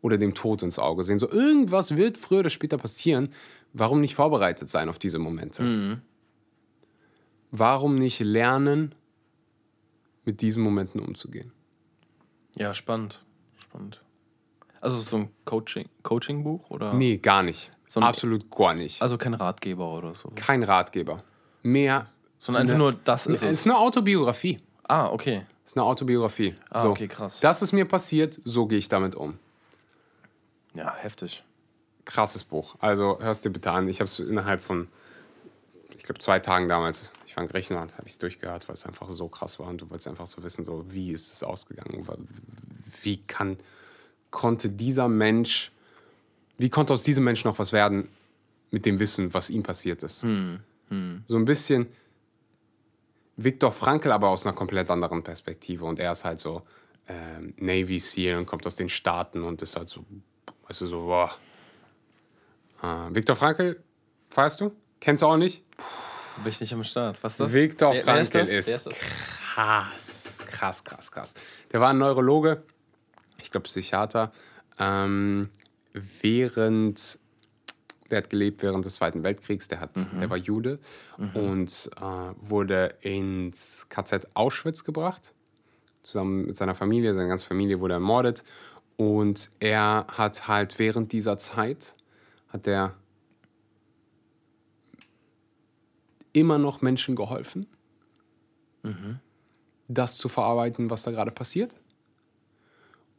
[0.00, 1.18] Oder dem Tod ins Auge sehen.
[1.18, 3.30] So, irgendwas wird früher oder später passieren.
[3.72, 6.00] Warum nicht vorbereitet sein auf diese Momente?
[7.50, 8.94] Warum nicht lernen,
[10.24, 11.52] mit diesen Momenten umzugehen?
[12.56, 13.24] Ja, spannend.
[13.56, 14.02] Spannend.
[14.80, 16.92] Also so ein Coaching, Coaching-Buch oder?
[16.94, 17.70] Nee, gar nicht.
[17.88, 19.00] So ein- Absolut gar nicht.
[19.02, 20.30] Also kein Ratgeber oder so.
[20.34, 21.22] Kein Ratgeber.
[21.62, 22.06] Mehr.
[22.38, 22.78] Sondern einfach Ne.
[22.78, 24.60] nur das ist Es ist eine Autobiografie.
[24.84, 25.44] Ah, okay.
[25.64, 26.54] Es ist eine Autobiografie.
[26.70, 27.40] Ah, so, okay, krass.
[27.40, 29.38] Das ist mir passiert, so gehe ich damit um.
[30.74, 31.42] Ja, heftig.
[32.08, 32.76] Krasses Buch.
[32.80, 33.86] Also hörst dir bitte an.
[33.86, 34.88] Ich habe es innerhalb von,
[35.96, 38.86] ich glaube, zwei Tagen damals, ich war in Griechenland, habe ich es durchgehört, weil es
[38.86, 42.06] einfach so krass war und du wolltest einfach so wissen, so wie ist es ausgegangen?
[43.02, 43.58] Wie kann,
[44.30, 45.70] konnte dieser Mensch,
[46.56, 48.08] wie konnte aus diesem Menschen noch was werden
[48.70, 50.22] mit dem Wissen, was ihm passiert ist?
[50.22, 50.60] Hm,
[51.26, 51.86] So ein bisschen
[53.36, 55.84] Viktor Frankl, aber aus einer komplett anderen Perspektive.
[55.84, 56.62] Und er ist halt so
[57.06, 60.04] ähm, Navy SEAL und kommt aus den Staaten und ist halt so,
[60.66, 61.30] weißt du, so, boah.
[62.82, 63.82] Äh, Viktor Frankl,
[64.34, 64.72] weißt du?
[65.00, 65.64] Kennst du auch nicht?
[66.42, 67.18] Bin ich nicht am Start.
[67.22, 67.52] Was ist das?
[67.52, 68.50] Viktor Wer- wer Frankl das?
[68.50, 68.98] ist, Wer ist das?
[69.54, 71.34] krass, krass, krass, krass.
[71.72, 72.62] Der war ein Neurologe,
[73.40, 74.30] ich glaube Psychiater,
[74.78, 75.50] ähm,
[76.22, 77.18] während,
[78.10, 80.18] der hat gelebt während des Zweiten Weltkriegs, der, hat, Mhm.
[80.20, 80.78] der war Jude
[81.34, 82.00] und äh,
[82.36, 85.32] wurde ins KZ Auschwitz gebracht,
[86.02, 88.44] zusammen mit seiner Familie, seine ganze Familie wurde ermordet
[88.96, 91.96] und er hat halt während dieser Zeit,
[92.48, 92.96] hat er
[96.32, 97.66] immer noch Menschen geholfen,
[99.88, 101.76] das zu verarbeiten, was da gerade passiert.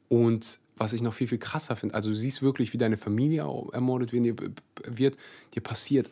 [0.08, 3.42] Und was ich noch viel, viel krasser finde, also du siehst wirklich, wie deine Familie
[3.72, 5.18] ermordet wird,
[5.56, 6.10] dir, passiert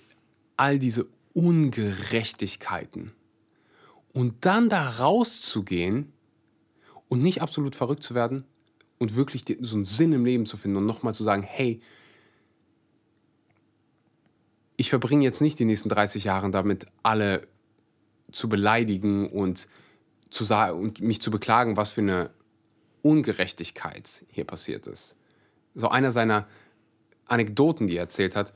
[0.57, 3.13] all diese Ungerechtigkeiten.
[4.13, 6.11] Und dann da rauszugehen
[7.07, 8.43] und nicht absolut verrückt zu werden
[8.97, 11.79] und wirklich so einen Sinn im Leben zu finden und nochmal zu sagen, hey,
[14.77, 17.47] ich verbringe jetzt nicht die nächsten 30 Jahre damit, alle
[18.31, 19.67] zu beleidigen und,
[20.29, 22.29] zu und mich zu beklagen, was für eine
[23.01, 25.15] Ungerechtigkeit hier passiert ist.
[25.73, 26.47] So einer seiner
[27.25, 28.53] Anekdoten, die er erzählt hat,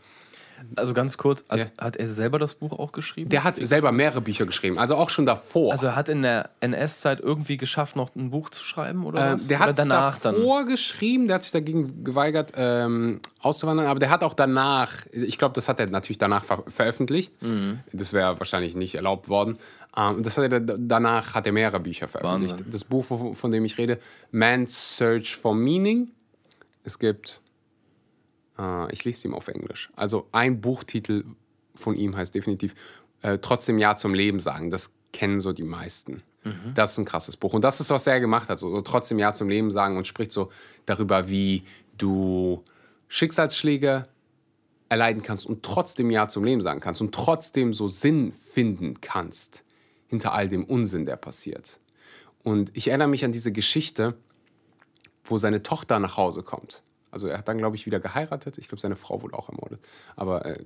[0.76, 1.66] Also ganz kurz, hat, Ja.
[1.78, 3.30] hat er selber das Buch auch geschrieben?
[3.30, 5.72] Der hat selber mehrere Bücher geschrieben, also auch schon davor.
[5.72, 9.34] also er hat in der NS-Zeit irgendwie geschafft, noch ein Buch zu schreiben oder Ähm,
[9.36, 9.47] was?
[9.47, 14.09] der oder hat danach davor geschrieben, der hat sich dagegen geweigert, ähm, auszuwandern, aber der
[14.09, 17.41] hat auch danach, ich glaube, das hat er natürlich danach ver veröffentlicht.
[17.41, 17.80] Mhm.
[17.93, 19.57] Das wäre wahrscheinlich nicht erlaubt worden.
[19.97, 22.53] Ähm, das hat er, danach hat er mehrere Bücher veröffentlicht.
[22.53, 22.72] Wahnsinn.
[22.72, 23.99] Das Buch, von, von dem ich rede,
[24.32, 26.12] Man's Search for Meaning.
[26.84, 27.41] Es gibt,
[28.62, 29.89] äh, ich lese ihn auf Englisch.
[29.95, 31.26] Also ein Buchtitel
[31.76, 32.76] von ihm heißt definitiv
[33.22, 34.70] äh, Trotzdem Ja zum Leben sagen.
[34.70, 36.24] Das kennen so die meisten.
[36.74, 37.53] Das ist ein krasses Buch.
[37.53, 38.59] Und das ist, was er gemacht hat.
[38.59, 40.51] So trotzdem Ja zum Leben sagen und spricht so
[40.86, 41.64] darüber, wie
[41.97, 42.64] du
[43.09, 44.03] Schicksalsschläge
[44.89, 49.64] erleiden kannst und trotzdem Ja zum Leben sagen kannst und trotzdem so Sinn finden kannst
[50.07, 51.80] hinter all dem Unsinn, der passiert.
[52.43, 54.16] Und ich erinnere mich an diese Geschichte,
[55.24, 56.82] wo seine Tochter nach Hause kommt.
[57.12, 58.57] Also er hat dann, glaube ich, wieder geheiratet.
[58.57, 59.80] Ich glaube, seine Frau wurde auch ermordet.
[60.16, 60.64] Aber äh,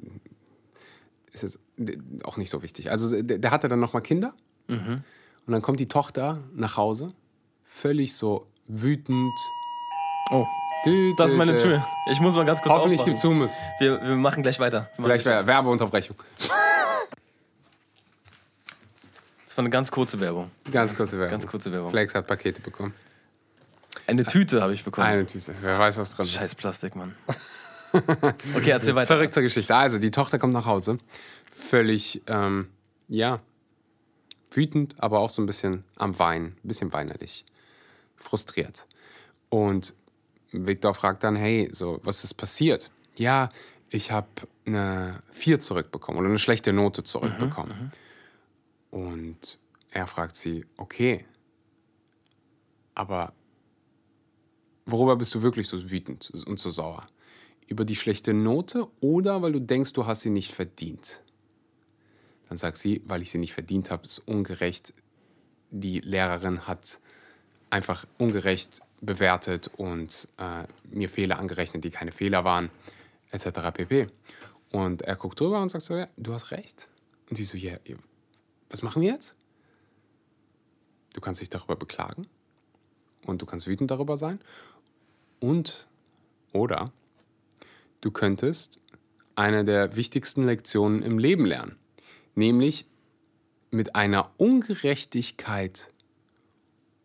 [1.31, 1.59] ist jetzt
[2.23, 2.91] auch nicht so wichtig.
[2.91, 4.33] Also der, der hatte dann nochmal Kinder.
[4.67, 5.03] Und
[5.45, 7.09] dann kommt die Tochter nach Hause,
[7.65, 9.31] völlig so wütend.
[10.31, 10.45] Oh,
[10.85, 11.61] Dü, das ist dü, meine dü.
[11.61, 11.85] Tür.
[12.11, 13.13] Ich muss mal ganz kurz Hoffentlich aufmachen.
[13.13, 13.51] gibt's Hummus.
[13.79, 14.89] Wir, wir machen gleich weiter.
[14.95, 16.15] Wir machen Vielleicht wäre Werbeunterbrechung.
[19.45, 20.51] Das war eine ganz kurze Werbung.
[20.71, 21.31] Ganz kurze Werbung.
[21.31, 21.89] Ganz kurze Werbung.
[21.91, 22.93] Flex hat Pakete bekommen.
[24.07, 25.07] Eine Tüte habe ich bekommen.
[25.07, 25.53] Eine Tüte.
[25.61, 26.55] Wer weiß, was drin Scheiß ist.
[26.55, 27.15] Plastik, Mann.
[28.53, 29.07] Okay, erzähl weiter.
[29.07, 29.73] Zurück zur Geschichte.
[29.73, 30.97] Also, die Tochter kommt nach Hause.
[31.49, 32.69] Völlig, ähm,
[33.07, 33.39] ja,
[34.51, 36.57] wütend, aber auch so ein bisschen am Weinen.
[36.61, 37.45] Ein bisschen weinerlich.
[38.17, 38.85] Frustriert.
[39.47, 39.93] Und
[40.51, 42.91] Viktor fragt dann, hey, so, was ist passiert?
[43.17, 43.47] Ja,
[43.89, 44.27] ich habe
[44.65, 47.91] eine 4 zurückbekommen oder eine schlechte Note zurückbekommen.
[48.91, 49.59] Und
[49.91, 51.25] er fragt sie, okay,
[52.93, 53.33] aber
[54.85, 57.05] worüber bist du wirklich so wütend und so sauer?
[57.67, 61.21] Über die schlechte Note oder weil du denkst, du hast sie nicht verdient?
[62.49, 64.93] Dann sagt sie, weil ich sie nicht verdient habe, ist ungerecht.
[65.71, 66.99] Die Lehrerin hat
[67.69, 72.69] einfach ungerecht bewertet und äh, mir Fehler angerechnet, die keine Fehler waren,
[73.31, 73.49] etc.
[73.73, 74.07] pp.
[74.71, 76.87] Und er guckt drüber und sagt so, ja, du hast recht.
[77.29, 77.77] Und die so, ja,
[78.69, 79.35] was machen wir jetzt?
[81.13, 82.27] Du kannst dich darüber beklagen
[83.25, 84.39] und du kannst wütend darüber sein.
[85.39, 85.87] Und,
[86.53, 86.91] oder,
[88.01, 88.79] du könntest
[89.35, 91.77] eine der wichtigsten Lektionen im Leben lernen,
[92.35, 92.85] nämlich
[93.71, 95.89] mit einer Ungerechtigkeit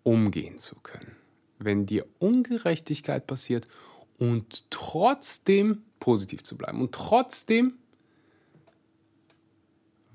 [0.03, 1.17] umgehen zu können.
[1.59, 3.69] Wenn dir Ungerechtigkeit passiert
[4.19, 7.75] und trotzdem positiv zu bleiben und trotzdem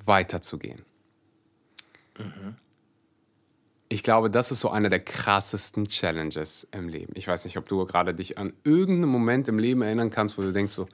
[0.06, 0.82] weiterzugehen.
[3.88, 7.14] Ich glaube, das ist so einer der krassesten Challenges im Leben.
[7.16, 10.42] Ich weiß nicht, ob du gerade dich an irgendeinen Moment im Leben erinnern kannst, wo
[10.42, 10.88] du denkst, so,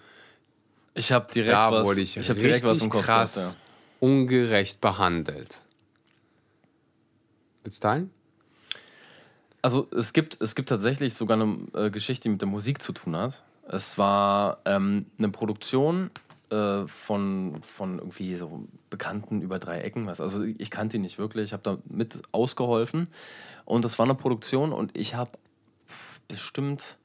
[0.94, 3.58] Ich habe direkt, da was, wurde ich, ich direkt was im Kopf krass gehabt,
[4.02, 5.62] ungerecht behandelt.
[7.64, 8.12] Willst du teilen?
[9.62, 12.94] Also es gibt, es gibt tatsächlich sogar eine äh, Geschichte, die mit der Musik zu
[12.94, 13.44] tun hat.
[13.68, 16.10] Es war ähm, eine Produktion
[16.52, 20.06] äh, von, von irgendwie so Bekannten über drei Ecken.
[20.06, 20.20] Was.
[20.20, 23.08] Also ich kannte ihn nicht wirklich, ich habe da mit ausgeholfen.
[23.66, 25.32] Und das war eine Produktion und ich habe
[26.28, 26.97] bestimmt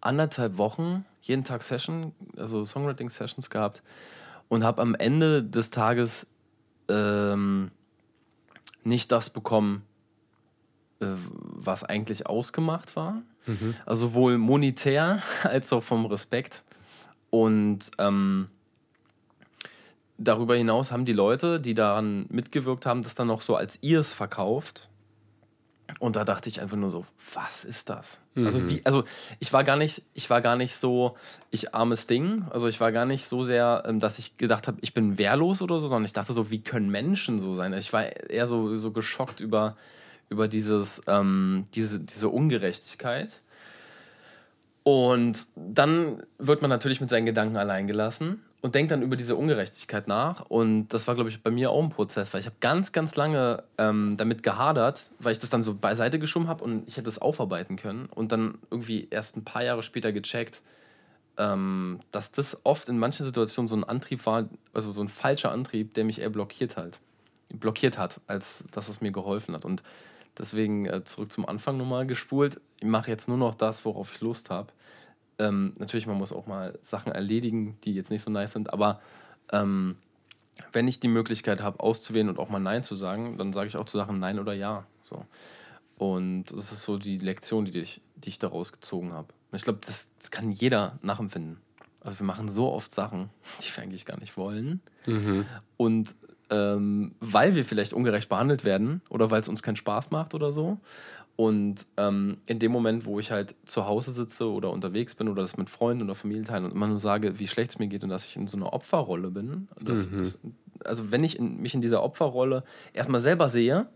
[0.00, 3.82] anderthalb Wochen jeden Tag Session, also Songwriting-Sessions gehabt
[4.48, 6.26] und habe am Ende des Tages
[6.88, 7.70] ähm,
[8.82, 9.82] nicht das bekommen,
[11.00, 13.22] äh, was eigentlich ausgemacht war.
[13.84, 16.64] Also sowohl monetär als auch vom Respekt.
[17.28, 18.48] Und ähm,
[20.20, 24.12] darüber hinaus haben die Leute, die daran mitgewirkt haben, das dann noch so als ihrs
[24.12, 24.88] verkauft.
[25.98, 27.04] Und da dachte ich einfach nur so,
[27.34, 28.20] was ist das?
[28.36, 29.02] Also wie, also
[29.40, 31.16] ich war gar nicht, ich war gar nicht so,
[31.50, 32.44] ich armes Ding.
[32.50, 35.62] Also ich war gar nicht so sehr, ähm, dass ich gedacht habe, ich bin wehrlos
[35.62, 37.72] oder so, sondern ich dachte so, wie können Menschen so sein?
[37.72, 39.76] Ich war eher so, so geschockt über,
[40.28, 43.40] über dieses, ähm, diese, diese Ungerechtigkeit.
[44.84, 49.36] Und dann wird man natürlich mit seinen Gedanken allein gelassen und denkt dann über diese
[49.36, 50.42] Ungerechtigkeit nach.
[50.48, 53.16] Und das war, glaube ich, bei mir auch ein Prozess, weil ich habe ganz, ganz
[53.16, 57.08] lange ähm, damit gehadert, weil ich das dann so beiseite geschoben habe und ich hätte
[57.08, 58.06] es aufarbeiten können.
[58.06, 60.62] Und dann irgendwie erst ein paar Jahre später gecheckt,
[61.38, 65.52] ähm, dass das oft in manchen Situationen so ein Antrieb war, also so ein falscher
[65.52, 66.98] Antrieb, der mich eher blockiert halt,
[67.48, 69.64] blockiert hat, als dass es mir geholfen hat.
[69.64, 69.82] Und
[70.38, 72.60] deswegen äh, zurück zum Anfang nochmal gespult.
[72.80, 74.68] Ich mache jetzt nur noch das, worauf ich Lust habe.
[75.40, 79.00] Ähm, natürlich, man muss auch mal Sachen erledigen, die jetzt nicht so nice sind, aber
[79.52, 79.96] ähm,
[80.72, 83.76] wenn ich die Möglichkeit habe, auszuwählen und auch mal Nein zu sagen, dann sage ich
[83.76, 84.84] auch zu Sachen Nein oder Ja.
[85.02, 85.24] So.
[85.96, 89.28] Und das ist so die Lektion, die ich, die ich daraus gezogen habe.
[89.52, 91.58] Ich glaube, das, das kann jeder nachempfinden.
[92.00, 93.30] Also wir machen so oft Sachen,
[93.60, 94.80] die wir eigentlich gar nicht wollen.
[95.76, 96.14] Und
[96.50, 100.52] ähm, weil wir vielleicht ungerecht behandelt werden oder weil es uns keinen Spaß macht oder
[100.52, 100.78] so.
[101.40, 105.40] Und ähm, in dem Moment, wo ich halt zu Hause sitze oder unterwegs bin oder
[105.40, 108.04] das mit Freunden oder Familie teile und immer nur sage, wie schlecht es mir geht
[108.04, 110.38] und dass ich in so einer Opferrolle bin, das, das,
[110.84, 112.62] also wenn ich in, mich in dieser Opferrolle
[112.92, 113.86] erstmal selber sehe,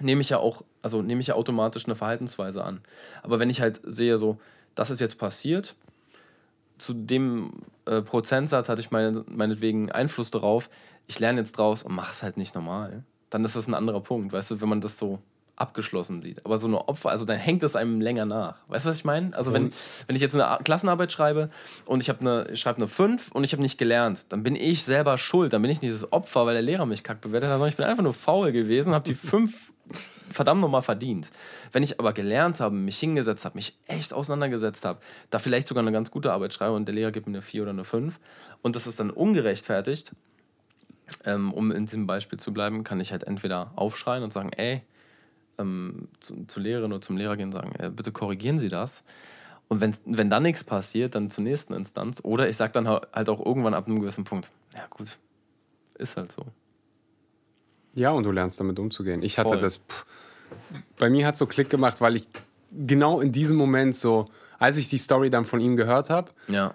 [0.00, 2.80] nehme ich ja auch, also nehme ich ja automatisch eine Verhaltensweise an.
[3.22, 4.40] Aber wenn ich halt sehe, so,
[4.74, 5.76] das ist jetzt passiert,
[6.76, 7.52] zu dem
[7.84, 10.70] äh, Prozentsatz hatte ich meine, meinetwegen Einfluss darauf,
[11.06, 14.00] ich lerne jetzt draus und mache es halt nicht normal, dann ist das ein anderer
[14.00, 15.20] Punkt, weißt du, wenn man das so
[15.60, 16.44] abgeschlossen sieht.
[16.44, 18.56] Aber so eine Opfer, also dann hängt es einem länger nach.
[18.68, 19.36] Weißt du, was ich meine?
[19.36, 19.72] Also wenn,
[20.06, 21.50] wenn ich jetzt eine Klassenarbeit schreibe
[21.84, 24.56] und ich habe eine, ich schreibe eine 5 und ich habe nicht gelernt, dann bin
[24.56, 25.52] ich selber schuld.
[25.52, 27.76] Dann bin ich nicht das Opfer, weil der Lehrer mich kack bewertet hat, sondern ich
[27.76, 29.54] bin einfach nur faul gewesen, habe die 5
[30.30, 31.30] verdammt nochmal verdient.
[31.72, 35.82] Wenn ich aber gelernt habe, mich hingesetzt habe, mich echt auseinandergesetzt habe, da vielleicht sogar
[35.82, 38.18] eine ganz gute Arbeit schreibe und der Lehrer gibt mir eine 4 oder eine 5
[38.62, 40.12] und das ist dann ungerechtfertigt,
[41.24, 44.82] ähm, um in diesem Beispiel zu bleiben, kann ich halt entweder aufschreien und sagen, ey,
[45.58, 49.04] ähm, zu, zur Lehrerin oder zum Lehrer gehen und sagen, äh, bitte korrigieren Sie das.
[49.68, 52.20] Und wenn's, wenn dann nichts passiert, dann zur nächsten Instanz.
[52.24, 55.18] Oder ich sage dann halt auch irgendwann ab einem gewissen Punkt, ja gut,
[55.98, 56.46] ist halt so.
[57.94, 59.22] Ja, und du lernst damit umzugehen.
[59.22, 59.60] Ich hatte Voll.
[59.60, 59.78] das.
[59.78, 60.06] Pff,
[60.98, 62.28] bei mir hat so Klick gemacht, weil ich
[62.72, 66.74] genau in diesem Moment so, als ich die Story dann von ihm gehört habe, Ja,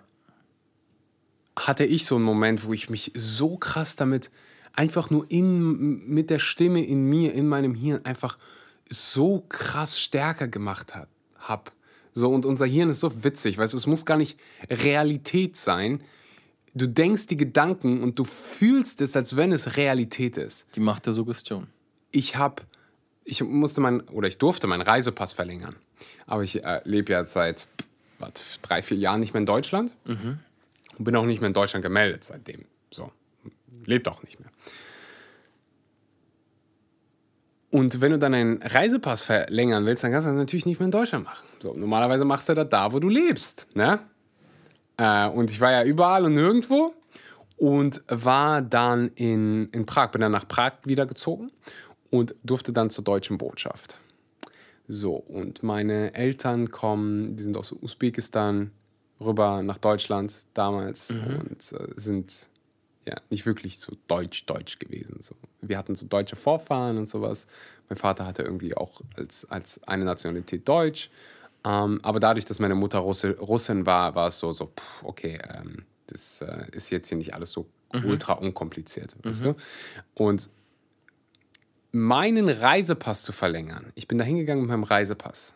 [1.57, 4.31] hatte ich so einen Moment, wo ich mich so krass damit
[4.73, 8.37] einfach nur in, mit der Stimme in mir, in meinem Hirn einfach
[8.89, 11.07] so krass stärker gemacht hat,
[11.39, 11.71] hab.
[12.13, 14.39] So, und unser Hirn ist so witzig, weißt du, es muss gar nicht
[14.69, 16.01] Realität sein.
[16.75, 20.67] Du denkst die Gedanken und du fühlst es, als wenn es Realität ist.
[20.75, 21.67] die Macht der Suggestion.
[22.11, 22.63] ich habe,
[23.25, 25.75] ich musste mein, oder ich durfte meinen Reisepass verlängern.
[26.27, 27.67] Aber ich äh, lebe ja seit
[28.19, 28.31] was,
[28.61, 29.95] drei, vier Jahren nicht mehr in Deutschland.
[30.97, 32.65] Und bin auch nicht mehr in Deutschland gemeldet seitdem.
[32.91, 33.11] So,
[33.85, 34.49] lebt auch nicht mehr.
[37.73, 40.85] Und wenn du dann einen Reisepass verlängern willst, dann kannst du das natürlich nicht mehr
[40.85, 41.43] in Deutschland machen.
[41.59, 43.65] So, normalerweise machst du das da, wo du lebst.
[43.73, 43.99] Ne?
[44.97, 46.93] Äh, und ich war ja überall und nirgendwo
[47.57, 51.51] und war dann in, in Prag, bin dann nach Prag wiedergezogen
[52.11, 53.97] und durfte dann zur deutschen Botschaft.
[54.87, 58.69] So, und meine Eltern kommen, die sind aus Usbekistan
[59.19, 62.51] rüber nach Deutschland damals und äh, sind
[63.05, 65.17] ja nicht wirklich so deutsch-deutsch gewesen.
[65.21, 65.35] So.
[65.61, 67.47] Wir hatten so deutsche Vorfahren und sowas.
[67.89, 71.09] Mein Vater hatte irgendwie auch als, als eine Nationalität Deutsch.
[71.65, 75.39] Ähm, aber dadurch, dass meine Mutter Russe, Russin war, war es so, so pff, okay,
[75.53, 77.67] ähm, das äh, ist jetzt hier nicht alles so
[78.03, 79.15] ultra unkompliziert.
[79.23, 79.55] Weißt du?
[80.15, 80.49] Und
[81.91, 85.55] meinen Reisepass zu verlängern, ich bin da hingegangen mit meinem Reisepass.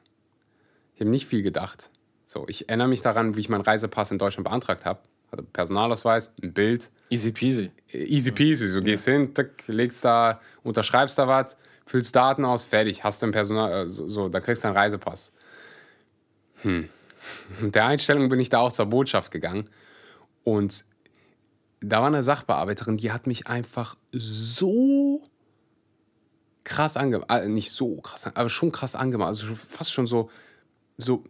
[0.93, 1.89] Ich habe nicht viel gedacht.
[2.25, 4.99] So, ich erinnere mich daran, wie ich meinen Reisepass in Deutschland beantragt habe.
[5.31, 7.71] Hatte Personalausweis, ein Bild, Easy peasy.
[7.93, 8.67] easy peasy.
[8.67, 11.55] Du gehst hin, tick, legst da, unterschreibst da was,
[11.85, 15.31] füllst Daten aus, fertig, hast ein Personal, äh, so, so, dann kriegst du einen Reisepass.
[16.61, 16.89] Hm.
[17.59, 19.69] Mit der Einstellung bin ich da auch zur Botschaft gegangen
[20.43, 20.85] und
[21.79, 25.21] da war eine Sachbearbeiterin, die hat mich einfach so
[26.63, 30.29] krass angemacht, äh, nicht so krass, aber schon krass angemacht, also fast schon so,
[30.97, 31.23] so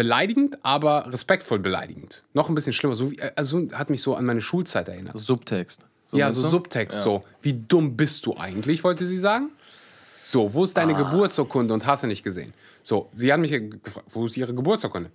[0.00, 2.24] beleidigend, aber respektvoll beleidigend.
[2.32, 5.18] Noch ein bisschen schlimmer, so wie, also hat mich so an meine Schulzeit erinnert.
[5.18, 5.82] Subtext.
[6.12, 6.48] Ja, meinst so du?
[6.48, 7.20] Subtext, so.
[7.42, 9.50] Wie dumm bist du eigentlich, wollte sie sagen?
[10.24, 12.54] So, wo ist deine Geburtsurkunde und hast du nicht gesehen?
[12.82, 15.10] So, sie hat mich gefragt, wo ist ihre Geburtsurkunde?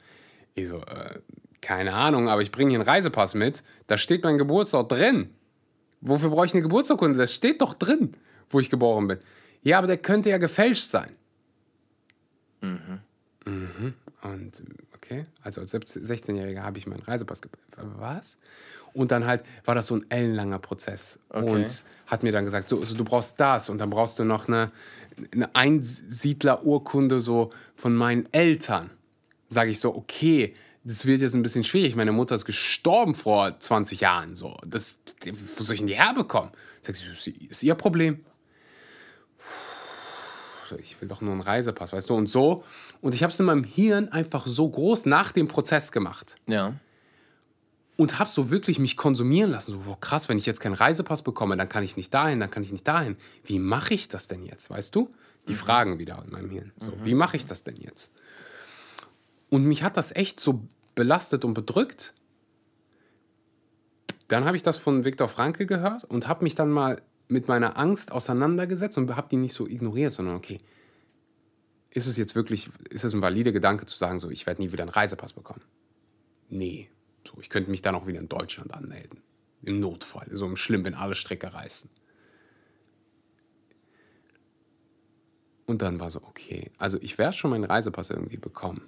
[0.53, 1.19] Ich so, äh,
[1.61, 5.31] keine Ahnung, aber ich bringe hier einen Reisepass mit, da steht mein Geburtsort drin.
[6.01, 7.17] Wofür brauche ich eine Geburtsurkunde?
[7.17, 8.11] Das steht doch drin,
[8.51, 9.17] wo ich geboren bin.
[9.63, 11.09] Ja, aber der könnte ja gefälscht sein.
[12.61, 12.99] Mhm.
[14.33, 14.63] Und
[14.95, 17.41] okay, also als 17 16-Jähriger habe ich meinen Reisepass
[17.97, 18.37] Was?
[18.93, 21.19] Und dann halt war das so ein ellenlanger Prozess.
[21.29, 21.49] Okay.
[21.49, 24.47] Und hat mir dann gesagt, so, so, du brauchst das und dann brauchst du noch
[24.47, 24.71] eine,
[25.31, 28.89] eine Einsiedlerurkunde so von meinen Eltern.
[29.49, 30.53] Sage ich so, okay,
[30.83, 31.95] das wird jetzt ein bisschen schwierig.
[31.95, 34.35] Meine Mutter ist gestorben vor 20 Jahren.
[34.35, 34.57] So.
[34.65, 36.51] Das, wo soll ich denn die herbekommen?
[36.81, 38.23] Sag ich, ist ihr Problem?
[40.73, 42.63] Ich will doch nur einen Reisepass, weißt du, und so.
[43.01, 46.73] Und ich habe es in meinem Hirn einfach so groß nach dem Prozess gemacht Ja.
[47.97, 49.71] und habe so wirklich mich konsumieren lassen.
[49.71, 52.51] So, boah, krass, wenn ich jetzt keinen Reisepass bekomme, dann kann ich nicht dahin, dann
[52.51, 53.15] kann ich nicht dahin.
[53.43, 55.09] Wie mache ich das denn jetzt, weißt du?
[55.47, 56.71] Die Fragen wieder in meinem Hirn.
[56.79, 58.13] So, wie mache ich das denn jetzt?
[59.51, 60.61] Und mich hat das echt so
[60.95, 62.13] belastet und bedrückt.
[64.27, 67.77] Dann habe ich das von Viktor Frankl gehört und habe mich dann mal mit meiner
[67.77, 70.59] Angst auseinandergesetzt und habe die nicht so ignoriert, sondern okay,
[71.89, 74.71] ist es jetzt wirklich, ist es ein valider Gedanke zu sagen, so, ich werde nie
[74.71, 75.61] wieder einen Reisepass bekommen?
[76.49, 76.89] Nee.
[77.27, 79.21] So, ich könnte mich dann auch wieder in Deutschland anmelden.
[79.63, 80.27] Im Notfall.
[80.31, 81.89] So im Schlimm, wenn alle Strecke reißen.
[85.65, 88.87] Und dann war so, okay, also ich werde schon meinen Reisepass irgendwie bekommen.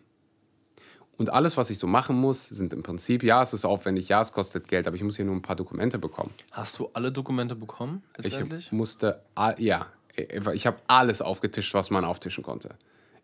[1.18, 4.22] Und alles, was ich so machen muss, sind im Prinzip, ja, es ist aufwendig, ja,
[4.22, 6.32] es kostet Geld, aber ich muss hier nur ein paar Dokumente bekommen.
[6.52, 8.04] Hast du alle Dokumente bekommen?
[8.24, 9.22] Ich musste,
[9.58, 9.88] ja,
[10.54, 12.76] ich habe alles aufgetischt, was man auftischen konnte.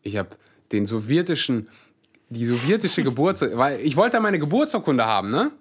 [0.02, 0.30] Ich habe
[0.72, 1.70] den sowjetischen,
[2.30, 5.52] die sowjetische Geburtsurkunde, weil ich wollte meine Geburtsurkunde haben, ne?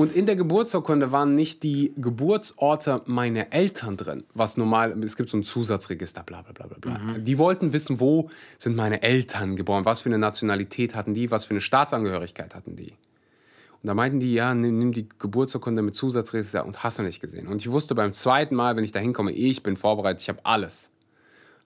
[0.00, 5.28] Und in der Geburtsurkunde waren nicht die Geburtsorte meiner Eltern drin, was normal, es gibt
[5.28, 6.98] so ein Zusatzregister, bla bla bla bla.
[6.98, 7.22] Mhm.
[7.26, 11.44] Die wollten wissen, wo sind meine Eltern geboren, was für eine Nationalität hatten die, was
[11.44, 12.92] für eine Staatsangehörigkeit hatten die.
[12.92, 17.20] Und da meinten die, ja, nimm, nimm die Geburtsurkunde mit Zusatzregister und hast du nicht
[17.20, 17.46] gesehen.
[17.46, 20.40] Und ich wusste beim zweiten Mal, wenn ich da hinkomme, ich bin vorbereitet, ich habe
[20.44, 20.92] alles.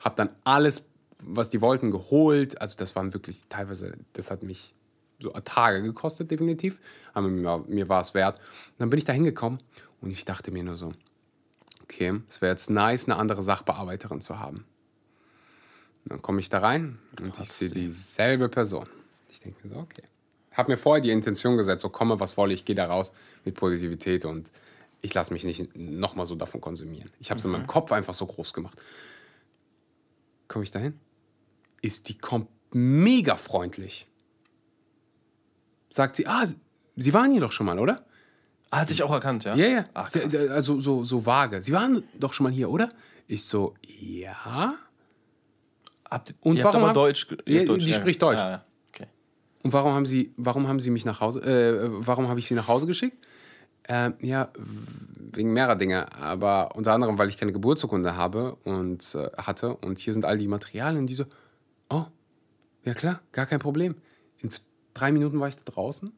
[0.01, 0.85] Habe dann alles,
[1.23, 2.61] was die wollten, geholt.
[2.61, 4.75] Also das waren wirklich teilweise, das hat mich
[5.21, 6.81] so Tage gekostet, definitiv.
[7.13, 8.39] Aber mir, mir war es wert.
[8.39, 9.61] Und dann bin ich da hingekommen
[10.01, 10.93] und ich dachte mir nur so,
[11.83, 14.65] okay, es wäre jetzt nice, eine andere Sachbearbeiterin zu haben.
[16.05, 18.89] Und dann komme ich da rein und Krass, ich sehe dieselbe Person.
[19.31, 20.03] Ich denke mir so, okay.
[20.53, 23.13] Habe mir vorher die Intention gesetzt, so komme, was wolle, ich gehe da raus
[23.45, 24.53] mit Positivität und
[25.03, 27.11] ich lasse mich nicht nochmal so davon konsumieren.
[27.19, 27.55] Ich habe es mhm.
[27.55, 28.81] in meinem Kopf einfach so groß gemacht.
[30.47, 30.99] Komme ich da hin?
[31.83, 32.19] Ist die
[32.73, 34.07] mega freundlich
[35.95, 36.45] sagt sie, ah,
[36.97, 38.05] Sie waren hier doch schon mal, oder?
[38.71, 39.55] Ah, hatte ich auch erkannt, ja?
[39.55, 39.85] Ja, ja.
[39.95, 40.11] Ach,
[40.51, 41.63] also so, so vage.
[41.63, 42.91] Sie waren doch schon mal hier, oder?
[43.29, 44.75] Ich so, ja.
[46.11, 47.97] Habt, und warum haben, Deutsch, ja, Deutsch, Die ja.
[47.97, 48.39] spricht Deutsch.
[48.39, 49.07] Ja, okay.
[49.63, 52.55] Und warum haben Sie, warum haben Sie mich nach Hause, äh, warum habe ich Sie
[52.55, 53.27] nach Hause geschickt?
[53.85, 54.51] Äh, ja,
[55.33, 59.99] wegen mehrerer Dinge, aber unter anderem, weil ich keine Geburtsurkunde habe und äh, hatte und
[59.99, 61.25] hier sind all die Materialien die so,
[61.91, 62.05] oh,
[62.85, 63.97] ja klar, gar kein Problem.
[64.39, 64.51] In
[64.95, 66.13] Drei Minuten war ich da draußen.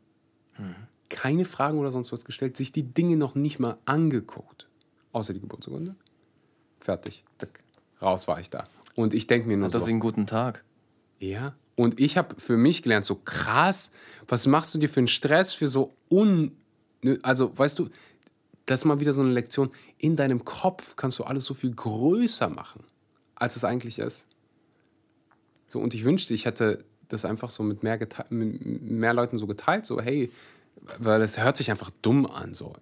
[0.59, 0.75] Mhm.
[1.09, 2.57] Keine Fragen oder sonst was gestellt.
[2.57, 4.69] Sich die Dinge noch nicht mal angeguckt.
[5.13, 5.97] Außer die Geburtsurkunde.
[6.81, 7.25] Fertig.
[8.01, 8.65] Raus war ich da.
[8.95, 9.79] Und ich denke mir nur Hat so.
[9.79, 10.65] das einen guten Tag?
[11.19, 11.55] Ja.
[11.75, 13.91] Und ich habe für mich gelernt, so krass,
[14.29, 16.57] was machst du dir für einen Stress, für so un.
[17.03, 17.91] Ne, also, weißt du,
[18.65, 19.71] das ist mal wieder so eine Lektion.
[19.99, 22.85] In deinem Kopf kannst du alles so viel größer machen,
[23.35, 24.27] als es eigentlich ist.
[25.69, 27.99] So, und ich wünschte, ich hätte das einfach so mit mehr,
[28.31, 30.31] mit mehr Leuten so geteilt, so hey,
[30.99, 32.75] weil es hört sich einfach dumm an, so.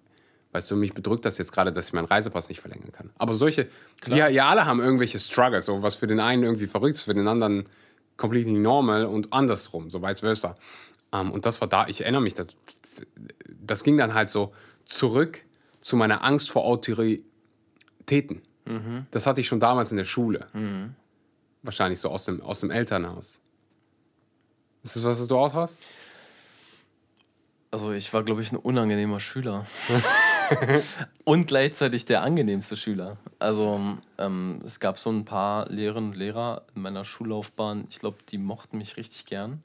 [0.51, 3.09] Weißt du, mich bedrückt das jetzt gerade, dass ich meinen Reisepass nicht verlängern kann.
[3.17, 3.67] Aber solche,
[4.07, 7.13] ja, ja, alle haben irgendwelche Struggles, so was für den einen irgendwie verrückt ist, für
[7.13, 7.65] den anderen
[8.15, 10.55] completely normal und andersrum, so vice versa.
[11.11, 12.47] Um, ähm, und das war da, ich erinnere mich, das,
[13.61, 14.53] das ging dann halt so
[14.85, 15.43] zurück
[15.81, 18.41] zu meiner Angst vor Autoritäten.
[18.65, 19.05] Mhm.
[19.11, 20.47] Das hatte ich schon damals in der Schule.
[20.53, 20.95] Mhm.
[21.63, 23.41] Wahrscheinlich so aus dem, aus dem Elternhaus.
[24.85, 25.79] Ist das was, was du auch hast?
[27.71, 29.65] Also ich war, glaube ich, ein unangenehmer Schüler.
[31.23, 33.17] und gleichzeitig der angenehmste Schüler.
[33.39, 38.19] Also ähm, es gab so ein paar Lehrerinnen und Lehrer in meiner Schullaufbahn, ich glaube,
[38.29, 39.63] die mochten mich richtig gern.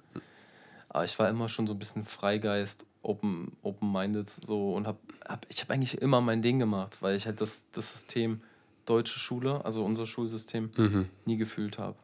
[0.88, 4.96] Aber ich war immer schon so ein bisschen Freigeist, open, open-minded so und hab,
[5.28, 8.40] hab ich habe eigentlich immer mein Ding gemacht, weil ich halt das, das System
[8.86, 11.10] deutsche Schule, also unser Schulsystem, mhm.
[11.26, 11.96] nie gefühlt habe.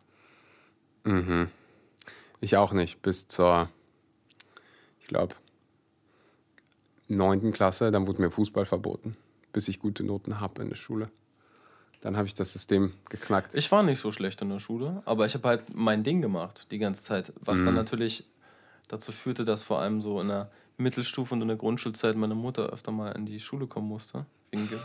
[1.05, 1.49] Mhm.
[2.41, 3.03] Ich auch nicht.
[3.03, 3.69] Bis zur,
[5.01, 5.35] ich glaube,
[7.09, 7.91] neunten Klasse.
[7.91, 9.17] Dann wurde mir Fußball verboten,
[9.53, 11.11] bis ich gute Noten habe in der Schule.
[12.01, 13.55] Dann habe ich das System geknackt.
[13.55, 16.67] Ich war nicht so schlecht in der Schule, aber ich habe halt mein Ding gemacht
[16.71, 17.33] die ganze Zeit.
[17.41, 17.67] Was mhm.
[17.67, 18.25] dann natürlich
[18.87, 22.69] dazu führte, dass vor allem so in der Mittelstufe und in der Grundschulzeit meine Mutter
[22.69, 24.27] öfter mal in die Schule kommen musste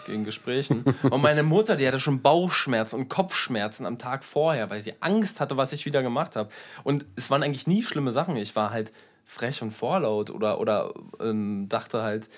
[0.08, 0.84] wegen, Gesprächen.
[1.04, 5.40] Und meine Mutter, die hatte schon Bauchschmerzen und Kopfschmerzen am Tag vorher, weil sie Angst
[5.40, 6.50] hatte, was ich wieder gemacht habe.
[6.84, 8.36] Und es waren eigentlich nie schlimme Sachen.
[8.38, 8.92] Ich war halt
[9.26, 12.30] frech und vorlaut oder, oder ähm, dachte halt,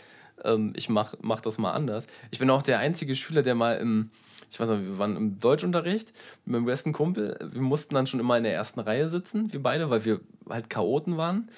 [0.43, 2.07] ähm, ich mach, mach das mal anders.
[2.31, 4.11] Ich bin auch der einzige Schüler, der mal im,
[4.51, 6.13] ich weiß nicht, wir waren im Deutschunterricht
[6.45, 7.37] mit meinem besten Kumpel.
[7.51, 10.19] Wir mussten dann schon immer in der ersten Reihe sitzen, wir beide, weil wir
[10.49, 11.49] halt Chaoten waren.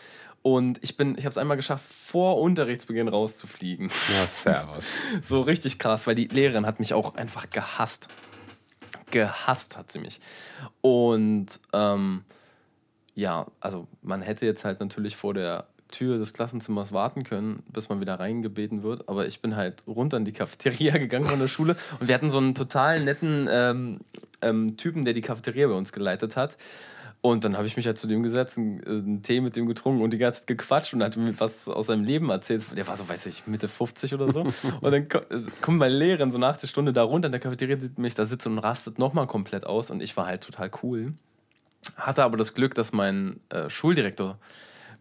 [0.46, 3.90] Und ich bin, ich habe es einmal geschafft, vor Unterrichtsbeginn rauszufliegen.
[4.14, 4.96] Ja, servus.
[5.24, 8.10] so richtig krass, weil die Lehrerin hat mich auch einfach gehasst.
[9.10, 10.22] Gehasst hat sie mich.
[10.82, 12.26] Und ähm,
[13.16, 17.90] ja, also man hätte jetzt halt natürlich vor der Tür des Klassenzimmers warten können, bis
[17.90, 19.10] man wieder reingebeten wird.
[19.10, 22.30] Aber ich bin halt runter in die Cafeteria gegangen von der Schule und wir hatten
[22.30, 24.00] so einen total netten ähm,
[24.44, 26.56] ähm, Typen, der die Cafeteria bei uns geleitet hat.
[27.26, 29.66] Und dann habe ich mich halt zu dem gesetzt, einen, äh, einen, Tee mit dem
[29.66, 32.68] getrunken und die ganze Zeit gequatscht und hat mir was aus seinem Leben erzählt.
[32.78, 34.42] Der war so, weiß ich, Mitte 50 oder so.
[34.82, 37.80] und dann äh, kommt meine Lehrerin so nach der Stunde da runter in der Cafeteria,
[37.80, 39.90] sieht mich da sitzen und rastet nochmal komplett aus.
[39.90, 41.14] Und ich war halt total cool.
[41.98, 44.38] Hatte aber das Glück, dass mein äh, Schuldirektor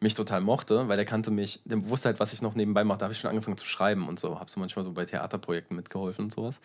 [0.01, 3.01] mich total mochte, weil der kannte mich, der wusste halt, was ich noch nebenbei mache.
[3.01, 4.41] Da habe ich schon angefangen zu schreiben und so.
[4.41, 6.63] Habe so manchmal so bei Theaterprojekten mitgeholfen und sowas.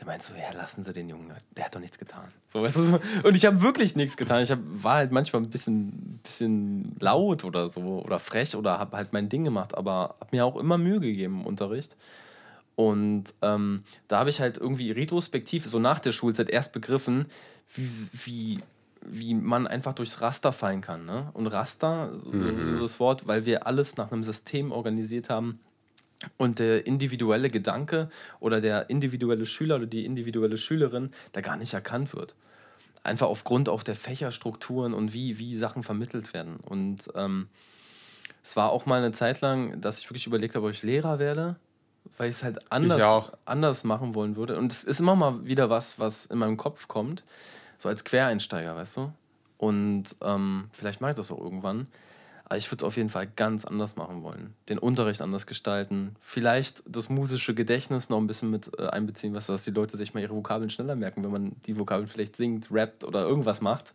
[0.00, 2.32] Der meint so, ja, lassen Sie den Jungen, der hat doch nichts getan.
[2.48, 3.00] So, weißt du, so.
[3.22, 4.42] Und ich habe wirklich nichts getan.
[4.42, 8.96] Ich hab, war halt manchmal ein bisschen, bisschen laut oder so oder frech oder habe
[8.96, 11.98] halt mein Ding gemacht, aber habe mir auch immer Mühe gegeben im Unterricht.
[12.76, 17.26] Und ähm, da habe ich halt irgendwie retrospektiv, so nach der Schulzeit, erst begriffen,
[17.74, 18.62] wie, wie,
[19.02, 21.04] wie man einfach durchs Raster fallen kann.
[21.04, 21.28] Ne?
[21.34, 22.64] Und Raster, mhm.
[22.64, 25.60] so das Wort, weil wir alles nach einem System organisiert haben,
[26.36, 28.10] und der individuelle Gedanke
[28.40, 32.34] oder der individuelle Schüler oder die individuelle Schülerin da gar nicht erkannt wird.
[33.02, 36.56] Einfach aufgrund auch der Fächerstrukturen und wie, wie Sachen vermittelt werden.
[36.56, 37.48] Und ähm,
[38.42, 41.18] es war auch mal eine Zeit lang, dass ich wirklich überlegt habe, ob ich Lehrer
[41.18, 41.56] werde,
[42.18, 44.58] weil ich es halt anders, anders machen wollen würde.
[44.58, 47.24] Und es ist immer mal wieder was, was in meinem Kopf kommt,
[47.78, 49.12] so als Quereinsteiger, weißt du?
[49.56, 51.86] Und ähm, vielleicht mache ich das auch irgendwann.
[52.50, 54.54] Aber ich würde es auf jeden Fall ganz anders machen wollen.
[54.68, 56.16] Den Unterricht anders gestalten.
[56.20, 60.14] Vielleicht das musische Gedächtnis noch ein bisschen mit äh, einbeziehen, was dass die Leute sich
[60.14, 63.94] mal ihre Vokabeln schneller merken, wenn man die Vokabeln vielleicht singt, rappt oder irgendwas macht.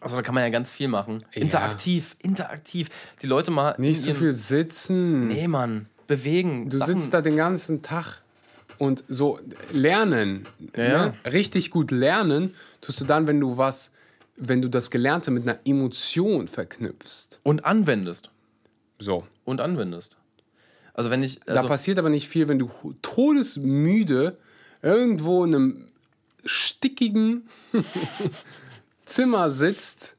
[0.00, 1.22] Also da kann man ja ganz viel machen.
[1.34, 1.42] Ja.
[1.42, 2.88] Interaktiv, interaktiv.
[3.20, 3.74] Die Leute mal.
[3.76, 5.28] Nicht so viel sitzen.
[5.28, 5.90] Nee, Mann.
[6.06, 6.70] Bewegen.
[6.70, 6.94] Du Sachen.
[6.94, 8.22] sitzt da den ganzen Tag
[8.78, 9.38] und so
[9.70, 10.48] lernen.
[10.74, 11.14] Ja, ne?
[11.24, 11.30] ja.
[11.30, 13.90] Richtig gut lernen tust du dann, wenn du was
[14.48, 17.40] wenn du das Gelernte mit einer Emotion verknüpfst.
[17.42, 18.30] Und anwendest.
[18.98, 19.24] So.
[19.44, 20.16] Und anwendest.
[20.94, 21.40] Also wenn ich.
[21.46, 22.70] Also da passiert aber nicht viel, wenn du
[23.02, 24.36] todesmüde
[24.82, 25.86] irgendwo in einem
[26.44, 27.48] stickigen
[29.04, 30.16] Zimmer sitzt,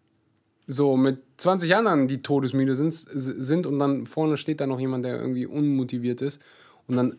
[0.68, 5.04] so mit 20 anderen, die todesmüde sind, sind und dann vorne steht da noch jemand,
[5.04, 6.42] der irgendwie unmotiviert ist
[6.88, 7.18] und dann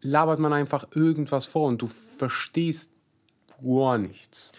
[0.00, 2.90] labert man einfach irgendwas vor und du verstehst
[3.62, 4.52] gar nichts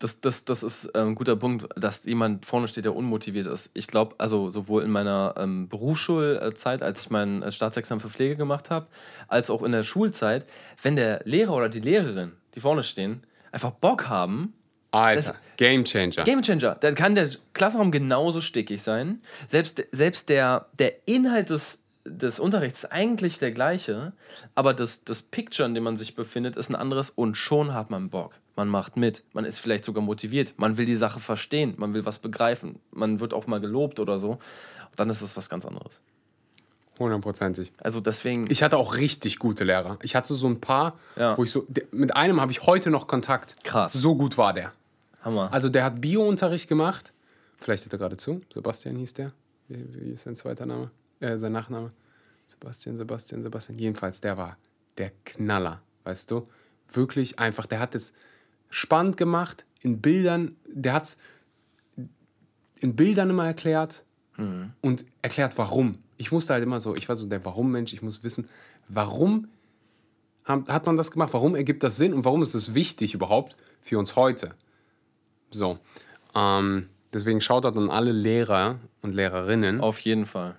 [0.00, 3.70] das, das, das ist äh, ein guter Punkt, dass jemand vorne steht, der unmotiviert ist.
[3.74, 8.36] Ich glaube, also sowohl in meiner ähm, Berufsschulzeit, als ich mein äh, Staatsexamen für Pflege
[8.36, 8.86] gemacht habe,
[9.28, 10.46] als auch in der Schulzeit,
[10.82, 13.22] wenn der Lehrer oder die Lehrerin, die vorne stehen,
[13.52, 14.54] einfach Bock haben.
[14.90, 16.24] Alter, Game Changer.
[16.24, 16.74] Game Changer.
[16.80, 19.20] Dann kann der Klassenraum genauso stickig sein.
[19.46, 24.12] Selbst, selbst der, der Inhalt des, des Unterrichts ist eigentlich der gleiche,
[24.54, 27.90] aber das, das Picture, in dem man sich befindet, ist ein anderes und schon hat
[27.90, 31.72] man Bock man macht mit, man ist vielleicht sogar motiviert, man will die Sache verstehen,
[31.78, 34.38] man will was begreifen, man wird auch mal gelobt oder so.
[34.96, 36.02] Dann ist es was ganz anderes.
[36.98, 37.72] Hundertprozentig.
[37.78, 38.50] Also deswegen.
[38.50, 39.98] Ich hatte auch richtig gute Lehrer.
[40.02, 41.38] Ich hatte so ein paar, ja.
[41.38, 41.66] wo ich so.
[41.90, 43.64] Mit einem habe ich heute noch Kontakt.
[43.64, 43.94] Krass.
[43.94, 44.72] So gut war der.
[45.22, 45.50] Hammer.
[45.50, 47.14] Also der hat Bio-Unterricht gemacht.
[47.56, 48.42] Vielleicht hört er gerade zu.
[48.52, 49.32] Sebastian hieß der.
[49.68, 50.90] Wie, wie ist sein zweiter Name?
[51.20, 51.92] Äh, sein Nachname.
[52.46, 53.78] Sebastian, Sebastian, Sebastian.
[53.78, 54.56] Jedenfalls, der war
[54.98, 56.44] der Knaller, weißt du?
[56.92, 57.66] Wirklich einfach.
[57.66, 58.12] Der hat es
[58.70, 61.16] spannend gemacht, in Bildern, der hat es
[62.80, 64.04] in Bildern immer erklärt
[64.36, 64.72] mhm.
[64.80, 65.98] und erklärt, warum.
[66.16, 68.48] Ich musste halt immer so, ich war so der Warum-Mensch, ich muss wissen,
[68.88, 69.48] warum
[70.44, 73.98] hat man das gemacht, warum ergibt das Sinn und warum ist das wichtig überhaupt für
[73.98, 74.54] uns heute.
[75.50, 75.78] So,
[76.34, 79.80] ähm, deswegen schaut an alle Lehrer und Lehrerinnen.
[79.80, 80.56] Auf jeden Fall.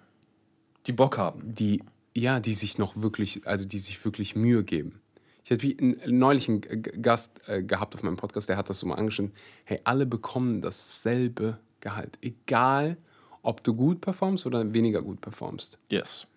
[0.87, 1.53] Die Bock haben.
[1.53, 1.83] Die,
[2.15, 5.01] ja, die sich noch wirklich, also die sich wirklich Mühe geben.
[5.43, 5.75] Ich hatte
[6.07, 6.61] neulich einen
[7.01, 9.33] Gast äh, gehabt auf meinem Podcast, der hat das so mal angeschnitten.
[9.65, 12.19] Hey, alle bekommen dasselbe Gehalt.
[12.21, 12.97] Egal,
[13.41, 15.79] ob du gut performst oder weniger gut performst.
[15.89, 16.27] Yes.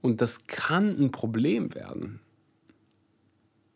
[0.00, 2.20] Und das kann ein Problem werden.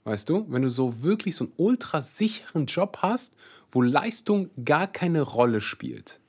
[0.05, 3.35] Weißt du, wenn du so wirklich so einen ultra sicheren Job hast,
[3.73, 6.21] wo Leistung gar keine Rolle spielt.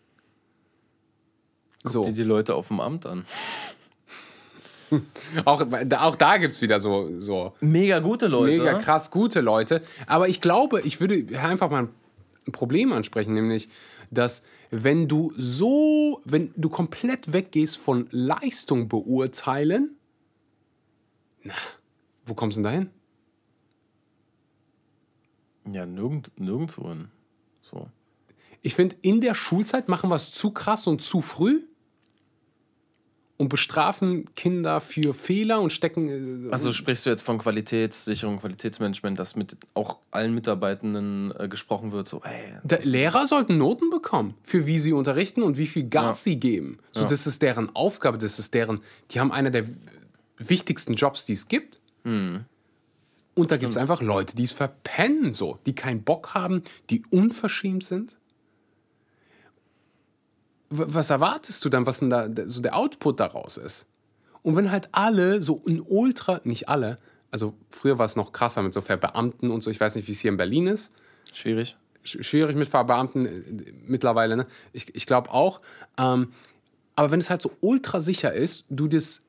[1.83, 2.03] Guck so.
[2.03, 3.25] dir die Leute auf dem Amt an.
[5.45, 5.63] auch,
[5.97, 7.53] auch da gibt es wieder so, so.
[7.59, 8.57] Mega gute Leute.
[8.57, 9.81] Mega krass gute Leute.
[10.05, 11.89] Aber ich glaube, ich würde einfach mal
[12.47, 13.69] ein Problem ansprechen, nämlich,
[14.11, 19.97] dass wenn du so, wenn du komplett weggehst von Leistung beurteilen,
[21.43, 21.53] na,
[22.25, 22.89] wo kommst du denn dahin?
[25.73, 27.09] Ja, nirgend, nirgendwo hin.
[27.61, 27.87] So.
[28.61, 31.63] Ich finde, in der Schulzeit machen wir es zu krass und zu früh
[33.37, 36.47] und bestrafen Kinder für Fehler und stecken.
[36.47, 41.91] Äh, also sprichst du jetzt von Qualitätssicherung, Qualitätsmanagement, dass mit auch allen Mitarbeitenden äh, gesprochen
[41.91, 42.79] wird, so, ey.
[42.83, 46.31] Lehrer sollten Noten bekommen, für wie sie unterrichten und wie viel Gas ja.
[46.31, 46.79] sie geben.
[46.91, 47.07] So, ja.
[47.07, 48.81] das ist deren Aufgabe, das ist deren,
[49.11, 49.65] die haben einer der
[50.37, 51.79] wichtigsten Jobs, die es gibt.
[52.03, 52.45] Mhm.
[53.35, 57.03] Und da gibt es einfach Leute, die es verpennen, so, die keinen Bock haben, die
[57.11, 58.17] unverschämt sind
[60.69, 63.87] was erwartest du dann, was denn da so der Output daraus ist?
[64.41, 66.97] Und wenn halt alle so ein Ultra, nicht alle,
[67.31, 70.13] also früher war es noch krasser mit so Verbeamten und so, ich weiß nicht, wie
[70.13, 70.91] es hier in Berlin ist.
[71.33, 71.75] Schwierig.
[72.03, 74.47] Schwierig mit Verbeamten äh, mittlerweile, ne?
[74.71, 75.61] Ich, ich glaube auch.
[75.97, 76.31] Ähm,
[76.95, 79.21] Aber wenn es halt so ultra sicher ist, du das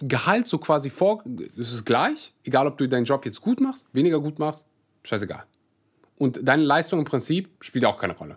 [0.00, 3.86] Gehalt so quasi vor, das ist gleich, egal ob du deinen Job jetzt gut machst,
[3.92, 4.66] weniger gut machst,
[5.02, 5.44] scheißegal.
[6.16, 8.36] Und deine Leistung im Prinzip spielt auch keine Rolle.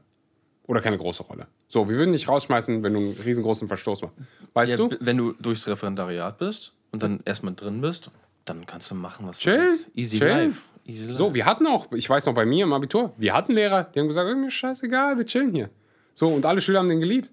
[0.66, 1.48] Oder keine große Rolle.
[1.74, 4.16] So, wir würden dich rausschmeißen, wenn du einen riesengroßen Verstoß machst.
[4.54, 4.96] Weißt Ja, du?
[5.00, 8.12] Wenn du durchs Referendariat bist und dann erstmal drin bist,
[8.46, 9.88] dann kannst du machen, was Chill, du willst.
[9.96, 10.28] Easy chill.
[10.28, 10.62] life.
[10.86, 11.16] Easy life.
[11.18, 14.00] So, wir hatten auch, ich weiß noch bei mir im Abitur, wir hatten Lehrer, die
[14.00, 15.72] haben gesagt, "Ey, mir ist scheißegal, wir chillen hier.
[16.14, 17.32] So, und alle Schüler haben den geliebt.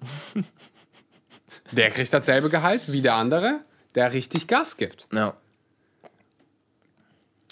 [1.72, 3.60] der kriegt dasselbe Gehalt wie der andere,
[3.94, 5.08] der richtig Gas gibt.
[5.12, 5.36] Ja.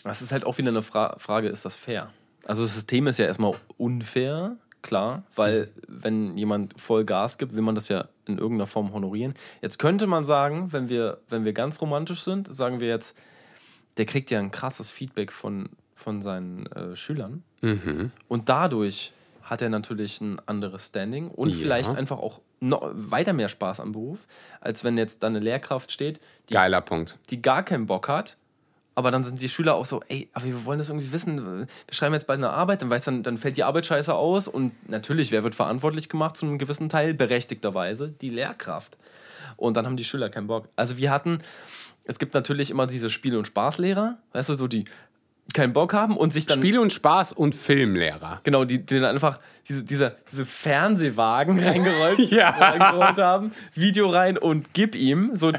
[0.03, 2.11] Das ist halt auch wieder eine Fra Frage, ist das fair?
[2.47, 7.63] Also das System ist ja erstmal unfair, klar, weil wenn jemand voll Gas gibt, will
[7.63, 9.35] man das ja in irgendeiner Form honorieren.
[9.61, 13.17] Jetzt könnte man sagen, wenn wir, wenn wir ganz romantisch sind, sagen wir jetzt,
[13.97, 17.43] der kriegt ja ein krasses Feedback von, von seinen äh, Schülern
[18.29, 21.57] und dadurch hat er natürlich ein anderes Standing und Ja.
[21.57, 24.19] vielleicht einfach auch noch weiter mehr Spaß am Beruf,
[24.61, 27.19] als wenn jetzt da eine Lehrkraft steht, die Geiler Punkt.
[27.31, 28.37] die gar keinen Bock hat.
[28.95, 31.67] Aber dann sind die Schüler auch so, ey, aber wir wollen das irgendwie wissen.
[31.67, 34.49] Wir schreiben jetzt bald eine Arbeit, dann weiß dann, dann fällt die Arbeit scheiße aus.
[34.49, 37.15] Und natürlich, wer wird verantwortlich gemacht zu einem gewissen Teil?
[37.15, 38.97] Berechtigterweise die Lehrkraft.
[39.57, 40.69] Und dann haben die Schüler keinen Bock.
[40.77, 41.39] Also wir hatten,
[42.05, 44.85] es gibt natürlich immer diese Spiel- und Spaßlehrer, weißt du, so die
[45.53, 48.41] keinen Bock haben und sich dann Spiele und Spaß und Filmlehrer.
[48.45, 49.39] Genau, die, die dann einfach
[49.69, 52.51] diese, diese, diese Fernsehwagen reingerollt, Ja.
[52.51, 55.33] reingerollt haben, Video rein und gib ihm.
[55.35, 55.53] So,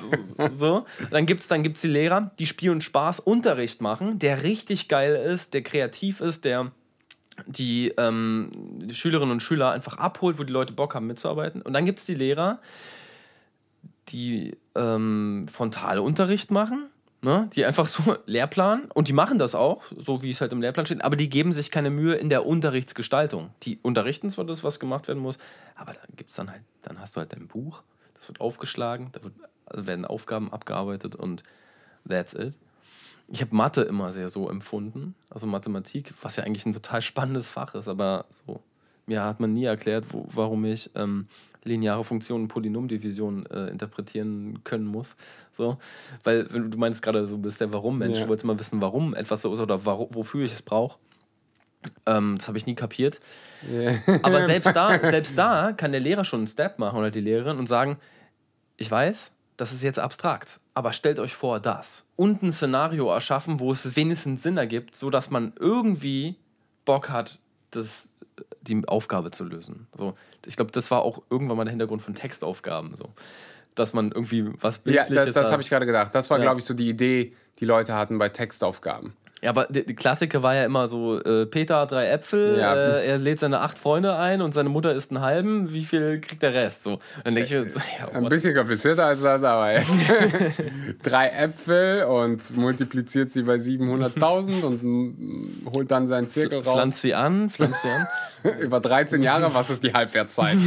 [0.49, 0.85] so.
[1.11, 5.15] Dann gibt es dann gibt's die Lehrer, die Spiel- und Spaß-Unterricht machen, der richtig geil
[5.15, 6.72] ist, der kreativ ist, der
[7.45, 11.61] die, ähm, die Schülerinnen und Schüler einfach abholt, wo die Leute Bock haben mitzuarbeiten.
[11.61, 12.60] Und dann gibt es die Lehrer,
[14.10, 16.89] die ähm, Frontalunterricht machen,
[17.24, 17.50] ne?
[17.54, 20.86] die einfach so Lehrplan und die machen das auch, so wie es halt im Lehrplan
[20.86, 23.50] steht, aber die geben sich keine Mühe in der Unterrichtsgestaltung.
[23.64, 25.38] Die unterrichten zwar das, was gemacht werden muss,
[25.76, 27.82] aber dann gibt's dann halt, dann hast du halt dein Buch,
[28.16, 29.34] das wird aufgeschlagen, da wird,
[29.72, 31.44] werden Aufgaben abgearbeitet und
[32.08, 32.58] that's it.
[33.28, 37.50] Ich habe Mathe immer sehr so empfunden, also Mathematik, was ja eigentlich ein total spannendes
[37.50, 38.62] Fach ist, aber so,
[39.06, 41.28] mir hat man nie erklärt, wo, warum ich ähm,
[41.64, 45.15] lineare Funktionen, Polynomdivision äh, interpretieren können muss.
[45.57, 45.77] So,
[46.23, 48.23] weil wenn du meinst gerade, so bist der Warum-Mensch, Ja.
[48.23, 50.98] du wolltest mal wissen, warum etwas so ist oder warum, wofür ich es brauche.
[52.06, 53.19] Ähm, das habe ich nie kapiert.
[54.22, 57.57] Aber selbst da, selbst da kann der Lehrer schon einen Step machen oder die Lehrerin
[57.60, 57.98] und sagen,
[58.77, 62.06] ich weiß, das ist jetzt abstrakt, aber stellt euch vor, das.
[62.15, 66.35] Und ein Szenario erschaffen, wo es wenigstens Sinn ergibt, sodass man irgendwie
[66.85, 67.40] Bock hat,
[67.72, 68.11] das,
[68.61, 69.88] die Aufgabe zu lösen.
[69.97, 70.15] So,
[70.45, 72.95] ich glaube, das war auch irgendwann mal der Hintergrund von Textaufgaben.
[72.95, 73.10] So.
[73.76, 75.51] Dass man irgendwie was Ja, Bildliches das, das hat.
[75.53, 76.14] habe ich gerade gedacht.
[76.15, 76.43] Das war, Ja.
[76.43, 79.14] glaube ich, so die Idee, die Leute hatten bei Textaufgaben.
[79.44, 82.74] Ja, aber die, die Klassiker war ja immer so, äh, Peter hat drei Äpfel, Ja.
[82.74, 86.22] äh, er lädt seine acht Freunde ein und seine Mutter isst einen halben, wie viel
[86.22, 86.84] kriegt der Rest?
[86.84, 86.99] So.
[87.26, 88.30] Dann denke ich mir, so, ja, Ein what?
[88.30, 89.74] bisschen komplizierter als das, aber
[91.03, 96.74] drei Äpfel und multipliziert sie bei 700.000 und holt dann seinen Zirkel raus.
[96.76, 98.07] pflanzt sie an, pflanzt sie an.
[98.61, 100.57] Über 13 Jahre, was ist die Halbwertszeit?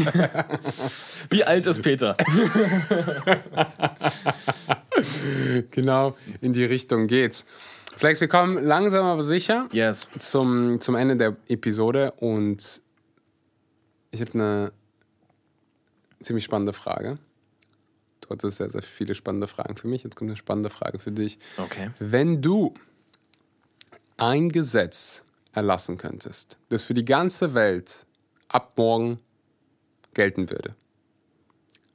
[1.30, 2.16] Wie alt ist Peter?
[5.70, 7.46] genau, in die Richtung geht's.
[7.96, 10.08] Flex, wir kommen langsam aber sicher Yes.
[10.18, 12.82] zum, zum Ende der Episode und
[14.10, 14.72] ich habe eine
[16.20, 17.18] ziemlich spannende Frage.
[18.20, 20.02] Du hattest sehr, sehr viele spannende Fragen für mich.
[20.02, 21.38] Jetzt kommt eine spannende Frage für dich.
[21.56, 21.90] Okay.
[21.98, 22.74] Wenn du
[24.18, 28.04] ein Gesetz erlassen könntest, das für die ganze Welt
[28.48, 29.20] ab morgen
[30.12, 30.74] gelten würde,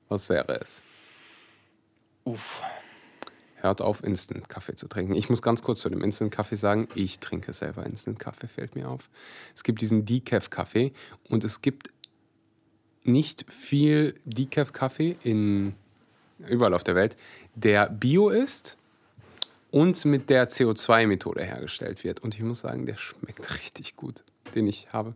[0.09, 0.81] was wäre es?
[2.23, 2.61] Uff.
[3.61, 5.15] Hört auf, Instant-Kaffee zu trinken.
[5.15, 9.09] Ich muss ganz kurz zu dem Instant-Kaffee sagen, ich trinke selber Instant-Kaffee, fällt mir auf.
[9.55, 10.93] Es gibt diesen Decaf-Kaffee
[11.29, 11.89] und es gibt
[13.03, 15.75] nicht viel Decaf-Kaffee in
[16.47, 17.15] überall auf der Welt,
[17.55, 18.77] der bio ist
[19.69, 22.19] und mit der CO2-Methode hergestellt wird.
[22.21, 24.23] Und ich muss sagen, der schmeckt richtig gut,
[24.55, 25.13] den ich habe.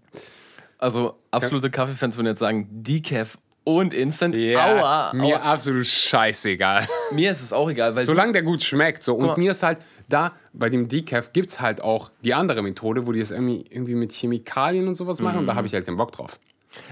[0.78, 4.36] Also, absolute Kaffeefans würden jetzt sagen, Decaf und Instant.
[4.38, 5.52] Aua, mir aua.
[5.54, 6.88] absolut scheißegal.
[7.12, 9.04] Mir ist es auch egal, weil Solange der gut schmeckt.
[9.04, 9.16] So.
[9.16, 13.06] Und mir ist halt da, bei dem Decaf gibt es halt auch die andere Methode,
[13.08, 15.38] wo die das irgendwie, irgendwie mit Chemikalien und sowas machen.
[15.40, 15.48] Und Mhm.
[15.48, 16.40] da habe ich halt keinen Bock drauf.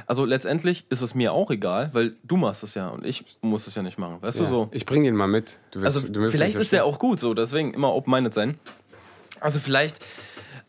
[0.07, 3.67] also letztendlich ist es mir auch egal, weil du machst es ja und ich muss
[3.67, 4.17] es ja nicht machen.
[4.21, 4.69] Weißt du so?
[4.71, 5.59] Ich bringe den mal mit.
[5.71, 8.57] Du wirst, Also du vielleicht ist der auch gut so, deswegen immer open-minded sein.
[9.41, 9.99] Also vielleicht,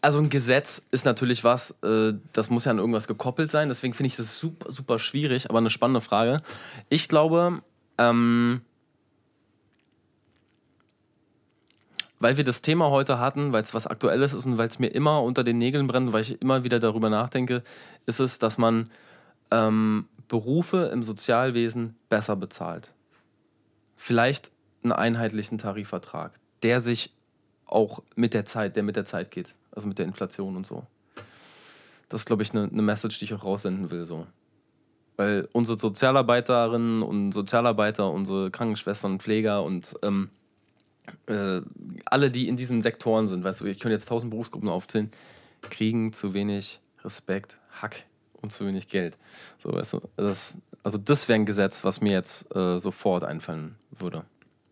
[0.05, 3.95] also ein Gesetz ist natürlich was, äh, das muss ja an irgendwas gekoppelt sein, deswegen
[3.95, 6.43] finde ich das super, super schwierig, aber eine spannende Frage.
[6.91, 7.63] Ich glaube,
[7.97, 8.61] ähm,
[12.21, 14.89] weil wir das Thema heute hatten, weil es was Aktuelles ist und weil es mir
[14.89, 17.63] immer unter den Nägeln brennt, weil ich immer wieder darüber nachdenke,
[18.05, 18.91] ist es, dass man
[19.51, 22.93] ähm, Berufe im Sozialwesen besser bezahlt.
[23.97, 24.51] Vielleicht
[24.83, 26.33] einen einheitlichen Tarifvertrag,
[26.63, 27.11] der sich
[27.65, 30.87] auch mit der Zeit, der mit der Zeit geht, also mit der Inflation und so.
[32.09, 34.05] Das ist, glaube ich, eine, eine Message, die ich auch raussenden will.
[34.05, 34.27] So.
[35.17, 40.31] Weil unsere Sozialarbeiterinnen und Sozialarbeiter, unsere Krankenschwestern, Pfleger und ähm,
[41.27, 41.61] äh,
[42.07, 45.11] alle, die in diesen Sektoren sind, weißt du, ich könnte jetzt tausend Berufsgruppen aufzählen,
[45.63, 48.05] kriegen zu wenig Respekt, Hack
[48.41, 49.19] und zu wenig Geld.
[49.59, 53.77] So, weißt du, das, also das wäre ein Gesetz, was mir jetzt äh, sofort einfallen
[53.91, 54.25] würde.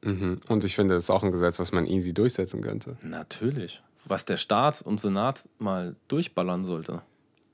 [0.03, 0.41] Mhm.
[0.49, 2.97] Und ich finde, das ist auch ein Gesetz, was man easy durchsetzen könnte.
[3.03, 3.83] Natürlich.
[4.05, 7.03] Was der Staat und Senat mal durchballern sollte.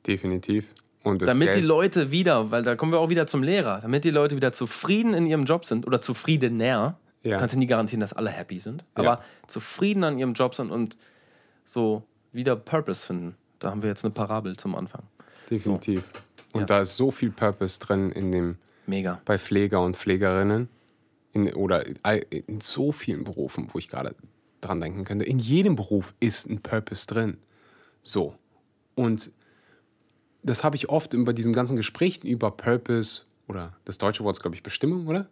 [0.06, 0.66] Definitiv.
[1.04, 4.04] Und damit Geld, die Leute wieder, weil da kommen wir auch wieder zum Lehrer, damit
[4.04, 6.98] die Leute wieder zufrieden in ihrem Job sind oder zufriedener.
[7.22, 7.36] Ja.
[7.38, 10.96] Kannst du nie garantieren, dass alle happy sind, aber zufrieden an ihrem Job sind und
[11.64, 12.02] so
[12.32, 13.36] wieder Purpose finden.
[13.58, 15.02] Da haben wir jetzt eine Parabel zum Anfang.
[15.50, 16.04] Definitiv.
[16.52, 16.68] Und Yes.
[16.68, 18.56] da ist so viel Purpose drin in dem,
[18.86, 19.20] Mega.
[19.24, 20.68] bei Pfleger und Pflegerinnen
[21.32, 21.84] in, oder
[22.30, 24.14] in so vielen Berufen, wo ich gerade
[24.60, 25.24] dran denken könnte.
[25.24, 27.38] In jedem Beruf ist ein Purpose drin.
[28.02, 28.34] So.
[28.94, 29.30] Und
[30.42, 34.42] das habe ich oft bei diesem ganzen Gespräch über Purpose oder das deutsche Wort ist,
[34.42, 35.28] glaube ich, Bestimmung, oder?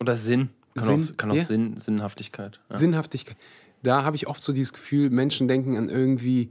[0.00, 0.50] Oder Sinn.
[0.74, 1.44] Kann Sinn, auch, kann auch ja.
[1.44, 2.60] Sinn, Sinnhaftigkeit.
[2.70, 2.76] Ja.
[2.76, 3.36] Sinnhaftigkeit.
[3.82, 6.50] Da habe ich oft so dieses Gefühl, Menschen denken an irgendwie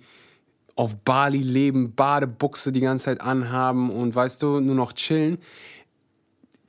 [0.76, 5.38] auf Bali leben, Badebuchse die ganze Zeit anhaben und weißt du, nur noch chillen.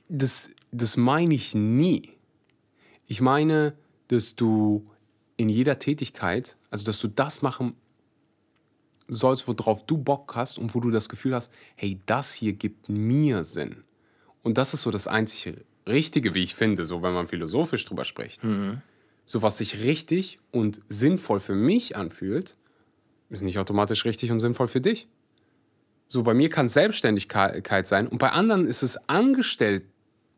[0.09, 2.11] Das, das meine ich nie.
[3.07, 3.73] Ich meine,
[4.07, 4.85] dass du
[5.37, 7.75] in jeder Tätigkeit, also dass du das machen
[9.07, 12.89] sollst, worauf du Bock hast und wo du das Gefühl hast, hey, das hier gibt
[12.89, 13.83] mir Sinn.
[14.41, 18.05] Und das ist so das einzige Richtige, wie ich finde, so wenn man philosophisch drüber
[18.05, 18.41] spricht.
[19.25, 22.55] So was sich richtig und sinnvoll für mich anfühlt,
[23.29, 25.07] ist nicht automatisch richtig und sinnvoll für dich.
[26.07, 29.83] So bei mir kann Selbstständigkeit sein und bei anderen ist es angestellt,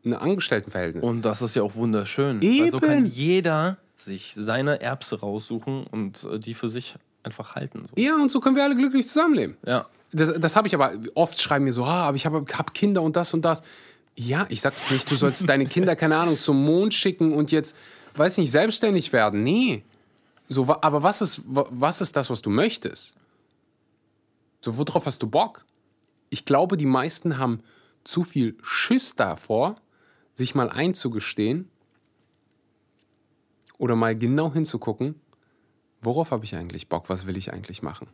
[0.08, 1.04] ein Angestelltenverhältnis.
[1.04, 2.40] Und das ist ja auch wunderschön.
[2.42, 2.64] Eben.
[2.64, 7.86] Weil so kann jeder sich seine Erbse raussuchen und äh, die für sich einfach halten.
[7.94, 8.00] So.
[8.02, 9.56] ja, und so können wir alle glücklich zusammenleben.
[9.66, 9.86] Ja.
[10.12, 13.02] Das, das habe ich aber, oft schreiben mir so, ah, aber ich habe hab Kinder
[13.02, 13.62] und das und das.
[14.16, 17.76] Ja, ich sag nicht, du sollst deine Kinder, keine Ahnung, zum Mond schicken und jetzt,
[18.16, 19.42] weiß nicht, selbstständig werden.
[19.42, 19.84] Nee.
[20.48, 23.14] So, aber was ist, wa- was ist das, was du möchtest?
[24.60, 25.64] So, worauf hast du Bock?
[26.30, 27.60] Ich glaube, die meisten haben
[28.04, 29.76] zu viel Schiss davor,
[30.38, 31.68] sich mal einzugestehen
[33.76, 35.16] oder mal genau hinzugucken,
[36.00, 38.06] worauf habe ich eigentlich Bock, was will ich eigentlich machen?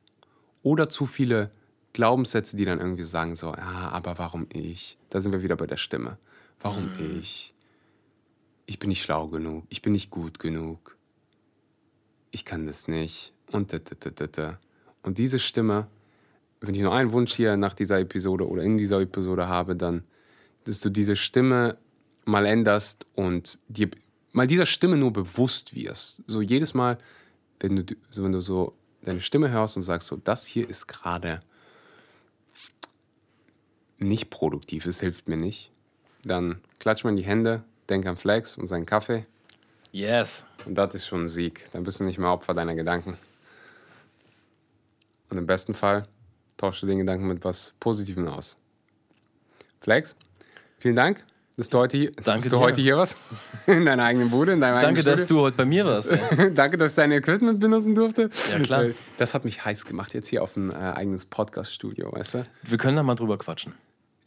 [0.63, 1.51] Oder zu viele
[1.93, 4.97] Glaubenssätze, die dann irgendwie sagen so, ja, aber warum ich?
[5.11, 6.17] Da sind wir wieder bei der Stimme.
[6.61, 6.89] Warum
[7.19, 7.55] ich?
[8.65, 10.97] Ich bin nicht schlau genug, ich bin nicht gut genug.
[12.31, 13.35] Ich kann das nicht.
[13.53, 14.59] Und da, da, da, da, da.
[15.03, 15.89] Und diese Stimme,
[16.63, 20.05] wenn ich nur einen Wunsch hier nach dieser Episode oder in dieser Episode habe, dann,
[20.65, 21.77] dass du diese Stimme
[22.25, 23.91] mal änderst und dir
[24.33, 26.23] mal dieser Stimme nur bewusst wirst.
[26.27, 26.99] So jedes Mal,
[27.61, 30.87] wenn du, so, wenn du so deine Stimme hörst und sagst, so, das hier ist
[30.87, 31.43] gerade
[33.99, 35.71] nicht produktiv, es hilft mir nicht,
[36.25, 39.27] dann klatsch mal in die Hände, denk an Flex und seinen Kaffee
[39.93, 40.45] Yes.
[40.67, 41.71] und das ist schon ein Sieg.
[41.71, 43.17] Dann bist du nicht mehr Opfer deiner Gedanken.
[45.31, 46.09] Und im besten Fall
[46.57, 48.57] tauschst du den Gedanken mit was Positivem aus.
[49.81, 50.17] Flex,
[50.79, 51.25] vielen Dank,
[51.57, 52.59] dass du heute, hier- dass du dir.
[52.59, 53.17] heute hier warst.
[53.67, 56.13] In deiner eigenen Bude, in deinem Danke, dass du heute bei mir warst.
[56.55, 58.29] Danke, dass ich dein Equipment benutzen durfte.
[58.53, 58.85] Ja, klar.
[59.17, 62.45] Das hat mich heiß gemacht, jetzt hier auf ein äh, eigenes Podcast-Studio, weißt du?
[62.65, 63.73] Wir können da mal drüber quatschen.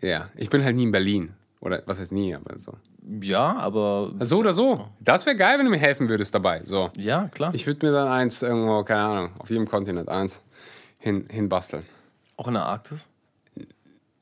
[0.01, 1.33] Ja, ich bin halt nie in Berlin.
[1.59, 2.73] Oder was heißt nie, aber so.
[3.21, 4.13] Ja, aber.
[4.19, 4.87] So oder so.
[4.99, 6.61] Das wäre geil, wenn du mir helfen würdest dabei.
[6.63, 6.91] So.
[6.95, 7.51] Ja, klar.
[7.55, 10.41] Ich würde mir dann eins irgendwo, keine Ahnung, auf jedem Kontinent eins
[10.99, 11.83] hin, hinbasteln.
[12.37, 13.09] auch in der Arktis.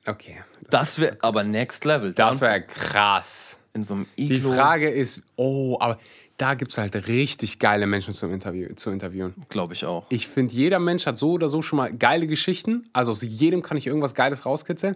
[0.08, 0.38] Okay.
[0.70, 2.14] Das wäre aber next level.
[2.14, 3.58] Das wäre krass.
[3.74, 4.52] in so einem Die Iglo.
[4.54, 5.98] Frage ist, oh, aber
[6.38, 9.34] da gibt es halt richtig geile Menschen zum Interview, zu interviewen.
[9.50, 10.06] Glaube ich auch.
[10.10, 12.90] Ich finde, jeder Mensch hat so oder so schon mal geile Geschichten.
[12.94, 14.96] Also aus jedem kann ich irgendwas Geiles rauskitzeln.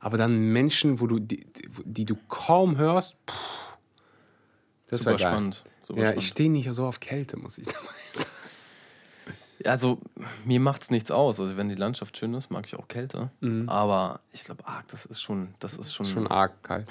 [0.00, 1.46] Aber dann Menschen, wo du, die,
[1.84, 3.76] die du kaum hörst, pff,
[4.88, 5.64] das wäre spannend.
[5.80, 6.22] Super Ja, spannend.
[6.22, 7.86] ich stehe nicht so auf Kälte, muss ich sagen.
[9.64, 9.98] Also,
[10.44, 11.38] mir macht es nichts aus.
[11.40, 13.30] Also, wenn die Landschaft schön ist, mag ich auch Kälte.
[13.66, 15.54] Aber ich glaube, arg, das ist schon.
[15.60, 16.06] Das ist schon.
[16.06, 16.10] Mhm.
[16.10, 16.88] Schon arg kalt.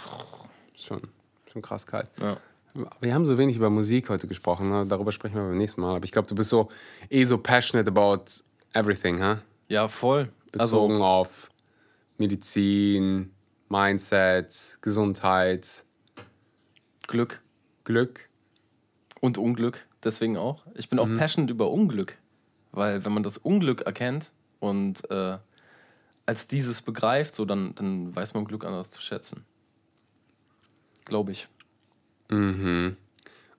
[0.76, 1.02] Schon,
[1.52, 2.10] schon krass kalt.
[2.22, 2.38] ja.
[3.02, 4.86] Wir haben so wenig über Musik heute gesprochen, ne?
[4.86, 5.94] darüber sprechen wir beim nächsten Mal.
[5.94, 6.70] Aber ich glaube, du bist so
[7.10, 8.24] eh so passionate about
[8.72, 9.40] everything, huh?
[9.68, 10.30] ja, voll.
[10.54, 11.50] bezogen Also, auf
[12.18, 13.32] Medizin,
[13.68, 15.84] Mindset, Gesundheit,
[17.08, 17.42] Glück
[17.84, 18.30] Glück.
[19.20, 19.86] und Unglück.
[20.04, 20.66] Deswegen auch.
[20.76, 22.18] Ich bin auch passionate über Unglück.
[22.72, 25.38] Weil, wenn man das Unglück erkennt und äh,
[26.26, 29.44] als dieses begreift, so dann, dann weiß man Glück anders zu schätzen.
[31.06, 31.48] Glaube ich.
[32.30, 32.96] Mhm.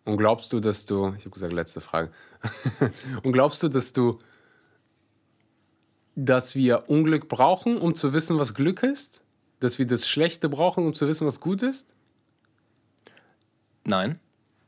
[0.05, 2.11] Und glaubst du, dass du, ich habe gesagt, letzte Frage.
[3.23, 4.19] Und glaubst du, dass du,
[6.17, 9.23] dass wir Unglück brauchen, um zu wissen, was Glück ist?
[9.61, 11.95] Dass wir das Schlechte brauchen, um zu wissen, was gut ist?
[13.85, 14.19] Nein.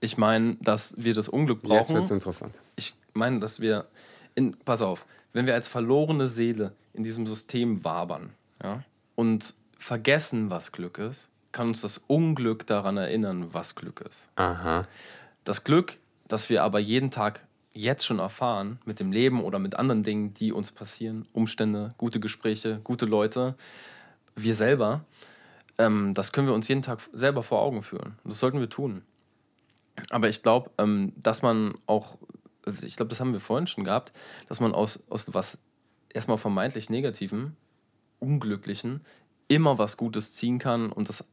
[0.01, 1.95] Ich meine, dass wir das Unglück Jetzt brauchen.
[1.95, 2.61] wird es interessant.
[2.77, 3.89] ich meine, dass wir,
[4.35, 8.31] in, pass auf, wenn wir als verlorene Seele in diesem System wabern
[8.62, 8.82] ja,
[9.15, 14.28] und vergessen, was Glück ist, kann uns das Unglück daran erinnern, was Glück ist.
[14.36, 14.86] Aha.
[15.44, 19.77] Das Glück, das wir aber jeden Tag jetzt schon erfahren, mit dem Leben oder mit
[19.77, 23.56] anderen Dingen, die uns passieren, Umstände, gute Gespräche, gute Leute,
[24.36, 25.05] wir selber,
[25.78, 28.16] ähm, das können wir uns jeden Tag selber vor Augen führen.
[28.24, 29.02] Das sollten wir tun.
[30.11, 32.16] Aber ich glaube, ähm, dass man auch,
[32.82, 34.12] ich glaube, das haben wir vorhin schon gehabt,
[34.49, 35.59] dass man aus, aus was
[36.09, 37.57] erstmal vermeintlich Negativen,
[38.20, 39.03] Unglücklichen,
[39.49, 41.24] immer was Gutes ziehen kann und das,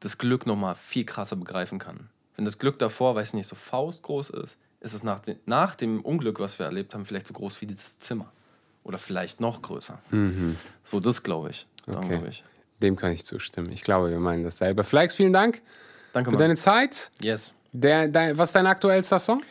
[0.00, 2.08] das Glück nochmal viel krasser begreifen kann.
[2.36, 5.74] Wenn das Glück davor, weiß ich nicht, so faustgroß ist, ist es nach, dem nach
[5.74, 8.32] dem Unglück, was wir erlebt haben, vielleicht so groß wie dieses Zimmer.
[8.82, 9.98] Oder vielleicht noch größer.
[10.84, 11.66] So, das glaube ich.
[11.86, 12.08] Okay.
[12.08, 12.42] glaube ich.
[12.80, 13.70] Dem kann ich zustimmen.
[13.72, 14.84] Ich glaube, wir meinen dasselbe.
[14.84, 15.60] Flex, vielen Dank
[16.14, 16.40] Danke, für Mann.
[16.40, 17.10] deine Zeit.
[17.20, 17.52] Yes.
[17.72, 19.42] Der, dein, was ist dein aktuellster Song?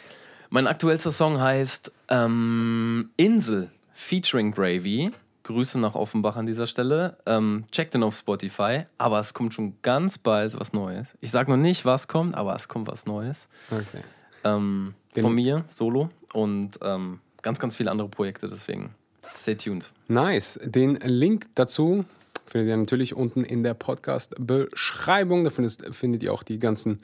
[0.51, 5.11] Mein aktuellster Song heißt ähm, Insel featuring Bravey.
[5.43, 7.17] Grüße nach Offenbach an dieser Stelle.
[7.27, 11.15] Ähm, checkt den auf Spotify, aber es kommt schon ganz bald was Neues.
[11.21, 13.47] Ich sage noch nicht, was kommt, aber es kommt was Neues.
[13.69, 14.01] Okay.
[14.43, 19.91] Ähm, von mir, solo und ähm, ganz, ganz viele andere Projekte, deswegen stay tuned.
[20.07, 20.59] Nice.
[20.63, 22.05] Den Link dazu
[22.47, 25.43] findet ihr natürlich unten in der Podcast-Beschreibung.
[25.43, 27.01] Da findet, findet ihr auch die ganzen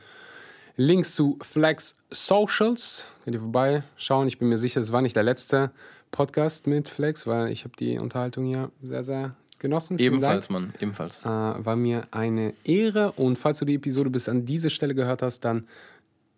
[0.78, 3.10] Links zu Flex Socials.
[3.24, 4.28] Könnt ihr vorbeischauen.
[4.28, 5.72] Ich bin mir sicher, es war nicht der letzte
[6.12, 9.98] Podcast mit Flex, weil ich habe die Unterhaltung hier sehr, sehr genossen.
[9.98, 10.60] Vielen Ebenfalls, Dank.
[10.60, 11.20] Mann, ebenfalls.
[11.22, 13.14] Äh, war mir eine Ehre.
[13.14, 15.66] Und falls du die Episode bis an diese Stelle gehört hast, dann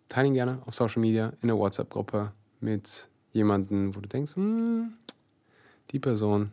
[0.08, 4.92] teile ihn gerne auf Social Media in der WhatsApp-Gruppe mit jemandem, wo du denkst, hm,
[5.90, 6.52] die Person,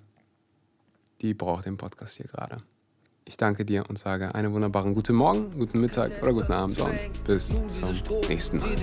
[1.21, 2.57] die braucht den Podcast hier gerade.
[3.27, 7.23] Ich danke dir und sage einen wunderbaren guten Morgen, guten Mittag oder guten Abend und
[7.23, 7.89] bis zum
[8.29, 8.75] nächsten Mal.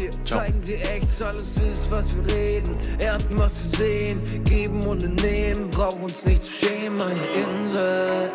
[3.77, 5.71] Sehen, geben und nehmen.
[6.03, 8.31] Uns nicht zu schämen, Insel.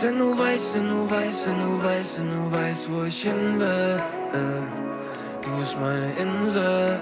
[0.00, 3.58] Denn du weißt, denn du weißt, denn du weißt, denn du weißt, wo ich hin
[3.58, 4.00] will.
[5.42, 7.00] Du bist meine Insel.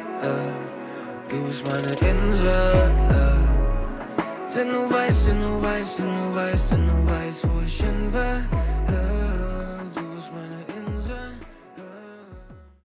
[1.28, 3.51] Du bist meine Insel.
[4.54, 8.12] Denn du weißt, denn du weißt, denn du weißt, denn du weißt, wo ich hin
[8.12, 8.61] will.